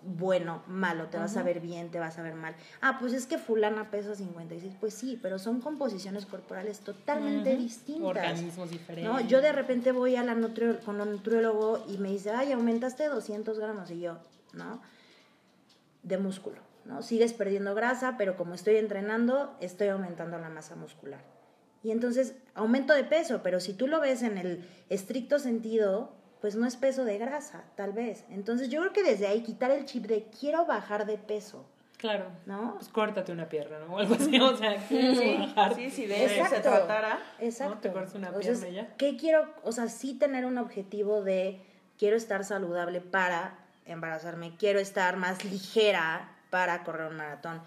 bueno, 0.07 0.63
malo, 0.69 1.07
te 1.09 1.19
vas 1.19 1.37
a 1.37 1.43
ver 1.43 1.61
bien, 1.61 1.91
te 1.91 1.99
vas 1.99 2.17
a 2.19 2.23
ver 2.23 2.35
mal. 2.35 2.55
Ah, 2.81 2.97
pues 3.01 3.13
es 3.13 3.27
que 3.27 3.39
fulana 3.39 3.91
pesa 3.91 4.15
56. 4.15 4.75
Pues 4.81 4.95
sí, 4.95 5.19
pero 5.21 5.39
son 5.39 5.61
composiciones 5.61 6.27
corporales 6.27 6.79
totalmente 6.81 7.57
distintas. 7.57 8.07
Organismos 8.07 8.71
diferentes. 8.71 9.13
¿no? 9.13 9.21
Yo 9.21 9.41
de 9.41 9.53
repente 9.53 9.93
voy 9.93 10.17
a 10.17 10.23
la 10.23 10.35
nutri- 10.35 10.79
con 10.85 11.01
un 11.01 11.11
nutriólogo 11.13 11.85
y 11.89 11.99
me 11.99 12.11
dice, 12.11 12.31
ay, 12.31 12.53
aumentaste 12.53 13.07
200 13.07 13.59
gramos. 13.59 13.91
Y 13.91 14.01
yo, 14.01 14.19
¿no? 14.53 14.81
De 16.03 16.19
músculo, 16.19 16.59
¿no? 16.85 17.03
Sigues 17.03 17.33
perdiendo 17.33 17.75
grasa, 17.75 18.15
pero 18.17 18.37
como 18.37 18.55
estoy 18.55 18.77
entrenando, 18.77 19.57
estoy 19.61 19.89
aumentando 19.89 20.39
la 20.39 20.49
masa 20.51 20.77
muscular. 20.77 21.21
Y 21.83 21.91
entonces, 21.91 22.35
aumento 22.55 22.95
de 22.95 23.05
peso, 23.05 23.41
pero 23.43 23.59
si 23.61 23.73
tú 23.73 23.87
lo 23.89 24.01
ves 24.01 24.23
en 24.23 24.39
el 24.39 24.65
estricto 24.89 25.39
sentido, 25.39 26.13
pues 26.47 26.55
no 26.55 26.65
es 26.65 26.77
peso 26.77 27.05
de 27.05 27.19
grasa, 27.19 27.65
tal 27.75 27.93
vez. 27.93 28.25
Entonces, 28.31 28.69
yo 28.69 28.81
creo 28.81 28.93
que 28.93 29.03
desde 29.03 29.27
ahí 29.27 29.43
quitar 29.43 29.73
el 29.73 29.85
chip 29.85 30.07
de 30.07 30.29
quiero 30.39 30.65
bajar 30.65 31.05
de 31.05 31.19
peso, 31.19 31.67
Claro. 31.97 32.27
¿no? 32.47 32.75
Pues 32.77 32.89
córtate 32.89 33.33
una 33.33 33.49
pierna, 33.49 33.81
¿no? 33.81 33.97
O 33.97 33.99
algo 33.99 34.15
así, 34.15 34.39
o 34.39 34.57
sea, 34.57 34.77
¿quieres 34.87 35.41
bajar? 35.41 35.75
Sí, 35.75 35.91
sí, 35.91 36.07
de 36.07 36.25
eso 36.25 36.35
se 36.35 36.41
Exacto. 36.43 36.69
tratara. 36.69 37.19
Exacto. 37.41 37.79
Te 37.81 37.91
cortas 37.91 38.15
una 38.15 38.29
Entonces, 38.29 38.61
pierna 38.61 38.83
ya. 38.83 38.97
¿Qué 38.97 39.17
quiero? 39.17 39.53
O 39.65 39.73
sea, 39.73 39.89
sí 39.89 40.15
tener 40.15 40.45
un 40.47 40.57
objetivo 40.59 41.21
de 41.25 41.61
quiero 41.99 42.17
estar 42.17 42.45
saludable 42.45 43.01
para 43.01 43.59
embarazarme, 43.87 44.55
quiero 44.57 44.79
estar 44.79 45.17
más 45.17 45.45
ligera 45.45 46.31
para 46.51 46.85
correr 46.85 47.09
un 47.11 47.17
maratón. 47.17 47.61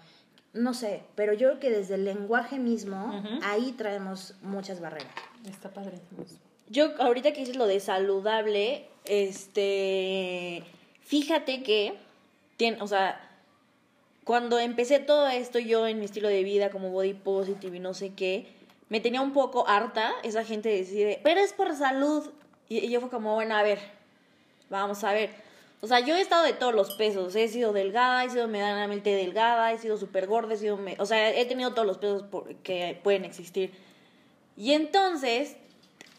No 0.54 0.72
sé, 0.72 1.02
pero 1.16 1.34
yo 1.34 1.48
creo 1.48 1.60
que 1.60 1.70
desde 1.70 1.96
el 1.96 2.06
lenguaje 2.06 2.58
mismo, 2.58 3.22
ahí 3.42 3.72
traemos 3.72 4.36
muchas 4.40 4.80
barreras. 4.80 5.12
Está 5.44 5.68
padre. 5.68 6.00
Yo, 6.70 6.92
ahorita 7.00 7.32
que 7.32 7.40
dices 7.40 7.56
lo 7.56 7.66
de 7.66 7.80
saludable, 7.80 8.86
este, 9.04 10.62
fíjate 11.02 11.64
que, 11.64 11.94
tiene, 12.56 12.80
o 12.80 12.86
sea, 12.86 13.20
cuando 14.22 14.60
empecé 14.60 15.00
todo 15.00 15.26
esto 15.26 15.58
yo 15.58 15.88
en 15.88 15.98
mi 15.98 16.04
estilo 16.04 16.28
de 16.28 16.44
vida 16.44 16.70
como 16.70 16.90
body 16.90 17.14
positive 17.14 17.76
y 17.76 17.80
no 17.80 17.92
sé 17.92 18.14
qué, 18.14 18.46
me 18.88 19.00
tenía 19.00 19.20
un 19.20 19.32
poco 19.32 19.66
harta 19.66 20.12
esa 20.22 20.44
gente 20.44 20.68
decide, 20.68 21.18
pero 21.24 21.40
es 21.40 21.52
por 21.52 21.74
salud. 21.74 22.30
Y, 22.68 22.88
yo 22.88 23.00
fue 23.00 23.10
como, 23.10 23.34
bueno, 23.34 23.56
a 23.56 23.64
ver, 23.64 23.80
vamos 24.68 25.02
a 25.02 25.12
ver. 25.12 25.30
O 25.80 25.88
sea, 25.88 25.98
yo 25.98 26.14
he 26.14 26.20
estado 26.20 26.44
de 26.44 26.52
todos 26.52 26.74
los 26.74 26.92
pesos. 26.94 27.34
He 27.34 27.48
sido 27.48 27.72
delgada, 27.72 28.24
he 28.24 28.30
sido 28.30 28.46
medianamente 28.46 29.10
delgada, 29.10 29.72
he 29.72 29.78
sido 29.78 29.96
súper 29.96 30.28
gorda, 30.28 30.54
he 30.54 30.56
sido... 30.56 30.78
o 30.98 31.06
sea, 31.06 31.30
he 31.36 31.44
tenido 31.46 31.72
todos 31.72 31.88
los 31.88 31.98
pesos 31.98 32.24
que 32.62 33.00
pueden 33.02 33.24
existir. 33.24 33.72
Y 34.56 34.72
entonces, 34.72 35.56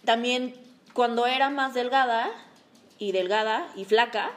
también 0.05 0.55
cuando 0.93 1.25
era 1.27 1.49
más 1.49 1.73
delgada 1.73 2.29
y 2.99 3.11
delgada 3.11 3.67
y 3.75 3.85
flaca, 3.85 4.31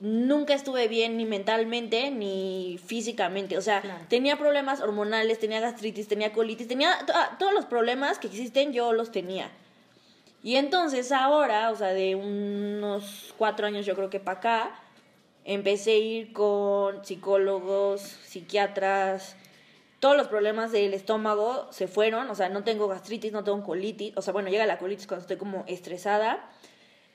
nunca 0.00 0.54
estuve 0.54 0.88
bien 0.88 1.16
ni 1.16 1.24
mentalmente 1.24 2.10
ni 2.10 2.78
físicamente. 2.84 3.56
O 3.58 3.62
sea, 3.62 3.82
tenía 4.08 4.36
problemas 4.36 4.80
hormonales, 4.80 5.38
tenía 5.38 5.60
gastritis, 5.60 6.08
tenía 6.08 6.32
colitis, 6.32 6.68
tenía 6.68 6.98
to- 7.06 7.12
ah, 7.14 7.36
todos 7.38 7.52
los 7.52 7.66
problemas 7.66 8.18
que 8.18 8.26
existen, 8.26 8.72
yo 8.72 8.92
los 8.92 9.12
tenía. 9.12 9.50
Y 10.42 10.56
entonces 10.56 11.12
ahora, 11.12 11.70
o 11.70 11.76
sea, 11.76 11.88
de 11.88 12.16
unos 12.16 13.32
cuatro 13.38 13.66
años 13.66 13.86
yo 13.86 13.94
creo 13.94 14.10
que 14.10 14.18
para 14.18 14.38
acá, 14.38 14.80
empecé 15.44 15.92
a 15.92 15.98
ir 15.98 16.32
con 16.32 17.04
psicólogos, 17.04 18.00
psiquiatras, 18.02 19.36
todos 20.02 20.16
los 20.16 20.26
problemas 20.26 20.72
del 20.72 20.94
estómago 20.94 21.68
se 21.70 21.86
fueron, 21.86 22.28
o 22.28 22.34
sea, 22.34 22.48
no 22.48 22.64
tengo 22.64 22.88
gastritis, 22.88 23.30
no 23.30 23.44
tengo 23.44 23.62
colitis, 23.62 24.12
o 24.16 24.20
sea, 24.20 24.32
bueno, 24.32 24.48
llega 24.48 24.66
la 24.66 24.78
colitis 24.80 25.06
cuando 25.06 25.20
estoy 25.22 25.36
como 25.36 25.62
estresada. 25.68 26.50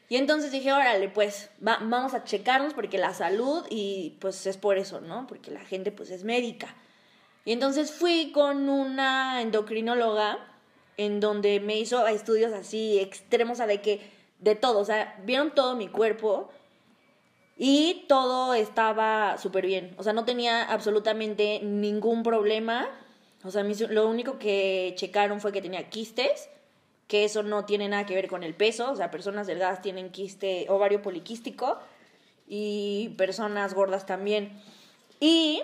Y 0.08 0.16
entonces 0.16 0.54
dije, 0.54 0.72
órale, 0.72 1.10
pues 1.10 1.50
va- 1.68 1.80
vamos 1.82 2.14
a 2.14 2.24
checarnos 2.24 2.74
porque 2.74 2.98
la 2.98 3.14
salud 3.14 3.66
y 3.70 4.16
pues 4.22 4.48
es 4.48 4.56
por 4.56 4.78
eso, 4.78 5.02
¿no? 5.02 5.28
Porque 5.28 5.52
la 5.52 5.60
gente 5.66 5.92
pues 5.92 6.12
es 6.12 6.24
médica. 6.24 6.74
Y 7.44 7.52
entonces 7.52 7.92
fui 7.92 8.32
con 8.32 8.70
una 8.70 9.42
endocrinóloga 9.42 10.38
en 10.96 11.20
donde 11.20 11.60
me 11.60 11.78
hizo 11.78 12.08
estudios 12.08 12.54
así 12.54 13.00
extremos, 13.00 13.58
de 13.58 13.82
que, 13.82 14.00
de 14.40 14.56
todo, 14.56 14.80
o 14.80 14.86
sea, 14.86 15.20
vieron 15.26 15.54
todo 15.54 15.76
mi 15.76 15.90
cuerpo 15.90 16.50
y 17.58 18.06
todo 18.08 18.54
estaba 18.54 19.38
súper 19.38 19.66
bien. 19.66 19.96
O 19.98 20.04
sea, 20.04 20.14
no 20.14 20.26
tenía 20.26 20.64
absolutamente 20.64 21.60
ningún 21.64 22.22
problema. 22.22 22.88
O 23.44 23.50
sea, 23.50 23.64
lo 23.64 24.08
único 24.08 24.38
que 24.38 24.94
checaron 24.96 25.42
fue 25.42 25.52
que 25.52 25.62
tenía 25.62 25.90
quistes, 25.90 26.50
que 27.08 27.24
eso 27.26 27.42
no 27.42 27.66
tiene 27.66 27.90
nada 27.90 28.06
que 28.06 28.14
ver 28.14 28.28
con 28.28 28.44
el 28.44 28.54
peso. 28.54 28.92
O 28.92 28.96
sea, 28.96 29.10
personas 29.10 29.48
delgadas 29.48 29.82
tienen 29.82 30.12
quiste, 30.12 30.68
ovario 30.70 31.02
poliquístico 31.02 31.80
y 32.48 33.16
personas 33.18 33.74
gordas 33.74 34.06
también. 34.06 34.62
Y, 35.20 35.64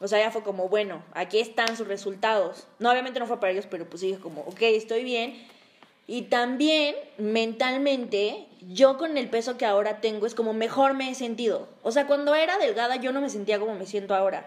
o 0.00 0.06
sea, 0.06 0.20
ya 0.20 0.30
fue 0.30 0.44
como, 0.44 0.68
bueno, 0.68 1.02
aquí 1.14 1.40
están 1.40 1.76
sus 1.76 1.88
resultados. 1.88 2.68
No, 2.78 2.92
obviamente 2.92 3.18
no 3.18 3.26
fue 3.26 3.40
para 3.40 3.52
ellos, 3.52 3.66
pero 3.68 3.88
pues 3.90 4.02
dije 4.02 4.20
como, 4.20 4.42
ok, 4.42 4.62
estoy 4.62 5.02
bien. 5.02 5.34
Y 6.06 6.22
también 6.22 6.94
mentalmente, 7.18 8.46
yo 8.60 8.98
con 8.98 9.16
el 9.16 9.30
peso 9.30 9.56
que 9.56 9.64
ahora 9.66 10.00
tengo 10.00 10.26
es 10.26 10.34
como 10.34 10.52
mejor 10.52 10.94
me 10.94 11.10
he 11.10 11.14
sentido. 11.14 11.68
O 11.82 11.92
sea, 11.92 12.06
cuando 12.06 12.34
era 12.34 12.58
delgada 12.58 12.96
yo 12.96 13.12
no 13.12 13.20
me 13.20 13.30
sentía 13.30 13.58
como 13.58 13.74
me 13.74 13.86
siento 13.86 14.14
ahora. 14.14 14.46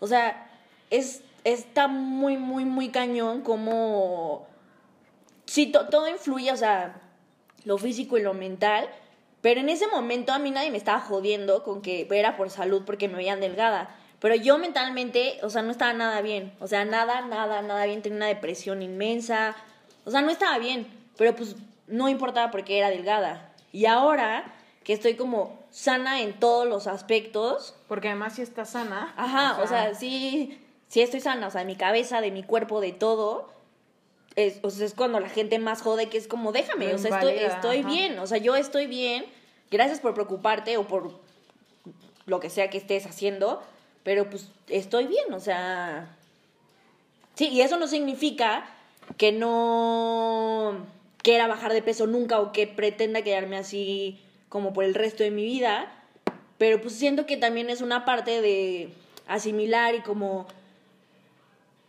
O 0.00 0.06
sea, 0.06 0.50
es, 0.90 1.22
está 1.44 1.86
muy, 1.88 2.36
muy, 2.36 2.64
muy 2.64 2.88
cañón 2.88 3.42
como... 3.42 4.46
Sí, 5.46 5.66
to- 5.66 5.88
todo 5.88 6.08
influye, 6.08 6.52
o 6.52 6.56
sea, 6.56 7.00
lo 7.64 7.78
físico 7.78 8.18
y 8.18 8.22
lo 8.22 8.34
mental. 8.34 8.88
Pero 9.40 9.60
en 9.60 9.68
ese 9.68 9.86
momento 9.86 10.32
a 10.32 10.38
mí 10.40 10.50
nadie 10.50 10.70
me 10.72 10.78
estaba 10.78 11.00
jodiendo 11.00 11.62
con 11.62 11.80
que 11.80 12.08
era 12.10 12.36
por 12.36 12.50
salud 12.50 12.82
porque 12.84 13.08
me 13.08 13.16
veían 13.16 13.40
delgada. 13.40 13.94
Pero 14.18 14.34
yo 14.34 14.58
mentalmente, 14.58 15.38
o 15.42 15.48
sea, 15.50 15.62
no 15.62 15.70
estaba 15.70 15.92
nada 15.92 16.20
bien. 16.22 16.52
O 16.58 16.66
sea, 16.66 16.84
nada, 16.84 17.20
nada, 17.20 17.62
nada 17.62 17.86
bien. 17.86 18.02
Tenía 18.02 18.16
una 18.16 18.26
depresión 18.26 18.82
inmensa. 18.82 19.56
O 20.04 20.10
sea, 20.10 20.22
no 20.22 20.30
estaba 20.30 20.58
bien. 20.58 20.86
Pero 21.16 21.34
pues 21.34 21.56
no 21.86 22.08
importaba 22.08 22.50
porque 22.50 22.78
era 22.78 22.90
delgada. 22.90 23.52
Y 23.72 23.86
ahora 23.86 24.54
que 24.84 24.92
estoy 24.92 25.14
como 25.14 25.58
sana 25.70 26.20
en 26.20 26.38
todos 26.38 26.66
los 26.66 26.86
aspectos. 26.86 27.74
Porque 27.88 28.08
además 28.08 28.34
si 28.36 28.42
está 28.42 28.64
sana. 28.64 29.12
Ajá, 29.16 29.62
o 29.62 29.66
sea, 29.66 29.94
sí, 29.94 30.60
sí 30.88 31.00
estoy 31.02 31.20
sana, 31.20 31.46
o 31.46 31.50
sea, 31.50 31.60
de 31.60 31.66
mi 31.66 31.76
cabeza, 31.76 32.20
de 32.20 32.30
mi 32.30 32.42
cuerpo, 32.42 32.80
de 32.80 32.92
todo. 32.92 33.52
Es, 34.34 34.60
o 34.62 34.70
sea, 34.70 34.86
es 34.86 34.94
cuando 34.94 35.20
la 35.20 35.28
gente 35.28 35.58
más 35.58 35.82
jode 35.82 36.08
que 36.08 36.16
es 36.16 36.28
como, 36.28 36.52
déjame, 36.52 36.94
o 36.94 36.98
sea, 36.98 37.10
estoy, 37.10 37.32
invalida, 37.32 37.54
estoy 37.54 37.78
ajá. 37.80 37.88
bien, 37.88 38.18
o 38.20 38.26
sea, 38.26 38.38
yo 38.38 38.54
estoy 38.54 38.86
bien, 38.86 39.26
gracias 39.70 39.98
por 39.98 40.14
preocuparte 40.14 40.76
o 40.76 40.86
por 40.86 41.18
lo 42.24 42.38
que 42.38 42.48
sea 42.48 42.70
que 42.70 42.78
estés 42.78 43.04
haciendo, 43.04 43.60
pero 44.04 44.30
pues 44.30 44.48
estoy 44.68 45.06
bien, 45.06 45.32
o 45.32 45.40
sea... 45.40 46.14
Sí, 47.34 47.48
y 47.48 47.62
eso 47.62 47.78
no 47.78 47.88
significa 47.88 48.64
que 49.16 49.32
no 49.32 50.86
quiera 51.22 51.46
bajar 51.46 51.72
de 51.72 51.82
peso 51.82 52.06
nunca 52.06 52.40
o 52.40 52.52
que 52.52 52.66
pretenda 52.66 53.22
quedarme 53.22 53.56
así 53.56 54.20
como 54.48 54.72
por 54.72 54.84
el 54.84 54.94
resto 54.94 55.22
de 55.22 55.30
mi 55.30 55.44
vida, 55.44 55.92
pero 56.58 56.80
pues 56.80 56.94
siento 56.94 57.26
que 57.26 57.36
también 57.36 57.70
es 57.70 57.80
una 57.80 58.04
parte 58.04 58.40
de 58.40 58.90
asimilar 59.26 59.94
y 59.94 60.00
como 60.00 60.46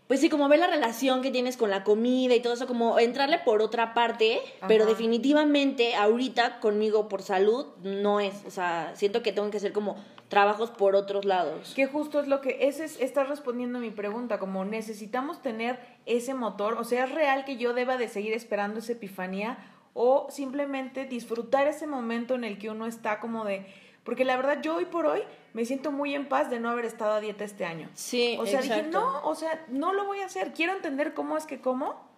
pues 0.10 0.22
sí, 0.22 0.30
como 0.30 0.50
ver 0.50 0.60
la 0.60 0.66
relación 0.66 1.22
que 1.22 1.30
tienes 1.30 1.56
con 1.56 1.70
la 1.70 1.84
comida 1.84 2.34
y 2.34 2.40
todo 2.40 2.54
eso, 2.54 2.66
como 2.66 2.98
entrarle 2.98 3.38
por 3.38 3.62
otra 3.62 3.94
parte, 3.94 4.40
pero 4.68 4.88
definitivamente 4.88 5.94
ahorita 5.94 6.60
conmigo 6.60 7.08
por 7.08 7.22
salud 7.22 7.68
no 7.84 8.20
es, 8.20 8.34
o 8.48 8.50
sea, 8.50 8.92
siento 8.96 9.22
que 9.22 9.32
tengo 9.32 9.52
que 9.52 9.58
hacer 9.58 9.72
como 9.72 10.04
trabajos 10.30 10.72
por 10.72 10.96
otros 10.96 11.26
lados. 11.26 11.74
Que 11.76 11.88
justo 11.88 12.20
es 12.20 12.28
lo 12.28 12.40
que, 12.40 12.58
ese 12.62 12.86
es, 12.86 13.00
estás 13.02 13.28
respondiendo 13.28 13.80
a 13.80 13.82
mi 13.82 13.92
pregunta, 13.92 14.40
como 14.40 14.64
necesitamos 14.64 15.42
tener 15.42 15.80
ese 16.06 16.34
motor, 16.34 16.76
o 16.76 16.84
sea, 16.84 17.06
¿es 17.06 17.12
real 17.12 17.44
que 17.44 17.58
yo 17.58 17.74
deba 17.74 17.98
de 17.98 18.08
seguir 18.08 18.34
esperando 18.34 18.80
esa 18.80 18.94
epifanía 18.94 19.58
o 19.94 20.28
simplemente 20.30 21.06
disfrutar 21.06 21.68
ese 21.68 21.88
momento 21.88 22.36
en 22.36 22.44
el 22.44 22.58
que 22.58 22.70
uno 22.70 22.86
está 22.86 23.20
como 23.20 23.44
de, 23.44 23.66
porque 24.04 24.24
la 24.24 24.38
verdad 24.38 24.62
yo 24.62 24.76
hoy 24.76 24.86
por 24.86 25.08
hoy 25.08 25.24
me 25.54 25.66
siento 25.66 25.92
muy 25.92 26.14
en 26.14 26.30
paz 26.30 26.50
de 26.50 26.60
no 26.60 26.70
haber 26.70 26.86
estado 26.86 27.14
a 27.14 27.20
dieta 27.20 27.44
este 27.44 27.66
año. 27.66 27.90
Sí, 27.96 28.38
O 28.40 28.46
sea, 28.46 28.62
dije, 28.62 28.84
no, 28.84 29.22
o 29.24 29.36
sea, 29.36 29.66
no 29.68 29.94
lo 29.94 30.06
voy 30.06 30.20
a 30.20 30.26
hacer, 30.26 30.54
quiero 30.54 30.74
entender 30.74 31.14
cómo 31.14 31.38
es 31.38 31.46
que 31.46 31.60
como 31.60 32.09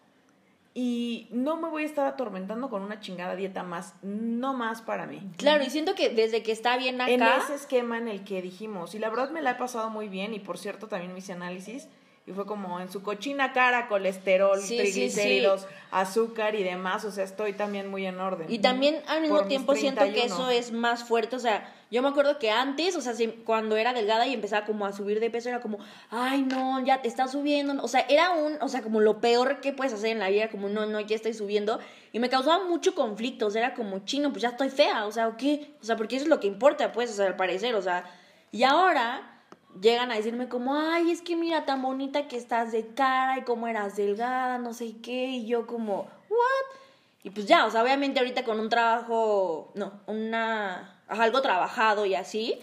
y 0.74 1.28
no 1.32 1.58
me 1.58 1.68
voy 1.68 1.84
a 1.84 1.86
estar 1.86 2.08
atormentando 2.08 2.70
con 2.70 2.82
una 2.82 3.02
chingada 3.02 3.36
dieta 3.36 3.64
más, 3.64 3.96
no 4.02 4.54
más 4.54 4.82
para 4.82 5.06
mí. 5.06 5.22
Claro, 5.38 5.64
y 5.64 5.70
siento 5.70 5.96
que 5.96 6.10
desde 6.10 6.44
que 6.44 6.54
está 6.54 6.78
bien 6.78 7.02
acá, 7.02 7.12
En 7.12 7.22
ese 7.24 7.56
esquema 7.56 7.98
en 7.98 8.08
el 8.08 8.24
que 8.24 8.42
dijimos, 8.42 8.96
y 8.96 9.00
la 9.00 9.10
verdad 9.10 9.32
me 9.32 9.42
la 9.42 9.52
he 9.52 9.56
pasado 9.56 9.90
muy 9.90 10.08
bien, 10.08 10.34
y 10.34 10.40
por 10.40 10.58
cierto 10.58 10.88
también 10.88 11.12
me 11.12 11.20
hice 11.20 11.34
análisis, 11.34 11.90
y 12.26 12.32
fue 12.32 12.46
como 12.46 12.80
en 12.80 12.90
su 12.90 13.02
cochina 13.02 13.52
cara, 13.52 13.88
colesterol, 13.88 14.62
Sí, 14.62 14.78
sí, 14.78 14.78
triglicéridos, 14.78 15.68
azúcar 15.92 16.56
y 16.56 16.64
demás, 16.64 17.04
o 17.04 17.12
sea, 17.12 17.26
estoy 17.26 17.52
también 17.54 17.90
muy 17.90 18.06
en 18.06 18.20
orden. 18.20 18.50
Y 18.50 18.60
también 18.60 19.02
al 19.08 19.22
mismo 19.22 19.44
tiempo 19.46 19.76
siento 19.76 20.06
que 20.06 20.12
31. 20.12 20.36
eso 20.36 20.50
es 20.52 20.72
más 20.72 21.04
fuerte, 21.04 21.36
o 21.36 21.40
sea, 21.40 21.70
yo 21.92 22.02
me 22.02 22.08
acuerdo 22.08 22.40
que 22.40 22.50
antes, 22.50 22.96
o 22.96 23.02
sea, 23.02 23.14
cuando 23.44 23.76
era 23.76 23.92
delgada 23.92 24.26
y 24.26 24.34
empezaba 24.34 24.66
como 24.66 24.86
a 24.86 24.94
subir 24.94 25.20
de 25.20 25.30
peso, 25.30 25.50
era 25.50 25.60
como, 25.60 25.78
ay, 26.10 26.42
no, 26.44 26.82
ya 26.86 27.02
te 27.02 27.10
está 27.10 27.28
subiendo, 27.28 27.84
o 27.84 27.88
sea, 27.90 28.06
era 28.08 28.32
un, 28.32 28.58
o 28.62 28.70
sea, 28.70 28.82
como 28.82 29.02
lo 29.02 29.20
peor 29.20 29.60
que 29.60 29.74
puedes 29.74 29.92
hacer 29.92 30.12
en 30.12 30.20
la 30.20 30.30
vida, 30.30 30.50
como, 30.50 30.70
no, 30.70 30.86
no, 30.86 31.02
ya 31.02 31.18
estoy 31.18 31.34
subiendo, 31.34 31.80
y 32.14 32.20
me 32.20 32.30
causaba 32.30 32.64
mucho 32.64 32.96
conflicto, 32.96 33.48
o 33.48 33.52
sea, 33.52 33.66
era 33.66 33.74
como, 33.74 34.00
chino, 34.06 34.32
pues 34.32 34.42
ya 34.42 34.50
estoy 34.50 34.70
fea, 34.70 35.06
o 35.06 35.12
sea, 35.12 35.28
¿o 35.28 35.36
qué? 35.36 35.76
O 35.82 35.84
sea, 35.84 35.98
porque 35.98 36.16
eso 36.16 36.24
es 36.24 36.30
lo 36.30 36.40
que 36.40 36.48
importa, 36.48 36.94
pues, 36.94 37.12
o 37.12 37.14
sea, 37.14 37.28
al 37.28 37.36
parecer, 37.36 37.76
o 37.76 37.82
sea, 37.82 38.06
y 38.54 38.64
ahora 38.64 39.44
llegan 39.82 40.12
a 40.12 40.16
decirme 40.16 40.48
como, 40.48 40.76
ay, 40.76 41.12
es 41.12 41.22
que 41.22 41.36
mira 41.36 41.66
tan 41.66 41.82
bonita 41.82 42.30
que 42.30 42.38
estás 42.38 42.72
de 42.72 42.88
cara 42.94 43.40
y 43.40 43.42
cómo 43.42 43.68
eras 43.68 43.98
delgada, 43.98 44.58
no 44.60 44.74
sé 44.74 44.96
qué, 45.04 45.28
y 45.28 45.46
yo 45.46 45.68
como, 45.68 46.08
what? 46.30 46.78
Y 47.24 47.32
pues 47.32 47.46
ya, 47.46 47.66
o 47.66 47.70
sea, 47.70 47.84
obviamente 47.84 48.20
ahorita 48.20 48.46
con 48.46 48.62
un 48.62 48.70
trabajo, 48.70 49.72
no, 49.76 50.02
una, 50.08 51.01
algo 51.20 51.42
trabajado 51.42 52.06
y 52.06 52.16
así, 52.16 52.58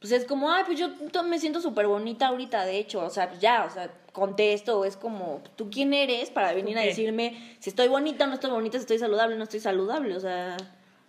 pues 0.00 0.12
es 0.12 0.24
como, 0.24 0.50
ay, 0.50 0.64
pues 0.66 0.78
yo 0.78 0.88
me 1.24 1.38
siento 1.38 1.60
súper 1.60 1.86
bonita 1.86 2.28
ahorita, 2.28 2.64
de 2.64 2.78
hecho, 2.78 3.04
o 3.04 3.10
sea, 3.10 3.28
pues 3.28 3.40
ya, 3.40 3.64
o 3.64 3.70
sea, 3.70 3.90
contesto, 4.12 4.84
es 4.84 4.96
como, 4.96 5.42
¿tú 5.56 5.70
quién 5.70 5.94
eres 5.94 6.30
para 6.30 6.52
venir 6.52 6.76
a 6.78 6.82
decirme 6.82 7.56
si 7.60 7.70
estoy 7.70 7.88
bonita 7.88 8.24
o 8.24 8.26
no 8.26 8.34
estoy 8.34 8.50
bonita, 8.50 8.78
si 8.78 8.82
estoy 8.82 8.98
saludable 8.98 9.36
no 9.36 9.44
estoy 9.44 9.60
saludable? 9.60 10.16
O 10.16 10.20
sea, 10.20 10.56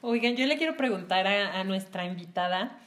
Oigan, 0.06 0.36
yo 0.36 0.46
le 0.48 0.58
quiero 0.58 0.76
preguntar 0.76 1.26
a, 1.28 1.62
a 1.62 1.64
nuestra 1.64 2.06
invitada, 2.06 2.78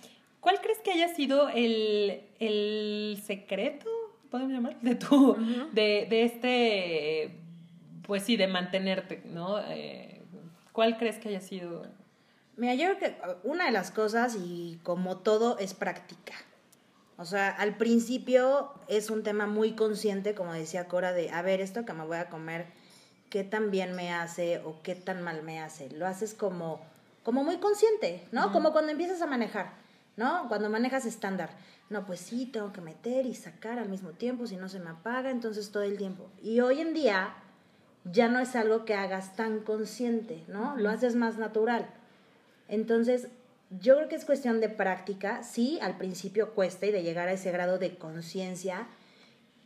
¿cuál 0.40 0.60
crees 0.60 0.78
que 0.80 0.92
haya 0.92 1.08
sido 1.08 1.48
el, 1.48 2.20
el 2.38 3.18
secreto, 3.24 3.88
podemos 4.30 4.52
llamar, 4.52 4.78
de 4.82 4.96
tu, 4.96 5.34
de, 5.72 6.06
de 6.10 6.22
este, 6.24 7.38
pues 8.02 8.22
sí, 8.22 8.36
de 8.36 8.48
mantenerte, 8.48 9.22
¿no? 9.24 9.58
Eh, 9.70 10.20
¿Cuál 10.72 10.98
crees 10.98 11.16
que 11.18 11.30
haya 11.30 11.40
sido? 11.40 11.86
Mira, 12.56 12.74
yo 12.74 12.86
creo 12.86 12.98
que 12.98 13.20
uh, 13.26 13.50
una 13.50 13.66
de 13.66 13.72
las 13.72 13.90
cosas, 13.90 14.36
y 14.36 14.80
como 14.82 15.18
todo, 15.18 15.58
es 15.58 15.74
práctica. 15.74 16.34
O 17.18 17.24
sea, 17.24 17.50
al 17.50 17.76
principio 17.76 18.72
es 18.88 19.10
un 19.10 19.22
tema 19.22 19.46
muy 19.46 19.72
consciente, 19.74 20.34
como 20.34 20.52
decía 20.52 20.86
Cora, 20.86 21.12
de, 21.12 21.30
a 21.30 21.42
ver, 21.42 21.60
esto 21.60 21.84
que 21.84 21.92
me 21.92 22.04
voy 22.04 22.18
a 22.18 22.28
comer, 22.28 22.66
¿qué 23.30 23.42
tan 23.42 23.70
bien 23.70 23.94
me 23.94 24.12
hace 24.12 24.58
o 24.64 24.82
qué 24.82 24.94
tan 24.94 25.22
mal 25.22 25.42
me 25.42 25.60
hace? 25.60 25.90
Lo 25.90 26.06
haces 26.06 26.34
como, 26.34 26.80
como 27.22 27.42
muy 27.42 27.56
consciente, 27.56 28.26
¿no? 28.32 28.52
Como 28.52 28.72
cuando 28.72 28.92
empiezas 28.92 29.22
a 29.22 29.26
manejar, 29.26 29.72
¿no? 30.16 30.46
Cuando 30.48 30.68
manejas 30.68 31.06
estándar. 31.06 31.50
No, 31.88 32.04
pues 32.04 32.20
sí, 32.20 32.46
tengo 32.46 32.72
que 32.72 32.80
meter 32.80 33.26
y 33.26 33.34
sacar 33.34 33.78
al 33.78 33.88
mismo 33.88 34.10
tiempo, 34.10 34.46
si 34.46 34.56
no 34.56 34.68
se 34.68 34.80
me 34.80 34.90
apaga, 34.90 35.30
entonces 35.30 35.70
todo 35.70 35.84
el 35.84 35.96
tiempo. 35.96 36.28
Y 36.42 36.60
hoy 36.60 36.80
en 36.80 36.92
día 36.92 37.34
ya 38.04 38.28
no 38.28 38.40
es 38.40 38.56
algo 38.56 38.84
que 38.84 38.94
hagas 38.94 39.36
tan 39.36 39.60
consciente, 39.60 40.44
¿no? 40.48 40.76
Lo 40.76 40.90
haces 40.90 41.14
más 41.14 41.38
natural. 41.38 41.88
Entonces, 42.68 43.28
yo 43.70 43.96
creo 43.96 44.08
que 44.08 44.16
es 44.16 44.24
cuestión 44.24 44.60
de 44.60 44.68
práctica. 44.68 45.42
Sí, 45.42 45.78
al 45.82 45.96
principio 45.96 46.54
cuesta 46.54 46.86
y 46.86 46.92
de 46.92 47.02
llegar 47.02 47.28
a 47.28 47.32
ese 47.32 47.50
grado 47.50 47.78
de 47.78 47.96
conciencia. 47.96 48.86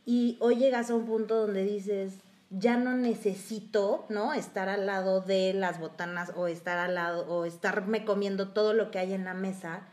Y 0.05 0.37
hoy 0.39 0.55
llegas 0.55 0.89
a 0.89 0.95
un 0.95 1.05
punto 1.05 1.35
donde 1.35 1.63
dices, 1.63 2.13
ya 2.49 2.77
no 2.77 2.95
necesito, 2.95 4.05
¿no? 4.09 4.33
Estar 4.33 4.67
al 4.67 4.85
lado 4.85 5.21
de 5.21 5.53
las 5.53 5.79
botanas 5.79 6.33
o 6.35 6.47
estar 6.47 6.77
al 6.77 6.95
lado 6.95 7.25
o 7.27 7.45
estarme 7.45 8.03
comiendo 8.03 8.49
todo 8.49 8.73
lo 8.73 8.91
que 8.91 8.99
hay 8.99 9.13
en 9.13 9.23
la 9.23 9.33
mesa 9.33 9.87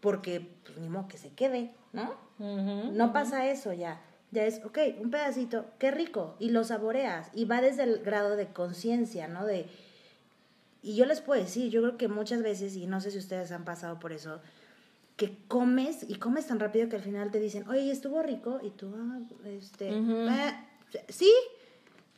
porque, 0.00 0.46
pues, 0.64 0.78
ni 0.78 0.88
modo 0.88 1.08
que 1.08 1.18
se 1.18 1.30
quede, 1.30 1.74
¿no? 1.92 2.14
No 2.38 3.12
pasa 3.12 3.50
eso 3.50 3.72
ya. 3.72 4.00
Ya 4.30 4.44
es, 4.44 4.64
ok, 4.64 4.78
un 5.00 5.10
pedacito, 5.10 5.66
qué 5.78 5.90
rico, 5.90 6.36
y 6.38 6.50
lo 6.50 6.62
saboreas. 6.64 7.28
Y 7.34 7.44
va 7.44 7.60
desde 7.60 7.82
el 7.82 7.98
grado 7.98 8.36
de 8.36 8.46
conciencia, 8.46 9.26
¿no? 9.26 9.44
De, 9.44 9.66
y 10.82 10.94
yo 10.96 11.04
les 11.06 11.20
puedo 11.20 11.40
decir, 11.40 11.70
yo 11.70 11.80
creo 11.82 11.96
que 11.96 12.08
muchas 12.08 12.42
veces, 12.42 12.76
y 12.76 12.86
no 12.86 13.00
sé 13.00 13.10
si 13.10 13.18
ustedes 13.18 13.52
han 13.52 13.64
pasado 13.64 13.98
por 13.98 14.12
eso, 14.12 14.40
que 15.16 15.36
comes 15.48 16.06
y 16.08 16.14
comes 16.14 16.46
tan 16.46 16.58
rápido 16.60 16.88
que 16.88 16.96
al 16.96 17.02
final 17.02 17.30
te 17.30 17.38
dicen, 17.40 17.68
oye, 17.68 17.90
¿estuvo 17.90 18.22
rico? 18.22 18.58
Y 18.62 18.70
tú, 18.70 18.94
ah, 18.96 19.18
este, 19.44 19.90
"Eh, 20.28 20.54
sí, 21.08 21.32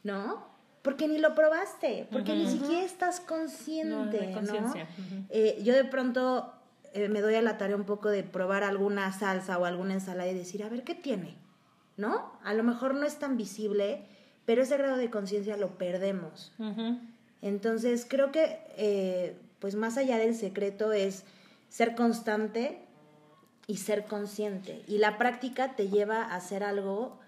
¿no? 0.05 0.47
Porque 0.83 1.07
ni 1.09 1.19
lo 1.19 1.35
probaste, 1.35 2.09
porque 2.11 2.35
ni 2.35 2.45
siquiera 2.49 2.85
estás 2.85 3.21
consciente, 3.21 4.19
No, 4.63 4.69
¿no? 4.69 4.73
Eh, 5.31 5.61
yo 5.65 5.75
de 5.75 5.85
pronto 5.85 6.53
eh, 6.95 7.09
me 7.09 7.21
doy 7.23 7.37
a 7.37 7.43
la 7.43 7.57
tarea 7.57 7.75
un 7.77 7.85
poco 7.85 8.09
de 8.11 8.23
probar 8.23 8.65
alguna 8.65 9.13
salsa 9.13 9.59
o 9.59 9.65
alguna 9.65 9.95
ensalada 9.95 10.29
y 10.31 10.35
decir, 10.35 10.63
a 10.63 10.69
ver, 10.69 10.85
¿qué 10.85 10.95
tiene? 10.95 11.37
¿No? 11.97 12.33
A 12.45 12.53
lo 12.55 12.63
mejor 12.65 12.95
no 12.95 13.07
es 13.07 13.19
tan 13.19 13.37
visible, 13.37 14.05
pero 14.45 14.63
ese 14.63 14.77
grado 14.77 14.97
de 14.97 15.09
conciencia 15.11 15.57
lo 15.57 15.79
perdemos. 15.79 16.53
Entonces, 17.43 18.07
creo 18.09 18.33
que, 18.33 18.59
eh, 18.77 19.37
pues 19.59 19.75
más 19.75 19.99
allá 19.99 20.17
del 20.17 20.35
secreto 20.35 20.93
es 20.93 21.25
ser 21.69 21.95
constante 21.95 22.79
y 23.67 23.77
ser 23.79 24.05
consciente. 24.05 24.83
Y 24.87 24.99
la 24.99 25.19
práctica 25.19 25.75
te 25.77 25.89
lleva 25.89 26.23
a 26.23 26.37
hacer 26.37 26.63
algo 26.65 27.19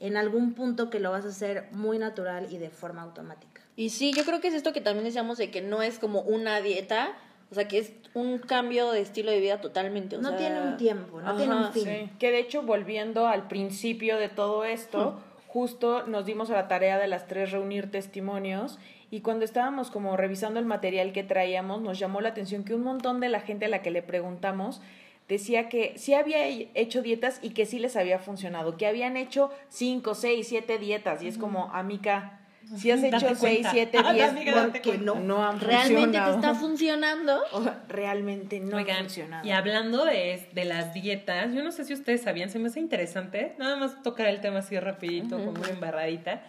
en 0.00 0.16
algún 0.16 0.52
punto 0.54 0.90
que 0.90 1.00
lo 1.00 1.10
vas 1.10 1.24
a 1.24 1.28
hacer 1.28 1.68
muy 1.72 1.98
natural 1.98 2.48
y 2.52 2.58
de 2.58 2.70
forma 2.70 3.02
automática. 3.02 3.62
Y 3.76 3.90
sí, 3.90 4.12
yo 4.12 4.24
creo 4.24 4.40
que 4.40 4.48
es 4.48 4.54
esto 4.54 4.72
que 4.72 4.80
también 4.80 5.04
decíamos 5.04 5.38
de 5.38 5.50
que 5.50 5.62
no 5.62 5.82
es 5.82 5.98
como 5.98 6.20
una 6.20 6.60
dieta, 6.60 7.12
o 7.50 7.54
sea, 7.54 7.68
que 7.68 7.78
es 7.78 7.92
un 8.12 8.38
cambio 8.38 8.90
de 8.90 9.00
estilo 9.00 9.30
de 9.30 9.40
vida 9.40 9.60
totalmente. 9.60 10.16
o 10.16 10.20
No 10.20 10.30
sea, 10.30 10.38
tiene 10.38 10.60
un 10.60 10.76
tiempo, 10.76 11.20
no 11.20 11.36
tiene 11.36 11.54
un 11.54 11.72
fin. 11.72 11.84
Sí, 11.84 12.10
que 12.18 12.30
de 12.30 12.40
hecho 12.40 12.62
volviendo 12.62 13.26
al 13.26 13.48
principio 13.48 14.16
de 14.18 14.28
todo 14.28 14.64
esto, 14.64 15.20
justo 15.54 16.04
nos 16.08 16.26
dimos 16.26 16.50
a 16.50 16.54
la 16.54 16.66
tarea 16.66 16.98
de 16.98 17.06
las 17.06 17.28
tres 17.28 17.52
reunir 17.52 17.88
testimonios 17.88 18.80
y 19.12 19.20
cuando 19.20 19.44
estábamos 19.44 19.88
como 19.92 20.16
revisando 20.16 20.58
el 20.58 20.66
material 20.66 21.12
que 21.12 21.22
traíamos 21.22 21.80
nos 21.80 21.96
llamó 21.96 22.20
la 22.20 22.30
atención 22.30 22.64
que 22.64 22.74
un 22.74 22.82
montón 22.82 23.20
de 23.20 23.28
la 23.28 23.38
gente 23.38 23.66
a 23.66 23.68
la 23.68 23.80
que 23.80 23.92
le 23.92 24.02
preguntamos 24.02 24.82
decía 25.28 25.68
que 25.68 25.96
sí 25.96 26.12
había 26.12 26.44
hecho 26.48 27.02
dietas 27.02 27.38
y 27.40 27.50
que 27.50 27.66
sí 27.66 27.78
les 27.78 27.94
había 27.94 28.18
funcionado, 28.18 28.76
que 28.76 28.88
habían 28.88 29.16
hecho 29.16 29.52
cinco, 29.68 30.16
seis, 30.16 30.48
siete 30.48 30.78
dietas 30.78 31.22
y 31.22 31.28
es 31.28 31.38
como, 31.38 31.70
amiga, 31.72 32.40
si 32.76 32.90
has 32.90 33.02
Date 33.10 33.16
hecho 33.16 33.26
seis, 33.28 33.38
cuenta. 33.38 33.70
siete, 33.72 33.98
Ah, 34.04 34.12
diez, 34.12 34.28
amiga, 34.30 34.52
date 34.54 34.66
porque 34.68 34.80
cuenta. 34.82 35.04
no, 35.04 35.14
no 35.20 35.46
han 35.46 35.60
¿Realmente 35.60 36.18
te 36.18 36.30
está 36.30 36.54
funcionando? 36.54 37.42
O 37.52 37.62
sea, 37.62 37.82
realmente 37.88 38.60
no 38.60 38.76
ha 38.76 38.80
Oigan, 38.80 38.98
funcionado. 39.00 39.46
y 39.46 39.50
hablando 39.50 40.04
de, 40.04 40.46
de 40.52 40.64
las 40.64 40.94
dietas, 40.94 41.54
yo 41.54 41.62
no 41.62 41.72
sé 41.72 41.84
si 41.84 41.92
ustedes 41.94 42.22
sabían, 42.22 42.50
se 42.50 42.58
me 42.58 42.68
hace 42.68 42.80
interesante, 42.80 43.54
nada 43.58 43.76
más 43.76 44.02
tocar 44.02 44.26
el 44.28 44.40
tema 44.40 44.58
así 44.60 44.78
rapidito, 44.78 45.36
como 45.38 45.50
una 45.52 45.68
embarradita, 45.68 46.42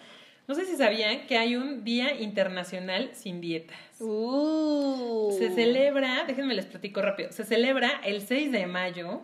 No 0.47 0.53
sé 0.53 0.66
si 0.66 0.76
sabían 0.76 1.26
que 1.26 1.39
hay 1.39 1.55
un 1.55 1.84
Día 1.84 2.13
Internacional 2.22 3.09
sin 3.13 3.41
Dietas. 3.41 3.78
Uh. 3.99 5.34
Se 5.39 5.49
celebra, 5.49 6.24
déjenme 6.28 6.53
les 6.53 6.68
platico 6.68 7.01
rápido, 7.01 7.32
se 7.32 7.43
celebra 7.45 7.89
el 8.03 8.22
6 8.22 8.51
de 8.51 8.68
mayo. 8.68 9.22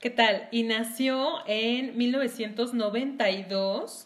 ¿Qué 0.00 0.10
tal? 0.10 0.46
Y 0.52 0.62
nació 0.62 1.38
en 1.48 1.96
1992, 1.96 4.05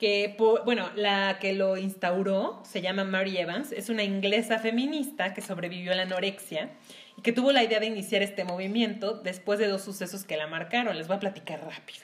que, 0.00 0.34
bueno, 0.64 0.88
la 0.96 1.38
que 1.38 1.52
lo 1.52 1.76
instauró 1.76 2.62
se 2.64 2.80
llama 2.80 3.04
Mary 3.04 3.36
Evans, 3.36 3.70
es 3.70 3.90
una 3.90 4.02
inglesa 4.02 4.58
feminista 4.58 5.34
que 5.34 5.42
sobrevivió 5.42 5.92
a 5.92 5.94
la 5.94 6.02
anorexia 6.02 6.70
y 7.18 7.20
que 7.22 7.32
tuvo 7.32 7.52
la 7.52 7.62
idea 7.62 7.80
de 7.80 7.86
iniciar 7.86 8.22
este 8.22 8.44
movimiento 8.44 9.12
después 9.12 9.58
de 9.58 9.68
dos 9.68 9.82
sucesos 9.82 10.24
que 10.24 10.38
la 10.38 10.46
marcaron. 10.46 10.96
Les 10.96 11.06
voy 11.06 11.18
a 11.18 11.20
platicar 11.20 11.60
rápido. 11.60 12.00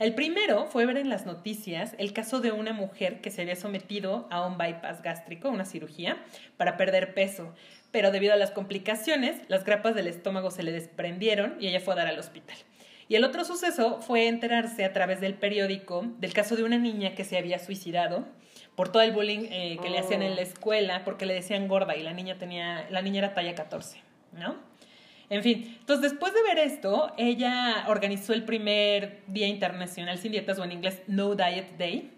El 0.00 0.14
primero 0.16 0.66
fue 0.66 0.86
ver 0.86 0.96
en 0.96 1.08
las 1.08 1.24
noticias 1.24 1.94
el 1.98 2.12
caso 2.12 2.40
de 2.40 2.50
una 2.50 2.72
mujer 2.72 3.20
que 3.20 3.30
se 3.30 3.42
había 3.42 3.54
sometido 3.54 4.26
a 4.32 4.44
un 4.44 4.58
bypass 4.58 5.02
gástrico, 5.02 5.48
una 5.48 5.64
cirugía, 5.64 6.16
para 6.56 6.76
perder 6.76 7.14
peso. 7.14 7.54
Pero 7.92 8.10
debido 8.10 8.32
a 8.32 8.36
las 8.36 8.50
complicaciones, 8.50 9.36
las 9.46 9.64
grapas 9.64 9.94
del 9.94 10.08
estómago 10.08 10.50
se 10.50 10.64
le 10.64 10.72
desprendieron 10.72 11.56
y 11.60 11.68
ella 11.68 11.78
fue 11.78 11.94
a 11.94 11.98
dar 11.98 12.08
al 12.08 12.18
hospital. 12.18 12.56
Y 13.08 13.14
el 13.14 13.24
otro 13.24 13.44
suceso 13.44 14.00
fue 14.00 14.26
enterarse 14.26 14.84
a 14.84 14.92
través 14.92 15.20
del 15.20 15.34
periódico 15.34 16.04
del 16.18 16.32
caso 16.32 16.56
de 16.56 16.64
una 16.64 16.78
niña 16.78 17.14
que 17.14 17.24
se 17.24 17.38
había 17.38 17.58
suicidado 17.58 18.26
por 18.74 18.90
todo 18.90 19.02
el 19.02 19.12
bullying 19.12 19.46
eh, 19.50 19.78
que 19.80 19.88
le 19.88 19.98
hacían 19.98 20.22
en 20.22 20.34
la 20.34 20.42
escuela 20.42 21.04
porque 21.04 21.24
le 21.24 21.34
decían 21.34 21.68
gorda 21.68 21.96
y 21.96 22.02
la 22.02 22.12
niña 22.12 22.36
tenía 22.36 22.86
la 22.90 23.02
niña 23.02 23.18
era 23.18 23.34
talla 23.34 23.54
14, 23.54 24.00
¿no? 24.32 24.56
En 25.28 25.42
fin, 25.42 25.76
entonces 25.80 26.12
después 26.12 26.32
de 26.34 26.42
ver 26.42 26.58
esto, 26.58 27.12
ella 27.16 27.84
organizó 27.88 28.32
el 28.32 28.44
primer 28.44 29.22
Día 29.26 29.48
Internacional 29.48 30.18
sin 30.18 30.32
Dietas 30.32 30.58
o 30.58 30.64
en 30.64 30.72
inglés 30.72 31.02
No 31.08 31.34
Diet 31.34 31.76
Day 31.78 32.12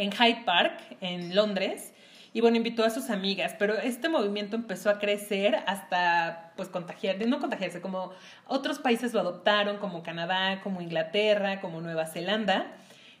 en 0.00 0.10
Hyde 0.12 0.42
Park, 0.44 0.96
en 1.00 1.34
Londres. 1.34 1.92
Y 2.32 2.40
bueno, 2.40 2.56
invitó 2.56 2.84
a 2.84 2.90
sus 2.90 3.10
amigas, 3.10 3.56
pero 3.58 3.74
este 3.76 4.08
movimiento 4.08 4.54
empezó 4.54 4.88
a 4.88 4.98
crecer 5.00 5.56
hasta, 5.66 6.52
pues, 6.56 6.68
contagiar, 6.68 7.16
no 7.26 7.40
contagiarse, 7.40 7.80
como 7.80 8.12
otros 8.46 8.78
países 8.78 9.12
lo 9.12 9.20
adoptaron, 9.20 9.78
como 9.78 10.02
Canadá, 10.04 10.60
como 10.62 10.80
Inglaterra, 10.80 11.60
como 11.60 11.80
Nueva 11.80 12.06
Zelanda. 12.06 12.66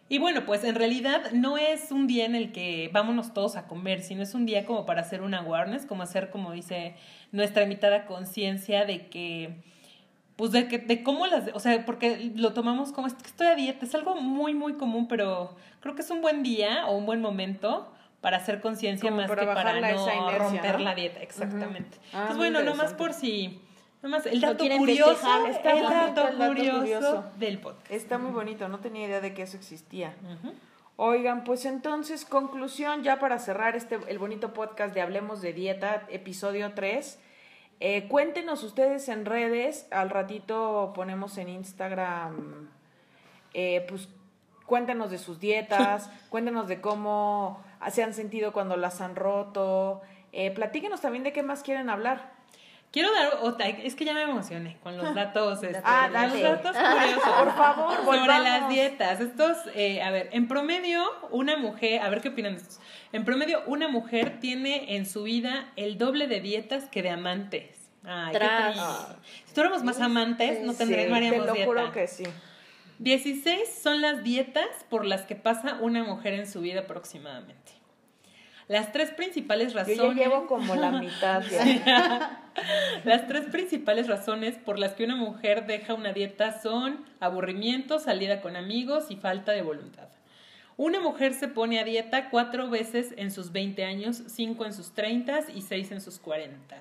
Y 0.08 0.18
bueno, 0.18 0.44
pues 0.44 0.64
en 0.64 0.74
realidad 0.74 1.30
no 1.32 1.56
es 1.56 1.92
un 1.92 2.06
día 2.08 2.24
en 2.24 2.34
el 2.34 2.50
que 2.52 2.90
vámonos 2.92 3.32
todos 3.32 3.56
a 3.56 3.66
comer, 3.68 4.02
sino 4.02 4.22
es 4.22 4.34
un 4.34 4.44
día 4.46 4.64
como 4.66 4.84
para 4.86 5.02
hacer 5.02 5.22
un 5.22 5.34
awareness, 5.34 5.86
como 5.86 6.02
hacer, 6.02 6.30
como 6.30 6.52
dice 6.52 6.94
nuestra 7.32 7.62
invitada, 7.62 8.06
conciencia 8.06 8.84
de 8.84 9.06
que, 9.08 9.62
pues 10.36 10.50
de, 10.52 10.66
que, 10.68 10.78
de 10.78 11.02
cómo 11.04 11.26
las, 11.28 11.50
o 11.54 11.60
sea, 11.60 11.84
porque 11.86 12.32
lo 12.34 12.52
tomamos 12.54 12.92
como, 12.92 13.06
"Es 13.06 13.14
que 13.14 13.26
estoy 13.26 13.46
a 13.48 13.54
dieta, 13.54 13.84
es 13.86 13.94
algo 13.94 14.16
muy, 14.16 14.54
muy 14.54 14.74
común, 14.74 15.06
pero 15.08 15.56
creo 15.80 15.94
que 15.94 16.02
es 16.02 16.10
un 16.10 16.22
buen 16.22 16.42
día 16.42 16.86
o 16.86 16.96
un 16.96 17.06
buen 17.06 17.20
momento 17.20 17.92
para 18.20 18.36
hacer 18.36 18.60
conciencia 18.60 19.10
más 19.10 19.28
para 19.28 19.42
que 19.42 19.46
para 19.46 19.72
no 19.72 19.78
inercia, 19.78 20.38
romper 20.38 20.78
¿no? 20.78 20.84
la 20.84 20.94
dieta, 20.94 21.20
exactamente. 21.20 21.98
Ah, 22.12 22.28
Entonces, 22.28 22.36
bueno, 22.36 22.62
nomás 22.62 22.92
por 22.92 23.14
si, 23.14 23.62
nomás 24.02 24.26
el 24.26 24.40
dato 24.40 24.64
curioso, 24.76 25.46
está 25.46 25.72
el 25.72 25.82
dato 25.82 26.28
el 26.28 26.38
dato 26.38 26.54
curioso, 26.54 26.78
curioso. 26.80 27.24
del 27.38 27.58
podcast. 27.58 27.90
Está 27.90 28.18
muy 28.18 28.32
bonito, 28.32 28.68
no 28.68 28.80
tenía 28.80 29.06
idea 29.06 29.20
de 29.20 29.32
que 29.32 29.42
eso 29.42 29.56
existía. 29.56 30.14
Oigan, 30.96 31.44
pues 31.44 31.64
entonces, 31.64 32.26
conclusión 32.26 33.02
ya 33.02 33.18
para 33.18 33.38
cerrar 33.38 33.74
este 33.74 33.98
el 34.08 34.18
bonito 34.18 34.52
podcast 34.52 34.92
de 34.94 35.00
Hablemos 35.00 35.40
de 35.40 35.54
Dieta, 35.54 36.06
episodio 36.10 36.72
3. 36.74 37.18
Eh, 37.82 38.06
cuéntenos 38.08 38.62
ustedes 38.62 39.08
en 39.08 39.24
redes, 39.24 39.86
al 39.90 40.10
ratito 40.10 40.92
ponemos 40.94 41.38
en 41.38 41.48
Instagram, 41.48 42.68
eh, 43.54 43.86
pues 43.88 44.10
cuéntenos 44.66 45.10
de 45.10 45.16
sus 45.16 45.40
dietas, 45.40 46.10
cuéntenos 46.28 46.68
de 46.68 46.82
cómo 46.82 47.62
se 47.88 48.02
han 48.02 48.12
sentido 48.12 48.52
cuando 48.52 48.76
las 48.76 49.00
han 49.00 49.16
roto, 49.16 50.02
eh, 50.32 50.50
platíquenos 50.50 51.00
también 51.00 51.24
de 51.24 51.32
qué 51.32 51.42
más 51.42 51.62
quieren 51.62 51.88
hablar. 51.88 52.38
Quiero 52.92 53.12
dar 53.12 53.38
otra, 53.42 53.68
es 53.68 53.94
que 53.94 54.04
ya 54.04 54.12
me 54.14 54.22
emocioné 54.22 54.76
con 54.82 54.96
los 54.98 55.14
datos, 55.14 55.62
este, 55.62 55.80
Ah, 55.84 56.08
los 56.08 56.12
dale. 56.12 56.42
datos 56.42 56.76
curiosos. 56.76 57.32
Por 57.38 57.54
favor, 57.56 57.94
sobre 57.96 58.04
volvamos. 58.20 58.44
las 58.44 58.68
dietas. 58.68 59.20
Estos, 59.20 59.56
eh, 59.74 60.02
a 60.02 60.10
ver, 60.10 60.28
en 60.32 60.48
promedio, 60.48 61.04
una 61.30 61.56
mujer, 61.56 62.02
a 62.02 62.10
ver 62.10 62.20
qué 62.20 62.30
opinan 62.30 62.56
de 62.56 62.62
estos. 62.62 62.80
En 63.12 63.24
promedio, 63.24 63.62
una 63.66 63.86
mujer 63.88 64.40
tiene 64.40 64.96
en 64.96 65.06
su 65.06 65.22
vida 65.22 65.68
el 65.76 65.98
doble 65.98 66.26
de 66.26 66.40
dietas 66.40 66.84
que 66.90 67.02
de 67.02 67.10
amantes. 67.10 67.76
Ay, 68.04 68.32
qué. 68.36 68.48
Si 69.46 69.54
tuviéramos 69.54 69.84
más 69.84 70.00
amantes, 70.00 70.60
no 70.62 70.74
tendríamos 70.74 71.18
Sí, 71.18 71.30
te 71.30 71.36
lo 71.38 71.52
dieta. 71.52 71.64
juro 71.66 71.92
que 71.92 72.06
sí. 72.08 72.24
16 73.00 73.66
son 73.82 74.02
las 74.02 74.22
dietas 74.22 74.66
por 74.90 75.06
las 75.06 75.22
que 75.22 75.34
pasa 75.34 75.78
una 75.80 76.04
mujer 76.04 76.34
en 76.34 76.46
su 76.46 76.60
vida 76.60 76.80
aproximadamente. 76.80 77.72
Las 78.68 78.92
tres 78.92 79.10
principales 79.10 79.72
Yo 79.72 79.78
razones. 79.78 79.98
ya 79.98 80.12
llevo 80.14 80.46
como 80.46 80.74
la 80.74 80.90
mitad. 81.00 81.42
ya. 81.50 82.52
Las 83.04 83.26
tres 83.26 83.46
principales 83.46 84.06
razones 84.06 84.58
por 84.58 84.78
las 84.78 84.92
que 84.92 85.04
una 85.04 85.16
mujer 85.16 85.66
deja 85.66 85.94
una 85.94 86.12
dieta 86.12 86.60
son 86.60 87.04
aburrimiento, 87.20 87.98
salida 87.98 88.42
con 88.42 88.54
amigos 88.54 89.06
y 89.10 89.16
falta 89.16 89.52
de 89.52 89.62
voluntad. 89.62 90.08
Una 90.76 91.00
mujer 91.00 91.32
se 91.34 91.48
pone 91.48 91.80
a 91.80 91.84
dieta 91.84 92.28
cuatro 92.30 92.68
veces 92.68 93.14
en 93.16 93.30
sus 93.30 93.50
20 93.50 93.82
años, 93.84 94.22
cinco 94.28 94.66
en 94.66 94.72
sus 94.74 94.92
30 94.92 95.40
y 95.54 95.62
seis 95.62 95.90
en 95.90 96.00
sus 96.02 96.18
40. 96.18 96.76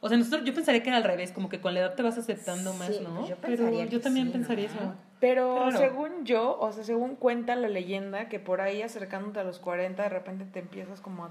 O 0.00 0.08
sea, 0.08 0.18
nosotros, 0.18 0.42
yo 0.44 0.52
pensaría 0.52 0.82
que 0.82 0.88
era 0.88 0.98
al 0.98 1.04
revés, 1.04 1.30
como 1.30 1.48
que 1.48 1.60
con 1.60 1.74
la 1.74 1.80
edad 1.80 1.94
te 1.94 2.02
vas 2.02 2.18
aceptando 2.18 2.72
más, 2.74 3.00
¿no? 3.00 3.20
pues 3.20 3.28
yo 3.30 3.36
Pero 3.40 3.56
pensaría 3.56 3.84
yo 3.86 4.00
también 4.00 4.26
sí, 4.26 4.32
pensaría 4.32 4.68
¿no? 4.68 4.74
eso. 4.74 4.94
Pero 5.22 5.54
Claro. 5.54 5.78
según 5.78 6.24
yo, 6.24 6.58
o 6.58 6.72
sea, 6.72 6.82
según 6.82 7.14
cuenta 7.14 7.54
la 7.54 7.68
leyenda, 7.68 8.28
que 8.28 8.40
por 8.40 8.60
ahí 8.60 8.82
acercándote 8.82 9.38
a 9.38 9.44
los 9.44 9.60
40, 9.60 10.02
de 10.02 10.08
repente 10.08 10.44
te 10.52 10.58
empiezas 10.58 11.00
como 11.00 11.26
a... 11.26 11.30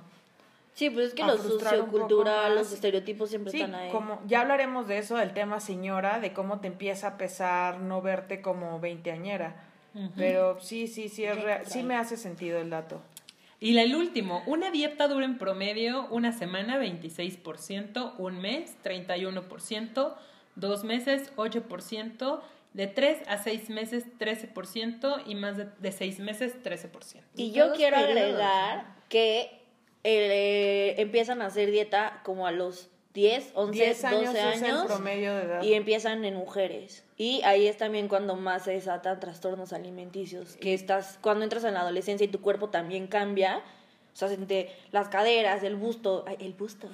Sí, 0.73 0.89
pues 0.89 1.07
es 1.09 1.13
que 1.13 1.23
lo 1.25 1.37
sociocultural, 1.37 2.55
los 2.55 2.71
estereotipos 2.71 3.29
siempre 3.29 3.51
Sí, 3.51 3.57
están 3.59 3.75
ahí. 3.75 3.91
como 3.91 4.21
ya 4.25 4.39
hablaremos 4.39 4.87
de 4.87 4.97
eso, 4.99 5.17
del 5.17 5.33
tema 5.33 5.59
señora, 5.59 6.21
de 6.21 6.31
cómo 6.31 6.61
te 6.61 6.67
empieza 6.67 7.07
a 7.09 7.17
pesar 7.17 7.81
no 7.81 8.01
verte 8.01 8.41
como 8.41 8.79
veinteañera. 8.79 9.55
Pero 10.15 10.57
sí, 10.61 10.87
sí, 10.87 11.09
sí, 11.09 11.25
es 11.25 11.43
real- 11.43 11.65
sí 11.65 11.83
me 11.83 11.97
hace 11.97 12.15
sentido 12.15 12.59
el 12.59 12.69
dato. 12.69 13.01
Y 13.59 13.73
la- 13.73 13.81
el 13.81 13.93
último, 13.93 14.41
una 14.45 14.71
dieta 14.71 15.09
dura 15.09 15.25
en 15.25 15.37
promedio 15.37 16.07
una 16.11 16.31
semana 16.31 16.77
26%, 16.79 18.13
un 18.17 18.39
mes 18.39 18.77
31%, 18.85 20.15
dos 20.55 20.85
meses 20.85 21.33
8%, 21.35 22.41
de 22.73 22.87
tres 22.87 23.17
a 23.27 23.37
seis 23.37 23.69
meses 23.69 24.05
13% 24.19 25.23
y 25.25 25.35
más 25.35 25.57
de, 25.57 25.67
de 25.79 25.91
seis 25.91 26.19
meses 26.19 26.55
13%. 26.63 27.21
Y 27.35 27.51
yo 27.51 27.73
quiero 27.73 27.97
periodos, 27.97 28.23
agregar 28.23 28.85
que 29.09 29.61
eh, 30.03 30.95
empiezan 30.97 31.41
a 31.41 31.47
hacer 31.47 31.69
dieta 31.69 32.21
como 32.23 32.47
a 32.47 32.51
los 32.51 32.89
10, 33.13 33.51
11, 33.55 33.73
10 33.73 34.03
años 34.05 34.25
12 34.25 34.53
es 34.53 34.61
el 34.61 34.71
años 34.71 34.85
promedio 34.85 35.35
de 35.35 35.41
edad. 35.43 35.63
y 35.63 35.73
empiezan 35.73 36.23
en 36.23 36.35
mujeres. 36.35 37.03
Y 37.17 37.41
ahí 37.43 37.67
es 37.67 37.77
también 37.77 38.07
cuando 38.07 38.35
más 38.35 38.63
se 38.63 38.71
desatan 38.71 39.19
trastornos 39.19 39.73
alimenticios, 39.73 40.55
que 40.55 40.73
estás 40.73 41.19
cuando 41.21 41.43
entras 41.43 41.65
en 41.65 41.73
la 41.73 41.81
adolescencia 41.81 42.23
y 42.23 42.29
tu 42.29 42.39
cuerpo 42.39 42.69
también 42.69 43.07
cambia, 43.07 43.57
o 44.13 44.15
sea, 44.15 44.29
siente 44.29 44.71
las 44.91 45.09
caderas, 45.09 45.61
el 45.63 45.75
busto, 45.75 46.23
ay, 46.25 46.37
el 46.39 46.53
busto. 46.53 46.87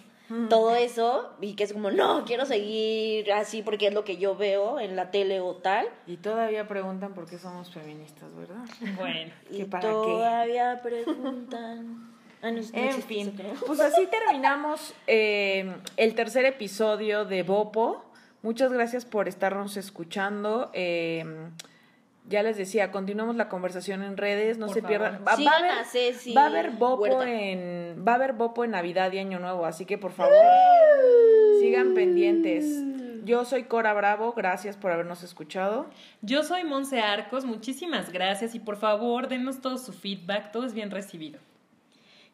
Todo 0.50 0.76
eso, 0.76 1.32
y 1.40 1.56
que 1.56 1.64
es 1.64 1.72
como, 1.72 1.90
no, 1.90 2.26
quiero 2.26 2.46
seguir 2.46 3.32
así 3.32 3.62
porque 3.62 3.88
es 3.88 3.94
lo 3.94 4.04
que 4.04 4.18
yo 4.18 4.36
veo 4.36 4.78
en 4.78 4.98
la 4.98 5.10
tele 5.10 5.40
o 5.40 5.56
tal. 5.56 5.88
Y 6.06 6.18
todavía 6.18 6.68
preguntan 6.68 7.14
por 7.14 7.30
qué 7.30 7.38
somos 7.38 7.72
feministas, 7.72 8.36
¿verdad? 8.36 8.66
Bueno, 8.98 9.32
¿Que 9.50 9.58
Y 9.62 9.64
para 9.66 9.88
qué? 9.88 9.94
todavía 9.94 10.82
preguntan. 10.82 12.14
Ah, 12.40 12.52
no, 12.52 12.62
no 12.62 12.68
En 12.72 13.02
fin, 13.02 13.34
eso, 13.40 13.66
pues 13.66 13.80
así 13.80 14.06
terminamos 14.06 14.94
eh, 15.08 15.76
el 15.98 16.14
tercer 16.14 16.46
episodio 16.46 17.26
de 17.26 17.42
Bopo. 17.42 18.06
Muchas 18.44 18.72
gracias 18.72 19.06
por 19.06 19.28
estarnos 19.28 19.76
escuchando. 19.76 20.70
Eh, 20.74 21.26
ya 22.28 22.44
les 22.44 22.58
decía, 22.58 22.92
continuamos 22.92 23.36
la 23.36 23.48
conversación 23.50 24.04
en 24.04 24.18
redes, 24.18 24.58
no 24.58 24.66
Por 24.68 24.76
se 24.76 24.82
favor. 24.82 24.98
pierdan. 24.98 25.22
Va, 25.28 25.36
va 25.36 25.52
a 25.52 25.58
haber, 25.58 25.86
Ceci 25.86 26.34
va 26.34 26.44
a 26.44 26.48
haber 26.48 26.72
Bopo 26.72 27.04
Huerta. 27.04 27.30
en 27.32 28.04
va 28.08 28.12
a 28.14 28.16
haber 28.16 28.34
Bopo 28.34 28.64
en 28.66 28.72
Navidad 28.72 29.12
y 29.14 29.20
Año 29.20 29.40
Nuevo, 29.40 29.66
así 29.66 29.86
que 29.86 29.98
por 29.98 30.12
favor 30.12 30.34
sigan 31.60 31.94
pendientes. 31.94 32.66
Yo 33.24 33.44
soy 33.44 33.64
Cora 33.64 33.94
Bravo, 33.94 34.32
gracias 34.34 34.78
por 34.78 34.92
habernos 34.92 35.22
escuchado. 35.24 35.88
yo 36.22 36.44
soy 36.44 36.64
Monse 36.64 37.02
Arcos, 37.02 37.44
muchísimas 37.44 38.12
gracias 38.12 38.56
y 38.56 38.60
por 38.60 38.78
favor 38.78 39.28
denos 39.28 39.60
todo 39.60 39.78
su 39.78 39.92
feedback, 39.92 40.52
todo 40.52 40.66
es 40.66 40.74
bien 40.74 40.92
recibido. 40.92 41.40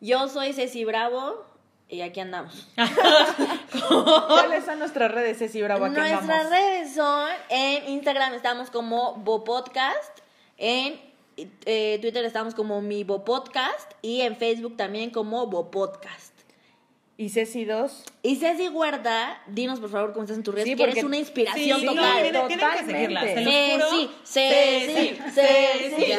Yo 0.02 0.28
soy 0.28 0.54
Ceci 0.54 0.86
Bravo 0.86 1.46
y 1.94 2.02
aquí 2.02 2.20
andamos. 2.20 2.68
¿Cuáles 4.28 4.66
son 4.66 4.80
nuestras 4.80 5.12
redes, 5.12 5.38
Ceci 5.38 5.62
Bravo? 5.62 5.86
Aquí 5.86 5.96
Nuestras 5.96 6.22
andamos. 6.22 6.50
redes 6.50 6.96
son 6.96 7.30
en 7.50 7.90
Instagram 7.90 8.34
estamos 8.34 8.72
como 8.72 9.14
Bopodcast, 9.18 10.20
en 10.58 11.00
eh, 11.38 12.00
Twitter 12.02 12.26
estamos 12.26 12.56
como 12.56 12.82
mi 12.82 13.04
Bopodcast 13.04 13.92
y 14.02 14.22
en 14.22 14.36
Facebook 14.38 14.76
también 14.76 15.12
como 15.12 15.46
Bopodcast. 15.46 16.33
Y 17.24 17.30
Ceci 17.30 17.64
2. 17.64 18.04
Y 18.22 18.36
Ceci 18.36 18.68
Huerta, 18.68 19.42
dinos 19.48 19.80
por 19.80 19.90
favor 19.90 20.12
cómo 20.12 20.24
estás 20.26 20.36
en 20.38 20.44
tus 20.44 20.54
redes, 20.54 20.68
Sí, 20.68 20.76
que 20.76 20.84
eres 20.84 20.96
porque- 20.96 21.06
una 21.06 21.18
inspiración 21.18 21.80
Sí, 21.80 21.86
total. 21.86 22.06
no, 22.06 22.22
tienen, 22.22 22.48
tienen 22.48 22.70
que 22.78 22.86
seguirla, 22.92 23.22
se 23.22 23.42
los 23.42 23.54
juro. 23.54 24.10
Ceci, 24.26 25.18
Ceci, 25.34 26.14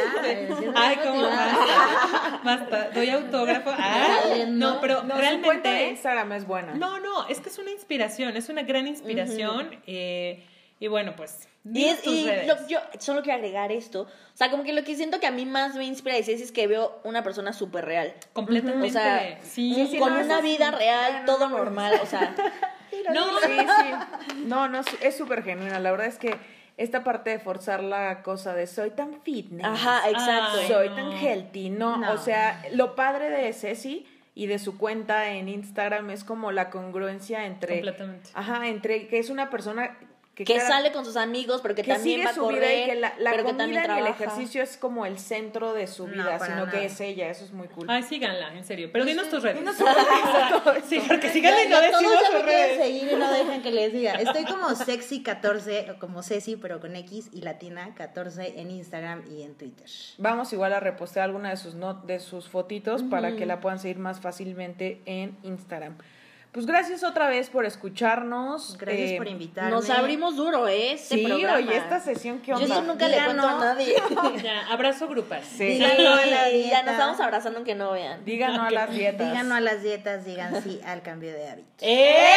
Ay, 0.74 0.96
cómo 1.02 1.16
motivada. 1.16 1.56
basta. 1.56 2.40
Basta, 2.42 2.90
doy 2.94 3.08
autógrafo. 3.10 3.70
Ah, 3.76 4.18
no, 4.48 4.80
pero 4.80 5.02
No, 5.02 5.14
su 5.16 5.42
cuenta 5.42 5.68
de 5.68 5.74
realmente. 5.74 5.88
Instagram 5.90 6.32
es 6.32 6.46
buena. 6.46 6.74
No, 6.74 6.98
no, 7.00 7.28
es 7.28 7.40
que 7.40 7.50
es 7.50 7.58
una 7.58 7.70
inspiración, 7.70 8.34
es 8.36 8.48
una 8.48 8.62
gran 8.62 8.86
inspiración. 8.86 9.78
eh, 9.86 10.42
y 10.84 10.88
bueno, 10.88 11.14
pues. 11.16 11.48
Y, 11.72 11.84
es, 11.86 12.02
tus 12.02 12.12
y 12.12 12.26
redes. 12.26 12.46
lo- 12.46 12.66
yo 12.68 12.78
solo 12.98 13.22
quiero 13.22 13.36
agregar 13.38 13.72
esto. 13.72 14.02
O 14.02 14.36
sea, 14.36 14.50
como 14.50 14.64
que 14.64 14.72
lo 14.74 14.84
que 14.84 14.94
siento 14.96 15.18
que 15.18 15.26
a 15.26 15.30
mí 15.30 15.46
más 15.46 15.74
me 15.76 15.84
inspira 15.84 16.14
de 16.14 16.22
Ceci 16.22 16.42
es 16.42 16.52
que 16.52 16.66
veo 16.66 17.00
una 17.04 17.22
persona 17.22 17.52
súper 17.54 17.86
real. 17.86 18.12
Completamente. 18.34 18.86
O 18.88 18.90
sea, 18.90 19.38
sí. 19.42 19.96
con 19.98 20.12
no, 20.14 20.20
una 20.24 20.40
sí. 20.40 20.46
vida 20.46 20.70
real, 20.72 21.24
todo 21.24 21.48
no, 21.48 21.56
normal. 21.58 21.98
O 22.02 22.06
sea, 22.06 22.34
No, 23.14 23.26
Sí, 23.40 23.58
sí. 23.58 24.36
No, 24.46 24.68
no, 24.68 24.80
es- 24.80 24.96
es 25.00 25.16
súper 25.16 25.42
genuina. 25.42 25.80
La 25.80 25.90
verdad 25.90 26.06
es 26.06 26.18
que 26.18 26.36
esta 26.76 27.02
parte 27.02 27.30
de 27.30 27.38
forzar 27.38 27.82
la 27.82 28.22
cosa 28.22 28.52
de 28.54 28.66
soy 28.66 28.90
tan 28.90 29.20
fitness. 29.22 29.64
ajá, 29.66 30.10
exacto. 30.10 30.58
Ay, 30.60 30.68
soy 30.68 30.88
no. 30.90 30.94
tan 30.96 31.12
healthy. 31.12 31.70
No, 31.70 31.96
No. 31.96 32.12
o 32.12 32.18
sea, 32.18 32.62
lo 32.72 32.94
padre 32.94 33.30
de 33.30 33.52
Ceci 33.52 34.06
y 34.34 34.46
de 34.48 34.58
su 34.58 34.76
cuenta 34.76 35.30
en 35.30 35.48
Instagram 35.48 36.10
es 36.10 36.24
como 36.24 36.52
la 36.52 36.68
congruencia 36.70 37.46
entre. 37.46 37.74
Completamente. 37.76 38.30
Ajá, 38.34 38.66
entre 38.68 39.06
que 39.08 39.18
es 39.18 39.30
una 39.30 39.48
persona 39.50 39.96
que, 40.34 40.44
que 40.44 40.60
sale 40.60 40.90
con 40.90 41.04
sus 41.04 41.16
amigos, 41.16 41.60
pero 41.62 41.74
que, 41.76 41.82
que 41.82 41.92
también 41.94 42.16
sigue 42.16 42.24
va 42.24 42.30
a 42.32 42.34
su 42.34 42.40
correr, 42.40 42.60
vida 42.60 42.72
y 42.72 42.86
que 42.86 42.94
la, 42.96 43.14
la 43.18 43.30
pero 43.30 43.44
que 43.44 43.50
comida 43.52 43.82
también 43.82 43.96
y 43.96 44.00
el 44.00 44.06
ejercicio 44.08 44.62
es 44.62 44.76
como 44.76 45.06
el 45.06 45.18
centro 45.18 45.72
de 45.72 45.86
su 45.86 46.08
No, 46.08 46.12
vida, 46.14 46.38
para 46.38 46.46
sino 46.54 46.64
que 46.66 46.76
nada. 46.78 46.82
es 46.86 47.00
ella. 47.00 47.28
Eso 47.30 47.44
es 47.44 47.52
muy 47.52 47.68
cool. 47.68 47.86
Ay, 47.88 48.02
síganla, 48.02 48.52
en 48.54 48.64
serio. 48.64 48.90
Pero 48.92 49.04
dinos 49.04 49.28
tus 49.28 49.42
redes. 49.42 49.58
Dinos 49.60 49.76
tus 49.76 49.86
redes. 49.86 50.84
Sí, 50.88 51.00
porque 51.06 51.28
síganla 51.30 51.62
y 51.64 51.68
no 51.68 51.80
decimos 51.80 52.02
ya 52.20 52.26
sus 52.26 52.34
me 52.34 52.44
quieren 52.44 52.68
redes. 52.68 52.82
seguir 52.82 53.12
y 53.12 53.16
no 53.16 53.32
dejan 53.32 53.62
que 53.62 53.70
les 53.70 53.92
diga. 53.92 54.14
Estoy 54.14 54.44
como 54.44 54.68
sexy14, 54.70 55.94
o 55.94 55.98
como 55.98 56.22
Ceci, 56.22 56.56
pero 56.56 56.80
con 56.80 56.96
X 56.96 57.28
y 57.32 57.40
latina 57.42 57.94
14 57.94 58.60
en 58.60 58.70
Instagram 58.70 59.22
y 59.30 59.42
en 59.42 59.54
Twitter. 59.54 59.86
Vamos 60.18 60.52
igual 60.52 60.72
a 60.72 60.80
repostear 60.80 61.24
alguna 61.26 61.50
de 61.50 61.56
sus 61.56 61.74
not 61.74 62.04
de 62.06 62.20
sus 62.20 62.48
fotitos 62.48 63.02
para 63.04 63.36
que 63.36 63.46
la 63.46 63.60
puedan 63.60 63.78
seguir 63.78 63.98
más 63.98 64.20
fácilmente 64.20 65.00
en 65.06 65.36
Instagram. 65.42 65.96
Pues 66.54 66.66
gracias 66.66 67.02
otra 67.02 67.26
vez 67.28 67.50
por 67.50 67.64
escucharnos. 67.66 68.78
Gracias 68.78 69.10
Eh, 69.10 69.16
por 69.16 69.26
invitarme. 69.26 69.72
Nos 69.72 69.90
abrimos 69.90 70.36
duro, 70.36 70.68
¿eh? 70.68 70.92
Este 70.92 71.16
Sí, 71.16 71.24
programa. 71.26 71.56
oye, 71.56 71.76
esta 71.76 71.98
sesión, 71.98 72.38
¿qué 72.38 72.52
Yo 72.52 72.58
onda? 72.58 72.66
eso 72.76 72.82
nunca 72.82 73.08
le 73.08 73.16
cuento 73.16 73.42
no. 73.42 73.48
a 73.48 73.58
nadie. 73.58 73.96
Ya, 74.44 74.68
abrazo 74.68 75.08
grupal. 75.08 75.42
Sí. 75.42 75.64
Digan 75.66 75.96
no 76.04 76.12
a 76.14 76.26
la 76.26 76.44
Sí, 76.44 76.52
ya 76.52 76.52
dieta. 76.52 76.82
nos 76.84 76.92
estamos 76.92 77.20
abrazando 77.20 77.58
aunque 77.58 77.74
no 77.74 77.90
vean. 77.90 78.24
Digan 78.24 78.54
no 78.56 78.62
a 78.62 78.70
las 78.70 78.90
dietas. 78.92 79.28
Digan 79.28 79.48
no 79.48 79.56
a 79.56 79.60
las 79.60 79.82
dietas, 79.82 80.24
digan 80.24 80.62
sí 80.62 80.80
al 80.86 81.02
cambio 81.02 81.32
de 81.32 81.48
hábitos. 81.50 81.72
¡Eh! 81.80 82.28